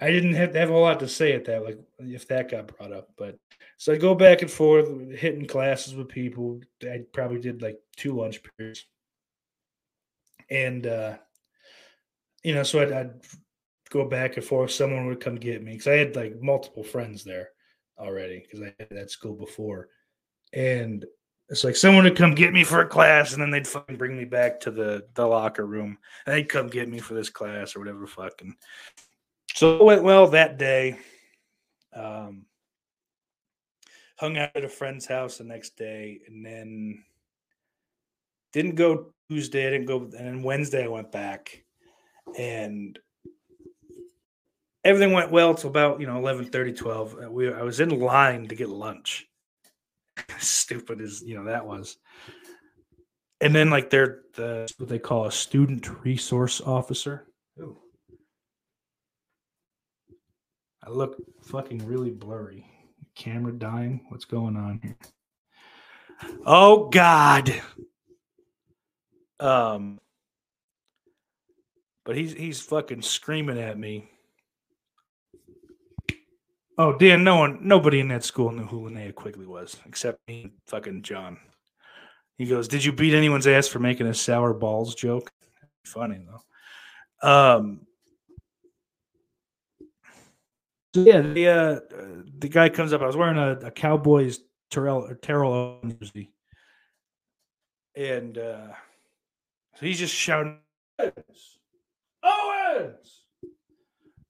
I 0.00 0.10
didn't 0.10 0.34
have, 0.34 0.52
to 0.52 0.58
have 0.58 0.70
a 0.70 0.78
lot 0.78 1.00
to 1.00 1.08
say 1.08 1.32
at 1.32 1.44
that 1.46 1.64
like 1.64 1.78
if 1.98 2.28
that 2.28 2.50
got 2.50 2.68
brought 2.76 2.92
up 2.92 3.10
but 3.18 3.36
so 3.76 3.92
i 3.92 3.96
go 3.96 4.14
back 4.14 4.42
and 4.42 4.50
forth 4.50 4.88
hitting 5.10 5.46
classes 5.46 5.94
with 5.94 6.08
people. 6.08 6.60
I 6.82 7.02
probably 7.12 7.40
did 7.40 7.62
like 7.62 7.78
two 7.96 8.16
lunch 8.16 8.40
periods. 8.56 8.86
And 10.48 10.86
uh 10.86 11.16
you 12.42 12.54
know 12.54 12.62
so 12.62 12.80
I'd, 12.80 12.92
I'd 12.92 13.10
go 13.90 14.04
back 14.04 14.36
and 14.36 14.44
forth. 14.44 14.70
Someone 14.70 15.06
would 15.06 15.20
come 15.20 15.36
get 15.36 15.62
me 15.62 15.72
because 15.72 15.88
I 15.88 15.96
had 15.96 16.16
like 16.16 16.40
multiple 16.40 16.84
friends 16.84 17.24
there 17.24 17.50
already 17.98 18.40
because 18.40 18.62
I 18.62 18.74
had 18.78 18.88
that 18.90 19.10
school 19.10 19.34
before. 19.34 19.88
And 20.52 21.04
it's 21.48 21.64
like 21.64 21.76
someone 21.76 22.04
would 22.04 22.16
come 22.16 22.34
get 22.34 22.52
me 22.52 22.64
for 22.64 22.80
a 22.80 22.88
class 22.88 23.32
and 23.32 23.42
then 23.42 23.50
they'd 23.50 23.66
fucking 23.66 23.96
bring 23.96 24.16
me 24.16 24.24
back 24.24 24.60
to 24.60 24.70
the, 24.70 25.06
the 25.14 25.26
locker 25.26 25.66
room 25.66 25.98
and 26.24 26.34
they'd 26.34 26.48
come 26.48 26.68
get 26.68 26.88
me 26.88 27.00
for 27.00 27.14
this 27.14 27.28
class 27.28 27.74
or 27.74 27.80
whatever 27.80 28.06
fucking. 28.06 28.54
So 29.54 29.76
it 29.76 29.84
went 29.84 30.04
well 30.04 30.28
that 30.28 30.58
day. 30.58 30.98
Um, 31.92 32.46
hung 34.16 34.38
out 34.38 34.54
at 34.54 34.64
a 34.64 34.68
friend's 34.68 35.06
house 35.06 35.38
the 35.38 35.44
next 35.44 35.76
day 35.76 36.20
and 36.28 36.46
then 36.46 37.02
didn't 38.52 38.76
go 38.76 39.12
Tuesday. 39.28 39.66
I 39.66 39.70
didn't 39.70 39.86
go. 39.86 40.02
And 40.02 40.12
then 40.12 40.42
Wednesday 40.44 40.84
I 40.84 40.88
went 40.88 41.10
back 41.10 41.64
and 42.38 42.96
everything 44.84 45.12
went 45.12 45.30
well 45.30 45.54
till 45.54 45.70
about 45.70 46.00
you 46.00 46.06
know 46.06 46.16
11 46.16 46.46
30 46.46 46.72
12 46.72 47.16
uh, 47.24 47.30
we 47.30 47.52
i 47.52 47.62
was 47.62 47.80
in 47.80 48.00
line 48.00 48.46
to 48.48 48.54
get 48.54 48.68
lunch. 48.68 49.26
Stupid 50.38 51.00
as 51.00 51.22
you 51.22 51.36
know 51.36 51.44
that 51.44 51.66
was. 51.66 51.96
And 53.40 53.54
then 53.54 53.70
like 53.70 53.88
they're 53.90 54.20
the 54.34 54.70
what 54.78 54.88
they 54.88 54.98
call 54.98 55.26
a 55.26 55.32
student 55.32 55.88
resource 56.04 56.60
officer. 56.60 57.26
Ooh. 57.58 57.78
i 60.82 60.90
look 60.90 61.16
fucking 61.42 61.86
really 61.86 62.10
blurry. 62.10 62.66
Camera 63.14 63.52
dying? 63.52 64.06
What's 64.08 64.24
going 64.24 64.56
on 64.56 64.80
here? 64.82 64.96
Oh 66.44 66.88
god. 66.88 67.54
Um 69.38 69.98
but 72.04 72.16
he's 72.16 72.32
he's 72.34 72.60
fucking 72.60 73.02
screaming 73.02 73.58
at 73.58 73.78
me 73.78 74.10
Oh, 76.80 76.96
Dan, 76.96 77.22
no 77.22 77.36
one, 77.36 77.58
nobody 77.60 78.00
in 78.00 78.08
that 78.08 78.24
school 78.24 78.50
knew 78.50 78.64
who 78.64 78.88
Linnea 78.88 79.14
Quigley 79.14 79.44
was 79.44 79.76
except 79.84 80.18
me 80.26 80.44
and 80.44 80.52
fucking 80.66 81.02
John. 81.02 81.36
He 82.38 82.46
goes, 82.46 82.68
Did 82.68 82.82
you 82.82 82.90
beat 82.90 83.12
anyone's 83.12 83.46
ass 83.46 83.68
for 83.68 83.80
making 83.80 84.06
a 84.06 84.14
sour 84.14 84.54
balls 84.54 84.94
joke? 84.94 85.30
Funny, 85.84 86.24
though. 86.26 87.28
Um, 87.28 87.82
so 90.94 91.02
yeah, 91.02 91.20
the 91.20 91.48
uh, 91.48 91.80
the 92.38 92.48
guy 92.48 92.70
comes 92.70 92.94
up. 92.94 93.02
I 93.02 93.06
was 93.06 93.16
wearing 93.16 93.36
a, 93.36 93.66
a 93.66 93.70
Cowboys 93.70 94.40
Terrell 94.70 95.14
Terrell 95.20 95.82
jersey, 96.00 96.32
and 97.94 98.38
uh, 98.38 98.68
so 99.76 99.84
he's 99.84 99.98
just 99.98 100.14
shouting. 100.14 100.60
Benz. 100.96 101.58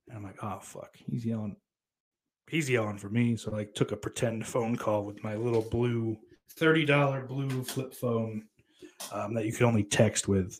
And 0.08 0.16
I'm 0.16 0.24
like, 0.24 0.42
oh 0.42 0.58
fuck, 0.60 0.96
he's 1.08 1.24
yelling. 1.24 1.54
He's 2.50 2.68
yelling 2.68 2.98
for 2.98 3.08
me. 3.08 3.36
So 3.36 3.52
I 3.52 3.58
like 3.58 3.74
took 3.74 3.92
a 3.92 3.96
pretend 3.96 4.44
phone 4.44 4.74
call 4.74 5.04
with 5.04 5.22
my 5.22 5.36
little 5.36 5.62
blue 5.62 6.18
$30 6.58 7.28
blue 7.28 7.62
flip 7.62 7.94
phone 7.94 8.44
um, 9.12 9.34
that 9.34 9.46
you 9.46 9.52
could 9.52 9.62
only 9.62 9.84
text 9.84 10.26
with. 10.26 10.58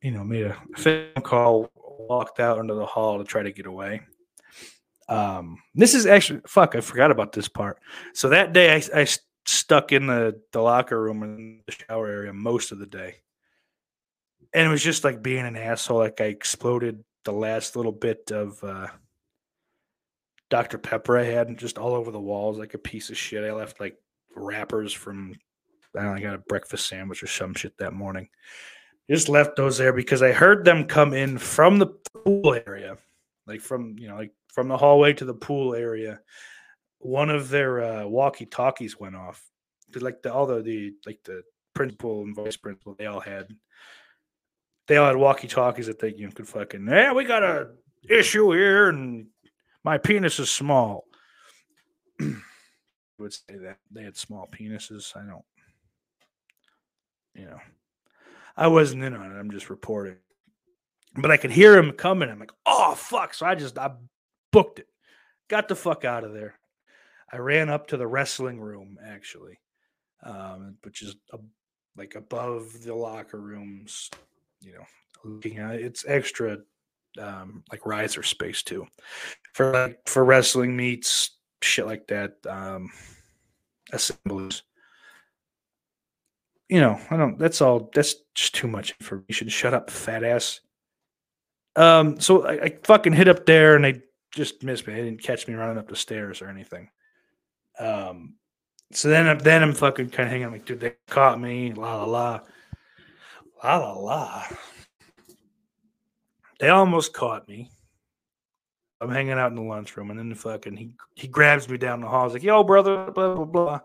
You 0.00 0.12
know, 0.12 0.24
made 0.24 0.46
a 0.46 0.56
phone 0.74 1.12
call, 1.22 1.70
walked 1.76 2.40
out 2.40 2.58
into 2.58 2.74
the 2.74 2.86
hall 2.86 3.18
to 3.18 3.24
try 3.24 3.42
to 3.42 3.52
get 3.52 3.66
away. 3.66 4.00
Um, 5.06 5.58
this 5.74 5.94
is 5.94 6.06
actually 6.06 6.40
fuck. 6.46 6.74
I 6.74 6.80
forgot 6.80 7.10
about 7.10 7.32
this 7.32 7.46
part. 7.46 7.78
So 8.14 8.30
that 8.30 8.54
day, 8.54 8.74
I, 8.74 9.00
I 9.02 9.06
stuck 9.44 9.92
in 9.92 10.06
the, 10.06 10.40
the 10.52 10.62
locker 10.62 11.00
room 11.00 11.22
in 11.22 11.60
the 11.66 11.72
shower 11.72 12.08
area 12.08 12.32
most 12.32 12.72
of 12.72 12.78
the 12.78 12.86
day, 12.86 13.16
and 14.54 14.66
it 14.66 14.70
was 14.70 14.82
just 14.82 15.04
like 15.04 15.22
being 15.22 15.44
an 15.44 15.56
asshole. 15.56 15.98
Like 15.98 16.20
I 16.22 16.24
exploded 16.24 17.04
the 17.24 17.32
last 17.32 17.76
little 17.76 17.92
bit 17.92 18.32
of 18.32 18.64
uh, 18.64 18.88
Dr 20.52 20.76
Pepper 20.76 21.16
I 21.16 21.24
had 21.24 21.56
just 21.56 21.78
all 21.78 21.94
over 21.94 22.10
the 22.10 22.20
walls, 22.20 22.58
like 22.58 22.74
a 22.74 22.78
piece 22.78 23.08
of 23.08 23.16
shit. 23.16 23.42
I 23.42 23.54
left 23.54 23.80
like 23.80 23.96
wrappers 24.36 24.92
from 24.92 25.34
I 25.96 26.02
don't 26.02 26.10
know, 26.10 26.16
I 26.18 26.20
got 26.20 26.34
a 26.34 26.38
breakfast 26.46 26.88
sandwich 26.88 27.22
or 27.22 27.26
some 27.26 27.54
shit 27.54 27.78
that 27.78 27.94
morning. 27.94 28.28
Just 29.10 29.30
left 29.30 29.56
those 29.56 29.78
there 29.78 29.94
because 29.94 30.22
I 30.22 30.32
heard 30.32 30.66
them 30.66 30.84
come 30.84 31.14
in 31.14 31.38
from 31.38 31.78
the 31.78 31.86
pool 31.86 32.54
area, 32.66 32.98
like 33.46 33.62
from 33.62 33.96
you 33.98 34.08
know, 34.08 34.16
like 34.16 34.34
from 34.52 34.68
the 34.68 34.76
hallway 34.76 35.14
to 35.14 35.24
the 35.24 35.32
pool 35.32 35.74
area. 35.74 36.20
One 36.98 37.30
of 37.30 37.48
their 37.48 37.82
uh, 37.82 38.06
walkie 38.06 38.44
talkies 38.44 39.00
went 39.00 39.16
off. 39.16 39.42
Like 39.94 40.20
the 40.20 40.32
the, 40.44 40.60
the 40.60 40.92
like 41.06 41.20
the 41.24 41.44
principal 41.72 42.24
and 42.24 42.36
vice 42.36 42.58
principal, 42.58 42.94
they 42.98 43.06
all 43.06 43.20
had 43.20 43.48
they 44.86 44.98
all 44.98 45.06
had 45.06 45.16
walkie 45.16 45.48
talkies 45.48 45.86
that 45.86 45.98
they 45.98 46.12
you 46.12 46.26
know, 46.26 46.32
could 46.32 46.46
fucking 46.46 46.86
yeah, 46.86 47.14
we 47.14 47.24
got 47.24 47.42
a 47.42 47.70
issue 48.06 48.52
here, 48.52 48.90
and 48.90 49.28
my 49.84 49.98
penis 49.98 50.38
is 50.38 50.50
small. 50.50 51.04
would 53.22 53.32
say 53.32 53.56
that 53.62 53.78
they 53.90 54.02
had 54.02 54.16
small 54.16 54.48
penises. 54.50 55.16
I 55.16 55.20
don't, 55.20 55.44
you 57.34 57.46
know, 57.46 57.58
I 58.56 58.66
wasn't 58.66 59.04
in 59.04 59.14
on 59.14 59.32
it. 59.32 59.38
I'm 59.38 59.50
just 59.50 59.70
reporting, 59.70 60.16
but 61.16 61.30
I 61.30 61.36
could 61.36 61.52
hear 61.52 61.78
him 61.78 61.92
coming. 61.92 62.28
I'm 62.28 62.40
like, 62.40 62.52
oh 62.66 62.94
fuck! 62.94 63.32
So 63.32 63.46
I 63.46 63.54
just 63.54 63.78
I 63.78 63.92
booked 64.50 64.80
it, 64.80 64.88
got 65.48 65.68
the 65.68 65.76
fuck 65.76 66.04
out 66.04 66.24
of 66.24 66.34
there. 66.34 66.58
I 67.32 67.38
ran 67.38 67.70
up 67.70 67.86
to 67.88 67.96
the 67.96 68.06
wrestling 68.06 68.60
room 68.60 68.98
actually, 69.02 69.58
um, 70.22 70.76
which 70.82 71.00
is 71.00 71.16
a, 71.32 71.38
like 71.96 72.14
above 72.14 72.82
the 72.82 72.94
locker 72.94 73.40
rooms. 73.40 74.10
You 74.60 74.74
know, 74.74 74.84
looking 75.24 75.58
at 75.58 75.76
it's 75.76 76.04
extra 76.06 76.58
um, 77.18 77.62
like 77.70 77.86
riser 77.86 78.22
space 78.22 78.62
too 78.62 78.86
for 79.52 79.72
like 79.72 80.00
for 80.06 80.24
wrestling 80.24 80.76
meets 80.76 81.38
shit 81.62 81.86
like 81.86 82.06
that 82.08 82.34
um 82.48 82.90
assemblies 83.92 84.62
you 86.68 86.80
know 86.80 86.98
i 87.10 87.16
don't 87.16 87.38
that's 87.38 87.60
all 87.60 87.90
that's 87.94 88.16
just 88.34 88.54
too 88.54 88.66
much 88.66 88.94
information 89.00 89.48
shut 89.48 89.74
up 89.74 89.90
fat 89.90 90.24
ass 90.24 90.60
um 91.76 92.18
so 92.18 92.46
i, 92.46 92.52
I 92.64 92.78
fucking 92.84 93.12
hit 93.12 93.28
up 93.28 93.46
there 93.46 93.76
and 93.76 93.84
they 93.84 94.02
just 94.34 94.62
missed 94.62 94.86
me 94.86 94.94
they 94.94 95.02
didn't 95.02 95.22
catch 95.22 95.46
me 95.46 95.54
running 95.54 95.78
up 95.78 95.88
the 95.88 95.96
stairs 95.96 96.40
or 96.40 96.48
anything 96.48 96.88
um 97.78 98.34
so 98.92 99.08
then 99.08 99.38
then 99.38 99.62
I'm 99.62 99.72
fucking 99.72 100.10
kind 100.10 100.26
of 100.26 100.30
hanging. 100.30 100.46
I'm 100.46 100.52
like, 100.52 100.66
dude, 100.66 100.80
they 100.80 100.94
caught 101.08 101.40
me. 101.40 101.72
La 101.72 102.04
la 102.04 102.04
la, 102.04 102.40
la 103.64 103.76
la 103.76 103.92
la. 103.92 104.44
They 106.62 106.68
almost 106.68 107.12
caught 107.12 107.48
me. 107.48 107.72
I'm 109.00 109.10
hanging 109.10 109.32
out 109.32 109.50
in 109.50 109.56
the 109.56 109.62
lunchroom, 109.62 110.10
and 110.10 110.18
then 110.18 110.28
the 110.28 110.36
fucking 110.36 110.76
he 110.76 110.94
he 111.16 111.26
grabs 111.26 111.68
me 111.68 111.76
down 111.76 112.00
the 112.00 112.06
hall. 112.06 112.22
He's 112.22 112.34
like, 112.34 112.44
"Yo, 112.44 112.62
brother," 112.62 113.10
blah 113.10 113.34
blah 113.34 113.44
blah. 113.44 113.80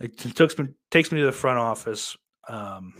It 0.00 0.18
takes 0.18 0.58
me 0.58 0.66
takes 0.90 1.10
me 1.10 1.20
to 1.20 1.24
the 1.24 1.32
front 1.32 1.58
office, 1.58 2.14
um, 2.50 2.92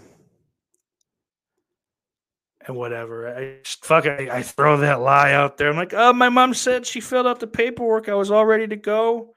and 2.67 2.75
whatever. 2.75 3.29
I 3.37 3.59
just 3.63 3.85
fucking 3.85 4.31
I, 4.31 4.41
throw 4.41 4.79
that 4.79 5.03
lie 5.03 5.33
out 5.33 5.59
there. 5.59 5.69
I'm 5.69 5.77
like, 5.77 5.93
"Oh, 5.93 6.15
my 6.15 6.31
mom 6.31 6.55
said 6.55 6.87
she 6.87 7.03
filled 7.03 7.27
out 7.27 7.39
the 7.39 7.47
paperwork. 7.47 8.09
I 8.09 8.15
was 8.15 8.31
all 8.31 8.47
ready 8.47 8.67
to 8.67 8.77
go." 8.77 9.35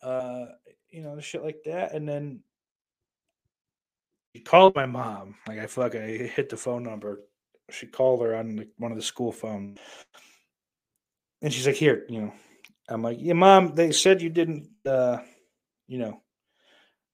Uh, 0.00 0.44
you 0.90 1.02
know, 1.02 1.18
shit 1.18 1.42
like 1.42 1.64
that, 1.64 1.92
and 1.92 2.08
then 2.08 2.38
he 4.32 4.38
called 4.38 4.76
my 4.76 4.86
mom. 4.86 5.34
Like 5.48 5.58
I 5.58 5.66
fucking 5.66 6.00
I 6.00 6.16
hit 6.28 6.50
the 6.50 6.56
phone 6.56 6.84
number. 6.84 7.18
She 7.70 7.86
called 7.86 8.22
her 8.22 8.34
on 8.34 8.66
one 8.78 8.92
of 8.92 8.98
the 8.98 9.02
school 9.02 9.32
phones. 9.32 9.78
And 11.42 11.52
she's 11.52 11.66
like, 11.66 11.76
here, 11.76 12.04
you 12.08 12.22
know. 12.22 12.32
I'm 12.88 13.02
like, 13.02 13.18
yeah, 13.20 13.32
mom, 13.32 13.74
they 13.74 13.92
said 13.92 14.20
you 14.20 14.28
didn't, 14.28 14.68
uh, 14.86 15.18
you 15.86 15.98
know, 15.98 16.20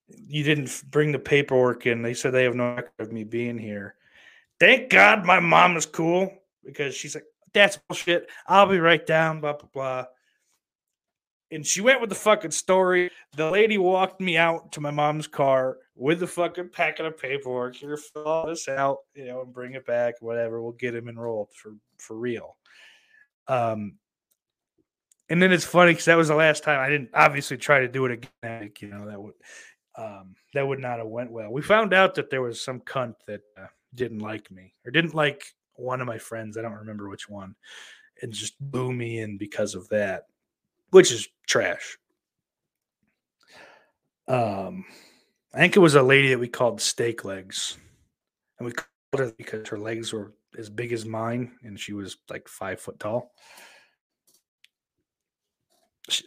you 0.07 0.43
didn't 0.43 0.83
bring 0.89 1.11
the 1.11 1.19
paperwork 1.19 1.85
in. 1.85 2.01
They 2.01 2.13
said 2.13 2.33
they 2.33 2.43
have 2.43 2.55
no 2.55 2.75
record 2.75 2.91
of 2.99 3.11
me 3.11 3.23
being 3.23 3.57
here. 3.57 3.95
Thank 4.59 4.89
God 4.89 5.25
my 5.25 5.39
mom 5.39 5.77
is 5.77 5.85
cool 5.85 6.31
because 6.65 6.93
she's 6.93 7.15
like, 7.15 7.23
that's 7.53 7.77
bullshit. 7.87 8.29
I'll 8.47 8.67
be 8.67 8.79
right 8.79 9.05
down, 9.05 9.41
blah, 9.41 9.53
blah, 9.53 9.69
blah. 9.73 10.05
And 11.51 11.65
she 11.65 11.81
went 11.81 11.99
with 11.99 12.09
the 12.09 12.15
fucking 12.15 12.51
story. 12.51 13.11
The 13.35 13.51
lady 13.51 13.77
walked 13.77 14.21
me 14.21 14.37
out 14.37 14.71
to 14.73 14.81
my 14.81 14.91
mom's 14.91 15.27
car 15.27 15.77
with 15.95 16.21
the 16.21 16.27
fucking 16.27 16.69
packet 16.69 17.05
of 17.05 17.17
paperwork. 17.17 17.75
Here, 17.75 17.97
fill 17.97 18.23
all 18.23 18.47
this 18.47 18.69
out, 18.69 18.99
you 19.13 19.25
know, 19.25 19.41
and 19.41 19.53
bring 19.53 19.73
it 19.73 19.85
back, 19.85 20.15
whatever. 20.21 20.61
We'll 20.61 20.71
get 20.71 20.95
him 20.95 21.09
enrolled 21.09 21.49
for 21.53 21.73
for 21.97 22.17
real. 22.17 22.55
Um, 23.47 23.95
and 25.29 25.41
then 25.41 25.51
it's 25.51 25.65
funny 25.65 25.91
because 25.91 26.05
that 26.05 26.17
was 26.17 26.29
the 26.29 26.35
last 26.35 26.63
time 26.63 26.79
I 26.79 26.89
didn't 26.89 27.09
obviously 27.13 27.57
try 27.57 27.79
to 27.79 27.87
do 27.87 28.05
it 28.05 28.11
again. 28.11 28.61
Like, 28.61 28.81
you 28.81 28.89
know, 28.89 29.05
that 29.05 29.21
would 29.21 29.33
um, 29.97 30.35
that 30.53 30.67
would 30.67 30.79
not 30.79 30.99
have 30.99 31.07
went 31.07 31.31
well. 31.31 31.51
We 31.51 31.61
found 31.61 31.93
out 31.93 32.15
that 32.15 32.29
there 32.29 32.41
was 32.41 32.61
some 32.61 32.79
cunt 32.81 33.15
that 33.27 33.41
uh, 33.57 33.67
didn't 33.93 34.19
like 34.19 34.49
me 34.51 34.73
or 34.85 34.91
didn't 34.91 35.13
like 35.13 35.43
one 35.75 36.01
of 36.01 36.07
my 36.07 36.17
friends. 36.17 36.57
I 36.57 36.61
don't 36.61 36.73
remember 36.73 37.09
which 37.09 37.29
one, 37.29 37.55
and 38.21 38.31
just 38.31 38.59
blew 38.59 38.93
me 38.93 39.19
in 39.19 39.37
because 39.37 39.75
of 39.75 39.87
that, 39.89 40.23
which 40.91 41.11
is 41.11 41.27
trash. 41.47 41.97
Um, 44.27 44.85
I 45.53 45.59
think 45.59 45.75
it 45.75 45.79
was 45.79 45.95
a 45.95 46.03
lady 46.03 46.29
that 46.29 46.39
we 46.39 46.47
called 46.47 46.79
steak 46.79 47.25
legs, 47.25 47.77
and 48.59 48.65
we 48.65 48.73
called 48.73 48.87
her 49.17 49.33
because 49.37 49.67
her 49.69 49.79
legs 49.79 50.13
were 50.13 50.33
as 50.57 50.69
big 50.69 50.93
as 50.93 51.05
mine, 51.05 51.53
and 51.63 51.79
she 51.79 51.93
was 51.93 52.17
like 52.29 52.47
five 52.47 52.79
foot 52.79 52.99
tall. 52.99 53.33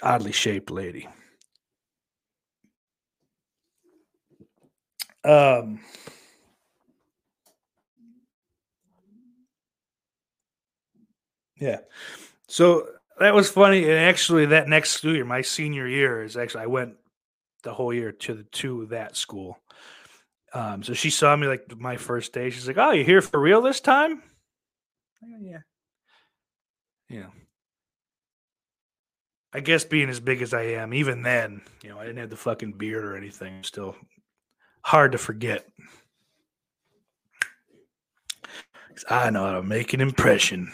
Oddly 0.03 0.33
shaped 0.33 0.71
lady. 0.71 1.09
Um, 5.25 5.81
yeah. 11.57 11.79
So 12.47 12.89
that 13.19 13.35
was 13.35 13.51
funny. 13.51 13.85
And 13.85 13.93
actually, 13.93 14.47
that 14.47 14.69
next 14.69 14.91
school 14.91 15.15
year, 15.15 15.25
my 15.25 15.43
senior 15.43 15.87
year, 15.87 16.23
is 16.23 16.37
actually 16.37 16.65
I 16.65 16.67
went 16.67 16.95
the 17.63 17.75
whole 17.75 17.93
year 17.93 18.13
to 18.13 18.35
the 18.35 18.43
to 18.45 18.87
that 18.87 19.17
school. 19.17 19.59
Um, 20.53 20.83
so 20.83 20.95
she 20.95 21.11
saw 21.11 21.35
me 21.35 21.49
like 21.49 21.77
my 21.77 21.97
first 21.97 22.33
day. 22.33 22.51
She's 22.51 22.67
like, 22.67 22.79
"Oh, 22.79 22.93
you 22.93 23.05
here 23.05 23.23
for 23.23 23.41
real 23.41 23.61
this 23.61 23.81
time?" 23.81 24.23
Yeah. 25.41 25.59
Yeah. 27.09 27.27
I 29.53 29.61
guess 29.61 29.85
being 29.85 30.09
as 30.09 30.19
big 30.19 30.43
as 30.43 30.53
I 30.53 30.63
am, 30.63 30.93
even 30.93 31.23
then, 31.23 31.63
you 31.83 31.89
know, 31.89 31.99
I 31.99 32.05
didn't 32.05 32.19
have 32.19 32.31
the 32.31 32.37
fucking 32.37 32.73
beard 32.73 33.05
or 33.05 33.17
anything. 33.17 33.63
Still 33.63 33.97
hard 34.83 35.13
to 35.13 35.19
forget. 35.19 35.65
I 39.09 39.31
know 39.31 39.45
how 39.45 39.53
to 39.53 39.63
make 39.63 39.93
an 39.93 40.01
impression. 40.01 40.73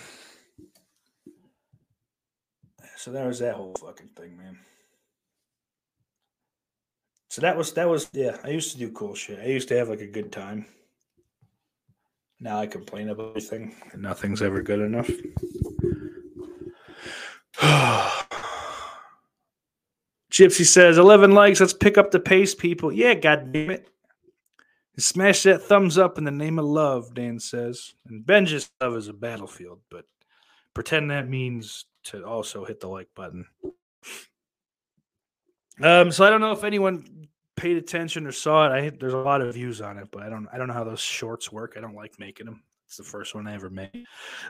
So 3.00 3.10
that 3.12 3.26
was 3.26 3.38
that 3.38 3.54
whole 3.54 3.74
fucking 3.80 4.10
thing, 4.14 4.36
man. 4.36 4.58
So 7.30 7.40
that 7.40 7.56
was 7.56 7.72
that 7.72 7.88
was 7.88 8.10
yeah. 8.12 8.36
I 8.44 8.50
used 8.50 8.72
to 8.72 8.78
do 8.78 8.92
cool 8.92 9.14
shit. 9.14 9.40
I 9.40 9.46
used 9.46 9.68
to 9.68 9.76
have 9.78 9.88
like 9.88 10.02
a 10.02 10.06
good 10.06 10.30
time. 10.30 10.66
Now 12.40 12.60
I 12.60 12.66
complain 12.66 13.08
about 13.08 13.30
everything, 13.30 13.74
and 13.94 14.02
nothing's 14.02 14.42
ever 14.42 14.60
good 14.60 14.80
enough. 14.80 15.08
Gypsy 20.30 20.66
says, 20.66 20.98
11 20.98 21.32
likes. 21.32 21.60
Let's 21.60 21.72
pick 21.72 21.96
up 21.96 22.10
the 22.10 22.20
pace, 22.20 22.54
people. 22.54 22.92
Yeah, 22.92 23.14
god 23.14 23.50
damn 23.50 23.70
it. 23.70 23.88
Smash 24.98 25.44
that 25.44 25.62
thumbs 25.62 25.96
up 25.96 26.18
in 26.18 26.24
the 26.24 26.30
name 26.30 26.58
of 26.58 26.66
love, 26.66 27.14
Dan 27.14 27.40
says. 27.40 27.94
And 28.06 28.26
Ben 28.26 28.44
just 28.44 28.70
love 28.78 28.94
is 28.96 29.08
a 29.08 29.14
battlefield, 29.14 29.80
but 29.90 30.04
pretend 30.74 31.10
that 31.10 31.28
means 31.28 31.86
to 32.04 32.24
also 32.24 32.64
hit 32.64 32.80
the 32.80 32.88
like 32.88 33.08
button. 33.14 33.46
Um, 35.82 36.12
so 36.12 36.24
I 36.24 36.30
don't 36.30 36.40
know 36.40 36.52
if 36.52 36.64
anyone 36.64 37.28
paid 37.56 37.76
attention 37.76 38.26
or 38.26 38.32
saw 38.32 38.66
it. 38.66 38.72
I 38.72 38.90
there's 38.90 39.12
a 39.12 39.18
lot 39.18 39.40
of 39.40 39.54
views 39.54 39.80
on 39.80 39.98
it, 39.98 40.08
but 40.10 40.22
I 40.22 40.28
don't 40.28 40.48
I 40.52 40.58
don't 40.58 40.68
know 40.68 40.74
how 40.74 40.84
those 40.84 41.00
shorts 41.00 41.52
work. 41.52 41.74
I 41.76 41.80
don't 41.80 41.94
like 41.94 42.18
making 42.18 42.46
them. 42.46 42.62
It's 42.86 42.96
the 42.96 43.04
first 43.04 43.34
one 43.34 43.46
I 43.46 43.54
ever 43.54 43.70
made. 43.70 44.04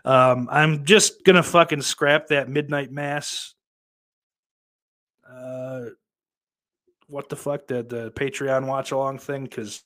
Um, 0.05 0.49
I'm 0.51 0.85
just 0.85 1.25
gonna 1.25 1.43
fucking 1.43 1.83
scrap 1.83 2.29
that 2.29 2.49
midnight 2.49 2.91
mass. 2.91 3.55
Uh, 5.29 5.87
what 7.07 7.29
the 7.29 7.37
fuck 7.37 7.67
the 7.67 7.83
the 7.83 8.13
Patreon 8.13 8.67
watch 8.67 8.93
along 8.93 9.19
thing 9.19 9.45
because 9.45 9.83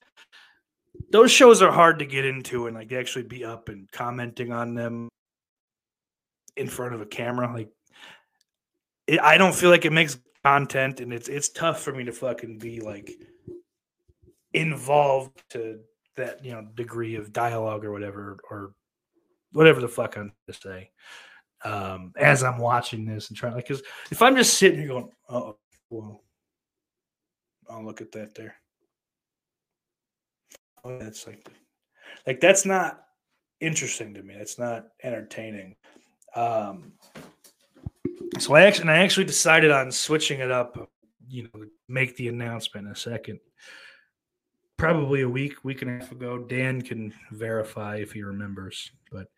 those 1.11 1.31
shows 1.31 1.63
are 1.63 1.73
hard 1.73 1.99
to 1.99 2.07
get 2.07 2.25
into 2.25 2.67
and 2.67 2.77
like 2.77 2.93
actually 2.93 3.25
be 3.25 3.45
up 3.45 3.69
and 3.69 3.91
commenting 3.91 4.53
on 4.53 4.75
them 4.75 5.09
in 6.57 6.69
front 6.69 6.95
of 6.95 7.01
a 7.01 7.07
camera. 7.07 7.53
Like, 7.53 7.71
it, 9.07 9.21
I 9.21 9.39
don't 9.39 9.55
feel 9.55 9.71
like 9.71 9.85
it 9.85 9.93
makes 9.93 10.19
content, 10.45 11.01
and 11.01 11.13
it's 11.13 11.29
it's 11.29 11.49
tough 11.49 11.83
for 11.83 11.93
me 11.93 12.05
to 12.05 12.13
fucking 12.13 12.59
be 12.59 12.81
like 12.81 13.11
involved 14.53 15.43
to 15.51 15.81
that 16.17 16.45
you 16.45 16.53
know 16.53 16.67
degree 16.75 17.17
of 17.17 17.33
dialogue 17.33 17.85
or 17.85 17.93
whatever 17.93 18.39
or 18.51 18.73
whatever 19.53 19.81
the 19.81 19.89
fuck 19.89 20.17
I'm 20.17 20.33
to 20.49 20.53
say. 20.55 20.91
Um, 21.65 22.13
as 22.17 22.43
I'm 22.45 22.59
watching 22.59 23.07
this 23.07 23.29
and 23.29 23.37
trying, 23.37 23.55
like, 23.55 23.67
because 23.67 23.83
if 24.11 24.21
I'm 24.21 24.37
just 24.37 24.59
sitting 24.59 24.81
here 24.81 24.89
going, 24.89 25.09
"Oh, 25.31 25.57
well, 25.89 26.21
I'll 27.71 27.85
look 27.85 28.03
at 28.03 28.13
that 28.13 28.35
there," 28.35 28.57
oh, 30.85 30.99
that's 30.99 31.27
like, 31.27 31.49
like 32.27 32.41
that's 32.41 32.67
not 32.67 33.05
interesting 33.61 34.13
to 34.15 34.23
me. 34.23 34.35
That's 34.37 34.59
not 34.59 34.89
entertaining. 35.03 35.77
Um, 36.35 36.93
so 38.39 38.55
I 38.55 38.63
actually, 38.63 38.83
and 38.83 38.91
I 38.91 38.99
actually 38.99 39.27
decided 39.27 39.71
on 39.71 39.91
switching 39.91 40.41
it 40.41 40.51
up. 40.51 40.91
You 41.29 41.45
know, 41.45 41.65
make 41.89 42.17
the 42.17 42.29
announcement 42.29 42.87
in 42.87 42.93
a 42.93 42.97
second. 42.97 43.41
Probably 44.77 45.23
a 45.23 45.29
week, 45.29 45.65
week 45.65 45.83
and 45.83 45.91
a 45.91 45.95
half 46.05 46.13
ago. 46.13 46.39
Dan 46.39 46.83
can 46.83 47.15
verify 47.31 47.97
if 47.97 48.13
he 48.13 48.23
remembers, 48.23 48.91
but 49.11 49.29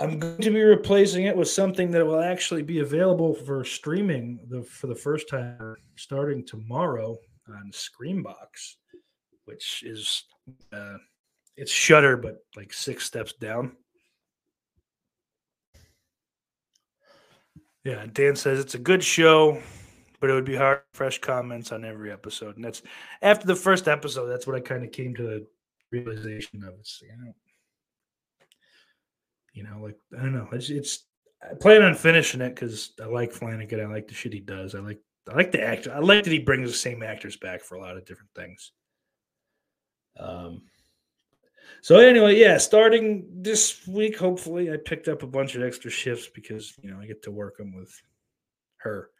I'm 0.00 0.18
going 0.18 0.38
to 0.38 0.50
be 0.50 0.62
replacing 0.62 1.24
it 1.24 1.36
with 1.36 1.48
something 1.48 1.90
that 1.90 2.06
will 2.06 2.22
actually 2.22 2.62
be 2.62 2.78
available 2.78 3.34
for 3.34 3.64
streaming 3.64 4.38
the, 4.48 4.62
for 4.62 4.86
the 4.86 4.94
first 4.94 5.28
time 5.28 5.76
starting 5.96 6.46
tomorrow 6.46 7.18
on 7.48 7.72
Screambox, 7.72 8.76
which 9.46 9.82
is 9.84 10.24
uh, 10.72 10.98
it's 11.56 11.72
Shudder, 11.72 12.16
but 12.16 12.36
like 12.56 12.72
six 12.72 13.04
steps 13.04 13.32
down. 13.32 13.72
Yeah, 17.84 18.06
Dan 18.12 18.36
says 18.36 18.58
it's 18.60 18.74
a 18.74 18.78
good 18.78 19.02
show, 19.02 19.60
but 20.20 20.30
it 20.30 20.34
would 20.34 20.44
be 20.44 20.56
hard 20.56 20.82
fresh 20.92 21.18
comments 21.20 21.72
on 21.72 21.84
every 21.84 22.10
episode. 22.12 22.56
And 22.56 22.64
that's 22.64 22.82
after 23.22 23.46
the 23.46 23.56
first 23.56 23.88
episode, 23.88 24.26
that's 24.26 24.46
what 24.46 24.56
I 24.56 24.60
kind 24.60 24.84
of 24.84 24.92
came 24.92 25.14
to 25.14 25.22
the 25.22 25.46
realization 25.92 26.64
of. 26.64 26.74
It's 26.80 27.02
you 27.02 27.16
know, 27.24 27.32
you 29.52 29.62
know, 29.62 29.82
like 29.82 29.96
I 30.18 30.22
don't 30.22 30.34
know. 30.34 30.48
It's 30.52 30.70
it's 30.70 31.06
I 31.42 31.54
plan 31.54 31.82
on 31.82 31.94
finishing 31.94 32.40
it 32.40 32.54
because 32.54 32.92
I 33.02 33.06
like 33.06 33.32
Flanagan. 33.32 33.80
I 33.80 33.86
like 33.86 34.08
the 34.08 34.14
shit 34.14 34.32
he 34.32 34.40
does. 34.40 34.74
I 34.74 34.80
like 34.80 35.00
I 35.28 35.34
like 35.34 35.52
the 35.52 35.62
actor. 35.62 35.92
I 35.92 36.00
like 36.00 36.24
that 36.24 36.32
he 36.32 36.40
brings 36.40 36.70
the 36.70 36.76
same 36.76 37.02
actors 37.02 37.36
back 37.36 37.62
for 37.62 37.76
a 37.76 37.80
lot 37.80 37.96
of 37.96 38.04
different 38.04 38.30
things. 38.34 38.72
Um. 40.18 40.62
So 41.80 41.98
anyway, 41.98 42.36
yeah, 42.36 42.58
starting 42.58 43.26
this 43.30 43.86
week, 43.86 44.18
hopefully, 44.18 44.72
I 44.72 44.76
picked 44.76 45.08
up 45.08 45.22
a 45.22 45.26
bunch 45.26 45.54
of 45.54 45.62
extra 45.62 45.90
shifts 45.90 46.28
because 46.34 46.74
you 46.82 46.90
know 46.90 46.98
I 47.00 47.06
get 47.06 47.22
to 47.22 47.30
work 47.30 47.56
them 47.56 47.74
with 47.74 47.92
her. 48.78 49.10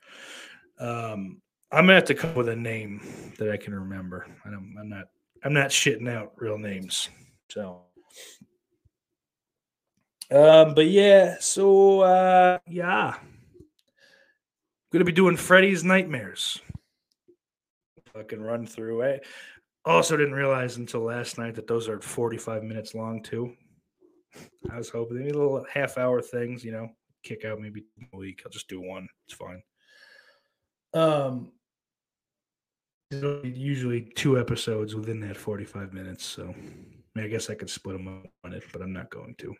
Um, 0.80 1.40
I'm 1.70 1.84
gonna 1.84 1.94
have 1.94 2.04
to 2.06 2.14
come 2.14 2.30
up 2.30 2.36
with 2.36 2.48
a 2.48 2.56
name 2.56 3.00
that 3.38 3.50
I 3.50 3.56
can 3.56 3.74
remember. 3.74 4.26
I 4.44 4.48
I'm 4.48 4.88
not. 4.88 5.06
I'm 5.44 5.52
not 5.52 5.68
shitting 5.68 6.10
out 6.10 6.32
real 6.36 6.58
names. 6.58 7.08
So, 7.48 7.82
um, 10.30 10.74
but 10.74 10.88
yeah. 10.88 11.36
So 11.40 12.00
uh, 12.00 12.58
yeah, 12.66 13.14
gonna 14.92 15.04
be 15.04 15.12
doing 15.12 15.36
Freddy's 15.36 15.84
Nightmares. 15.84 16.60
Fucking 18.14 18.40
run 18.40 18.66
through 18.66 19.02
it. 19.02 19.26
Also, 19.84 20.16
didn't 20.16 20.34
realize 20.34 20.76
until 20.76 21.00
last 21.00 21.38
night 21.38 21.54
that 21.54 21.66
those 21.66 21.88
are 21.88 22.00
45 22.00 22.62
minutes 22.62 22.94
long 22.94 23.22
too. 23.22 23.54
I 24.70 24.76
was 24.76 24.90
hoping 24.90 25.18
maybe 25.18 25.32
little 25.32 25.64
half 25.72 25.96
hour 25.96 26.20
things, 26.20 26.64
you 26.64 26.72
know, 26.72 26.88
kick 27.22 27.44
out 27.44 27.60
maybe 27.60 27.84
a 28.12 28.16
week. 28.16 28.42
I'll 28.44 28.50
just 28.50 28.68
do 28.68 28.80
one. 28.80 29.08
It's 29.26 29.34
fine. 29.34 29.62
Um, 30.94 31.52
usually 33.10 34.12
two 34.14 34.38
episodes 34.38 34.94
within 34.94 35.20
that 35.20 35.36
45 35.36 35.92
minutes. 35.92 36.24
So 36.24 36.42
I, 36.44 36.54
mean, 37.14 37.24
I 37.24 37.28
guess 37.28 37.50
I 37.50 37.54
could 37.54 37.70
split 37.70 37.96
them 37.96 38.08
up 38.08 38.30
on 38.44 38.52
it, 38.52 38.64
but 38.72 38.82
I'm 38.82 38.92
not 38.92 39.10
going 39.10 39.34
to. 39.38 39.54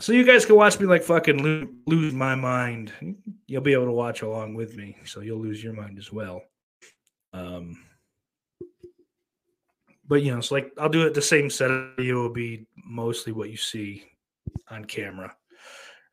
So 0.00 0.12
you 0.12 0.24
guys 0.24 0.46
can 0.46 0.54
watch 0.54 0.78
me 0.78 0.86
like 0.86 1.02
fucking 1.02 1.42
lose, 1.42 1.68
lose 1.86 2.14
my 2.14 2.36
mind. 2.36 2.92
You'll 3.46 3.62
be 3.62 3.72
able 3.72 3.86
to 3.86 3.92
watch 3.92 4.22
along 4.22 4.54
with 4.54 4.76
me, 4.76 4.96
so 5.04 5.20
you'll 5.20 5.40
lose 5.40 5.62
your 5.62 5.72
mind 5.72 5.98
as 5.98 6.12
well. 6.12 6.40
Um, 7.32 7.76
but 10.08 10.22
you 10.22 10.32
know, 10.32 10.38
it's 10.38 10.50
like 10.50 10.72
I'll 10.78 10.88
do 10.88 11.06
it 11.06 11.14
the 11.14 11.22
same 11.22 11.50
setup. 11.50 11.96
Video 11.96 12.22
will 12.22 12.32
be 12.32 12.66
mostly 12.76 13.32
what 13.32 13.50
you 13.50 13.56
see 13.56 14.04
on 14.70 14.84
camera, 14.84 15.34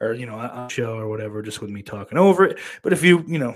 or 0.01 0.13
you 0.13 0.25
know, 0.25 0.35
on 0.35 0.69
show 0.69 0.97
or 0.97 1.07
whatever, 1.07 1.41
just 1.41 1.61
with 1.61 1.69
me 1.69 1.81
talking 1.81 2.17
over 2.17 2.45
it. 2.45 2.59
But 2.83 2.93
if 2.93 3.03
you 3.03 3.23
you 3.27 3.39
know 3.39 3.55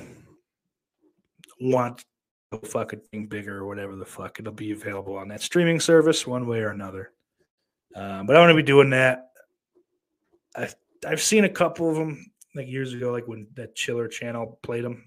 want 1.60 2.04
a 2.52 2.58
fucking 2.58 3.02
thing 3.12 3.28
bigger 3.28 3.58
or 3.58 3.68
whatever 3.68 3.96
the 3.96 4.06
fuck, 4.06 4.40
it'll 4.40 4.54
be 4.54 4.72
available 4.72 5.18
on 5.18 5.28
that 5.28 5.42
streaming 5.42 5.80
service 5.80 6.26
one 6.26 6.48
way 6.48 6.60
or 6.60 6.70
another. 6.70 7.12
Um, 7.96 8.26
but 8.26 8.36
I 8.36 8.40
want 8.40 8.52
to 8.52 8.56
be 8.56 8.64
doing 8.64 8.92
that. 8.92 9.32
I've 10.56 10.76
I've 11.06 11.22
seen 11.22 11.44
a 11.44 11.50
couple 11.50 11.90
of 11.90 11.96
them 11.96 12.32
like 12.56 12.68
years 12.68 12.94
ago, 12.94 13.12
like 13.12 13.28
when 13.28 13.48
that 13.56 13.76
Chiller 13.76 14.08
channel 14.08 14.58
played 14.64 14.86
them 14.86 15.06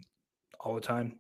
all 0.61 0.75
the 0.75 0.81
time. 0.81 1.19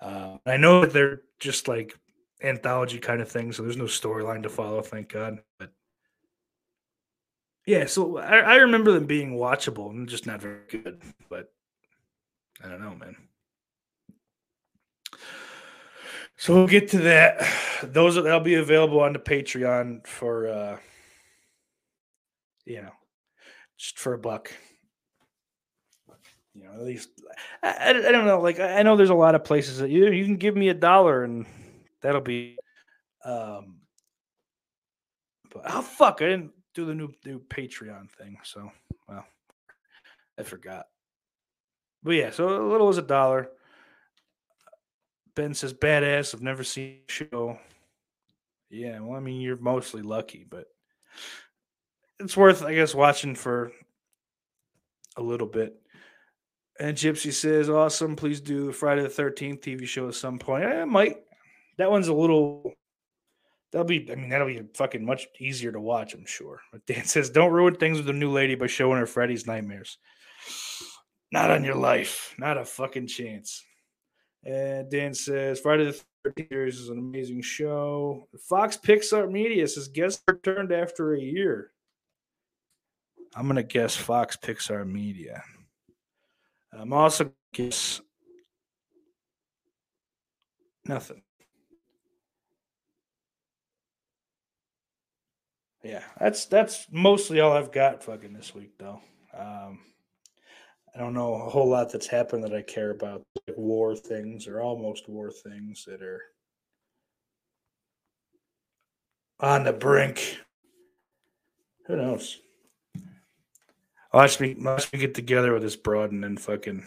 Uh, 0.00 0.38
I 0.46 0.56
know 0.56 0.82
that 0.82 0.92
they're 0.92 1.22
just 1.38 1.68
like 1.68 1.94
anthology 2.42 2.98
kind 2.98 3.20
of 3.20 3.28
thing, 3.28 3.52
so 3.52 3.62
there's 3.62 3.76
no 3.76 3.84
storyline 3.84 4.42
to 4.42 4.48
follow, 4.48 4.82
thank 4.82 5.08
God. 5.10 5.38
But 5.58 5.70
yeah, 7.66 7.86
so 7.86 8.18
I, 8.18 8.38
I 8.38 8.54
remember 8.56 8.92
them 8.92 9.06
being 9.06 9.36
watchable 9.36 9.90
and 9.90 10.08
just 10.08 10.26
not 10.26 10.40
very 10.40 10.58
good. 10.68 11.00
But 11.30 11.52
I 12.62 12.68
don't 12.68 12.82
know, 12.82 12.94
man. 12.94 13.16
So 16.36 16.54
we'll 16.54 16.66
get 16.66 16.88
to 16.90 16.98
that. 16.98 17.46
Those 17.82 18.16
that'll 18.16 18.40
be 18.40 18.54
available 18.54 19.00
on 19.00 19.12
the 19.12 19.18
Patreon 19.18 20.06
for 20.06 20.48
uh 20.48 20.78
you 22.66 22.82
know 22.82 22.92
just 23.78 23.98
for 23.98 24.14
a 24.14 24.18
buck. 24.18 24.52
You 26.54 26.64
know, 26.64 26.72
at 26.72 26.82
least 26.82 27.10
I, 27.62 27.68
I, 27.68 27.88
I 27.90 28.12
don't 28.12 28.26
know. 28.26 28.40
Like 28.40 28.60
I 28.60 28.82
know 28.82 28.96
there's 28.96 29.10
a 29.10 29.14
lot 29.14 29.34
of 29.34 29.44
places 29.44 29.78
that 29.78 29.90
you 29.90 30.10
you 30.10 30.24
can 30.24 30.36
give 30.36 30.56
me 30.56 30.68
a 30.68 30.74
dollar 30.74 31.24
and 31.24 31.46
that'll 32.04 32.20
be 32.20 32.56
um 33.24 33.78
but 35.50 35.62
oh 35.66 35.82
fuck 35.82 36.20
i 36.20 36.26
didn't 36.26 36.52
do 36.74 36.84
the 36.84 36.94
new 36.94 37.08
new 37.24 37.40
patreon 37.40 38.10
thing 38.10 38.36
so 38.44 38.70
well 39.08 39.24
i 40.38 40.42
forgot. 40.42 40.86
But 42.02 42.12
yeah 42.12 42.30
so 42.30 42.48
a 42.48 42.70
little 42.70 42.88
as 42.88 42.98
a 42.98 43.02
dollar. 43.02 43.48
Ben 45.34 45.54
says 45.54 45.72
badass 45.72 46.34
i've 46.34 46.42
never 46.42 46.62
seen 46.62 46.98
a 47.08 47.12
show. 47.12 47.58
Yeah 48.70 49.00
well 49.00 49.16
i 49.16 49.20
mean 49.20 49.40
you're 49.40 49.56
mostly 49.56 50.02
lucky 50.02 50.44
but 50.48 50.66
it's 52.20 52.36
worth 52.36 52.62
i 52.62 52.74
guess 52.74 52.94
watching 52.94 53.34
for 53.34 53.72
a 55.16 55.22
little 55.22 55.46
bit. 55.46 55.80
And 56.78 56.96
gypsy 56.96 57.32
says 57.32 57.70
awesome 57.70 58.16
please 58.16 58.40
do 58.40 58.72
friday 58.72 59.02
the 59.02 59.08
13th 59.08 59.60
tv 59.60 59.86
show 59.86 60.08
at 60.08 60.14
some 60.14 60.38
point. 60.38 60.64
I 60.64 60.84
might 60.84 61.18
that 61.78 61.90
one's 61.90 62.08
a 62.08 62.14
little. 62.14 62.72
That'll 63.72 63.86
be. 63.86 64.10
I 64.10 64.14
mean, 64.14 64.28
that'll 64.28 64.46
be 64.46 64.62
fucking 64.74 65.04
much 65.04 65.26
easier 65.40 65.72
to 65.72 65.80
watch. 65.80 66.14
I'm 66.14 66.26
sure. 66.26 66.60
But 66.72 66.86
Dan 66.86 67.04
says, 67.04 67.30
"Don't 67.30 67.52
ruin 67.52 67.74
things 67.76 67.98
with 67.98 68.06
the 68.06 68.12
new 68.12 68.30
lady 68.30 68.54
by 68.54 68.66
showing 68.66 68.98
her 68.98 69.06
Freddy's 69.06 69.46
nightmares." 69.46 69.98
Not 71.32 71.50
on 71.50 71.64
your 71.64 71.74
life. 71.74 72.34
Not 72.38 72.58
a 72.58 72.64
fucking 72.64 73.08
chance. 73.08 73.64
And 74.44 74.90
Dan 74.90 75.14
says, 75.14 75.60
"Friday 75.60 75.84
the 75.86 76.00
13th 76.24 76.48
series 76.48 76.78
is 76.78 76.88
an 76.90 76.98
amazing 76.98 77.42
show." 77.42 78.28
Fox 78.48 78.76
Pixar 78.76 79.30
Media 79.30 79.66
says, 79.66 79.88
"Guest 79.88 80.22
returned 80.28 80.72
after 80.72 81.14
a 81.14 81.20
year." 81.20 81.72
I'm 83.34 83.48
gonna 83.48 83.64
guess 83.64 83.96
Fox 83.96 84.36
Pixar 84.36 84.86
Media. 84.86 85.42
I'm 86.72 86.92
also 86.92 87.32
guess 87.52 88.00
nothing. 90.84 91.23
Yeah, 95.84 96.02
that's 96.18 96.46
that's 96.46 96.86
mostly 96.90 97.40
all 97.40 97.52
I've 97.52 97.72
got 97.72 98.02
fucking 98.02 98.32
this 98.32 98.54
week 98.54 98.72
though. 98.78 99.00
Um, 99.36 99.80
I 100.94 100.98
don't 100.98 101.14
know 101.14 101.34
a 101.34 101.50
whole 101.50 101.68
lot 101.68 101.92
that's 101.92 102.06
happened 102.06 102.44
that 102.44 102.54
I 102.54 102.62
care 102.62 102.90
about, 102.90 103.22
like 103.46 103.56
war 103.56 103.94
things 103.94 104.46
or 104.46 104.60
almost 104.60 105.08
war 105.08 105.30
things 105.30 105.84
that 105.86 106.02
are 106.02 106.22
on 109.40 109.64
the 109.64 109.72
brink. 109.72 110.38
Who 111.86 111.96
knows? 111.96 112.38
Watch 114.12 114.38
me, 114.38 114.54
watch 114.58 114.92
me 114.92 115.00
get 115.00 115.14
together 115.14 115.52
with 115.52 115.62
this 115.62 115.76
broad 115.76 116.12
and 116.12 116.22
then 116.22 116.36
fucking 116.36 116.84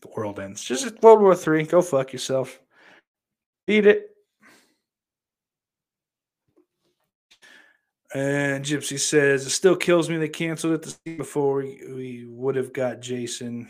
the 0.00 0.08
world 0.16 0.38
ends. 0.38 0.62
Just 0.62 1.02
World 1.02 1.20
War 1.20 1.34
Three. 1.34 1.64
Go 1.64 1.82
fuck 1.82 2.12
yourself. 2.12 2.60
Beat 3.66 3.86
it. 3.86 4.11
And 8.14 8.64
Gypsy 8.64 8.98
says 8.98 9.46
it 9.46 9.50
still 9.50 9.76
kills 9.76 10.10
me 10.10 10.18
they 10.18 10.28
canceled 10.28 10.74
it 10.74 10.82
the 11.04 11.16
before 11.16 11.56
we, 11.56 12.26
would 12.28 12.56
have 12.56 12.72
got 12.72 13.00
Jason. 13.00 13.68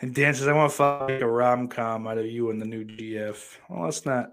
And 0.00 0.14
Dan 0.14 0.34
says, 0.34 0.48
I 0.48 0.52
want 0.52 0.72
to 0.72 1.06
make 1.08 1.22
a 1.22 1.26
rom 1.26 1.68
com 1.68 2.06
out 2.06 2.18
of 2.18 2.26
you 2.26 2.50
and 2.50 2.60
the 2.60 2.66
new 2.66 2.84
GF. 2.84 3.56
Well, 3.70 3.84
let's 3.84 4.04
not 4.04 4.32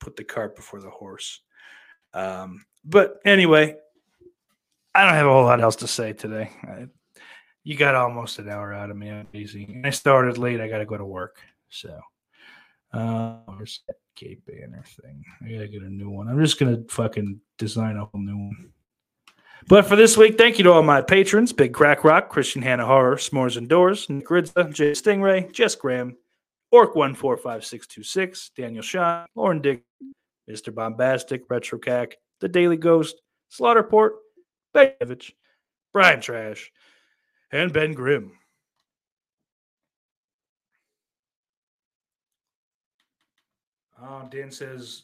put 0.00 0.16
the 0.16 0.24
cart 0.24 0.56
before 0.56 0.80
the 0.80 0.88
horse. 0.88 1.40
Um, 2.14 2.64
but 2.84 3.20
anyway, 3.24 3.76
I 4.94 5.04
don't 5.04 5.14
have 5.14 5.26
a 5.26 5.30
whole 5.30 5.44
lot 5.44 5.60
else 5.60 5.76
to 5.76 5.88
say 5.88 6.14
today. 6.14 6.50
I, 6.62 6.86
you 7.64 7.76
got 7.76 7.94
almost 7.94 8.38
an 8.38 8.48
hour 8.48 8.72
out 8.72 8.90
of 8.90 8.96
me. 8.96 9.10
I'm. 9.10 9.26
And 9.32 9.86
I 9.86 9.90
started 9.90 10.38
late. 10.38 10.60
I 10.60 10.68
got 10.68 10.78
to 10.78 10.86
go 10.86 10.96
to 10.96 11.04
work. 11.04 11.36
So, 11.68 12.00
uh, 12.92 13.36
Cape 14.16 14.42
banner 14.46 14.84
thing? 15.00 15.24
I 15.42 15.52
got 15.52 15.58
to 15.60 15.68
get 15.68 15.82
a 15.82 15.90
new 15.90 16.10
one. 16.10 16.28
I'm 16.28 16.42
just 16.42 16.58
to 16.58 16.84
fucking 16.92 17.40
design 17.58 17.96
up 17.96 18.14
a 18.14 18.18
new 18.18 18.36
one. 18.36 18.72
But 19.68 19.86
for 19.86 19.96
this 19.96 20.16
week, 20.16 20.38
thank 20.38 20.58
you 20.58 20.64
to 20.64 20.72
all 20.72 20.82
my 20.82 21.02
patrons 21.02 21.52
Big 21.52 21.72
Crack 21.72 22.04
Rock, 22.04 22.28
Christian 22.28 22.62
Hannah 22.62 22.86
Horror, 22.86 23.16
S'mores 23.16 23.56
Indoors, 23.56 24.08
Nick 24.10 24.26
Ridza, 24.26 24.72
Jay 24.72 24.92
Stingray, 24.92 25.52
Jess 25.52 25.74
Graham, 25.76 26.16
Orc145626, 26.74 28.50
Daniel 28.56 28.82
Shaw, 28.82 29.24
Lauren 29.36 29.60
Dick, 29.60 29.84
Mr. 30.50 30.74
Bombastic, 30.74 31.48
RetroCac, 31.48 32.14
The 32.40 32.48
Daily 32.48 32.76
Ghost, 32.76 33.22
Slaughterport, 33.52 34.10
bekevich 34.74 35.32
Brian 35.92 36.20
Trash, 36.20 36.72
and 37.52 37.72
Ben 37.72 37.92
Grimm. 37.92 38.32
Oh, 44.02 44.26
Dan 44.30 44.50
says 44.50 45.02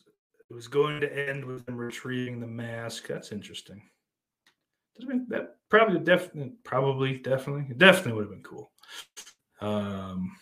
it 0.51 0.55
was 0.55 0.67
going 0.67 1.01
to 1.01 1.29
end 1.29 1.45
with 1.45 1.69
him 1.69 1.77
retrieving 1.77 2.41
the 2.41 2.47
mask. 2.47 3.07
That's 3.07 3.31
interesting. 3.33 3.81
Been, 5.07 5.27
that 5.29 5.57
probably 5.69 6.01
definitely, 6.01 6.55
probably, 6.65 7.19
definitely, 7.19 7.73
definitely 7.77 8.15
would 8.15 8.25
have 8.25 8.31
been 8.31 8.43
cool. 8.43 8.73
Um, 9.61 10.33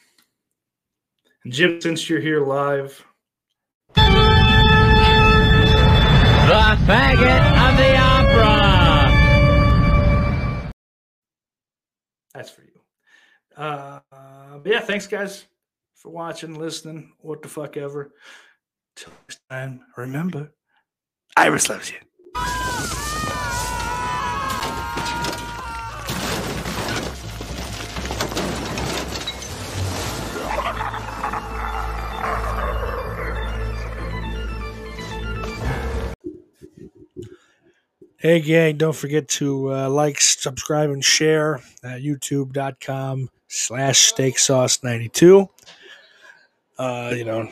and 1.45 1.53
Jim, 1.53 1.79
since 1.81 2.09
you're 2.09 2.21
here 2.21 2.43
live, 2.45 3.05
The 3.95 4.03
faggot 6.87 7.43
of 7.69 7.77
the 7.77 7.97
opera. 7.99 8.73
that's 12.33 12.51
for 12.51 12.63
you. 12.63 12.81
Uh, 13.57 14.01
but 14.11 14.67
yeah, 14.67 14.81
thanks 14.81 15.07
guys 15.07 15.45
for 15.95 16.11
watching, 16.11 16.55
listening, 16.55 17.13
what 17.21 17.43
the 17.43 17.49
fuck 17.49 17.77
ever. 17.77 18.13
Till 18.97 19.13
next 19.29 19.41
time, 19.51 19.81
remember, 19.97 20.53
Iris 21.37 21.69
loves 21.69 21.91
you. 21.91 21.99
Hey, 38.19 38.41
gang, 38.41 38.77
don't 38.77 38.97
forget 38.97 39.29
to 39.29 39.73
uh, 39.73 39.91
like, 39.91 40.21
subscribe, 40.21 40.91
and 40.91 41.05
share 41.05 41.61
at 41.85 42.01
youtube.com 42.01 43.29
slash 43.47 43.99
steak 43.99 44.39
sauce 44.39 44.83
92. 44.83 45.49
Uh, 46.79 47.13
you 47.15 47.25
know, 47.25 47.49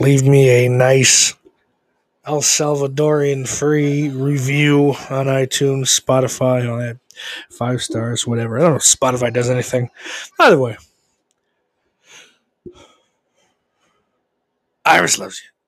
leave 0.00 0.24
me 0.24 0.64
a 0.64 0.68
nice 0.68 1.34
El 2.26 2.40
Salvadorian 2.40 3.48
free 3.48 4.08
review 4.08 4.90
on 5.10 5.26
iTunes, 5.26 5.98
Spotify, 6.00 6.68
all 6.70 6.78
that. 6.78 6.98
Five 7.50 7.82
stars, 7.82 8.26
whatever. 8.26 8.58
I 8.58 8.62
don't 8.62 8.70
know 8.70 8.76
if 8.76 8.82
Spotify 8.82 9.32
does 9.32 9.50
anything. 9.50 9.90
Either 10.38 10.58
way, 10.58 10.76
Iris 14.84 15.18
loves 15.18 15.42
you. 15.42 15.59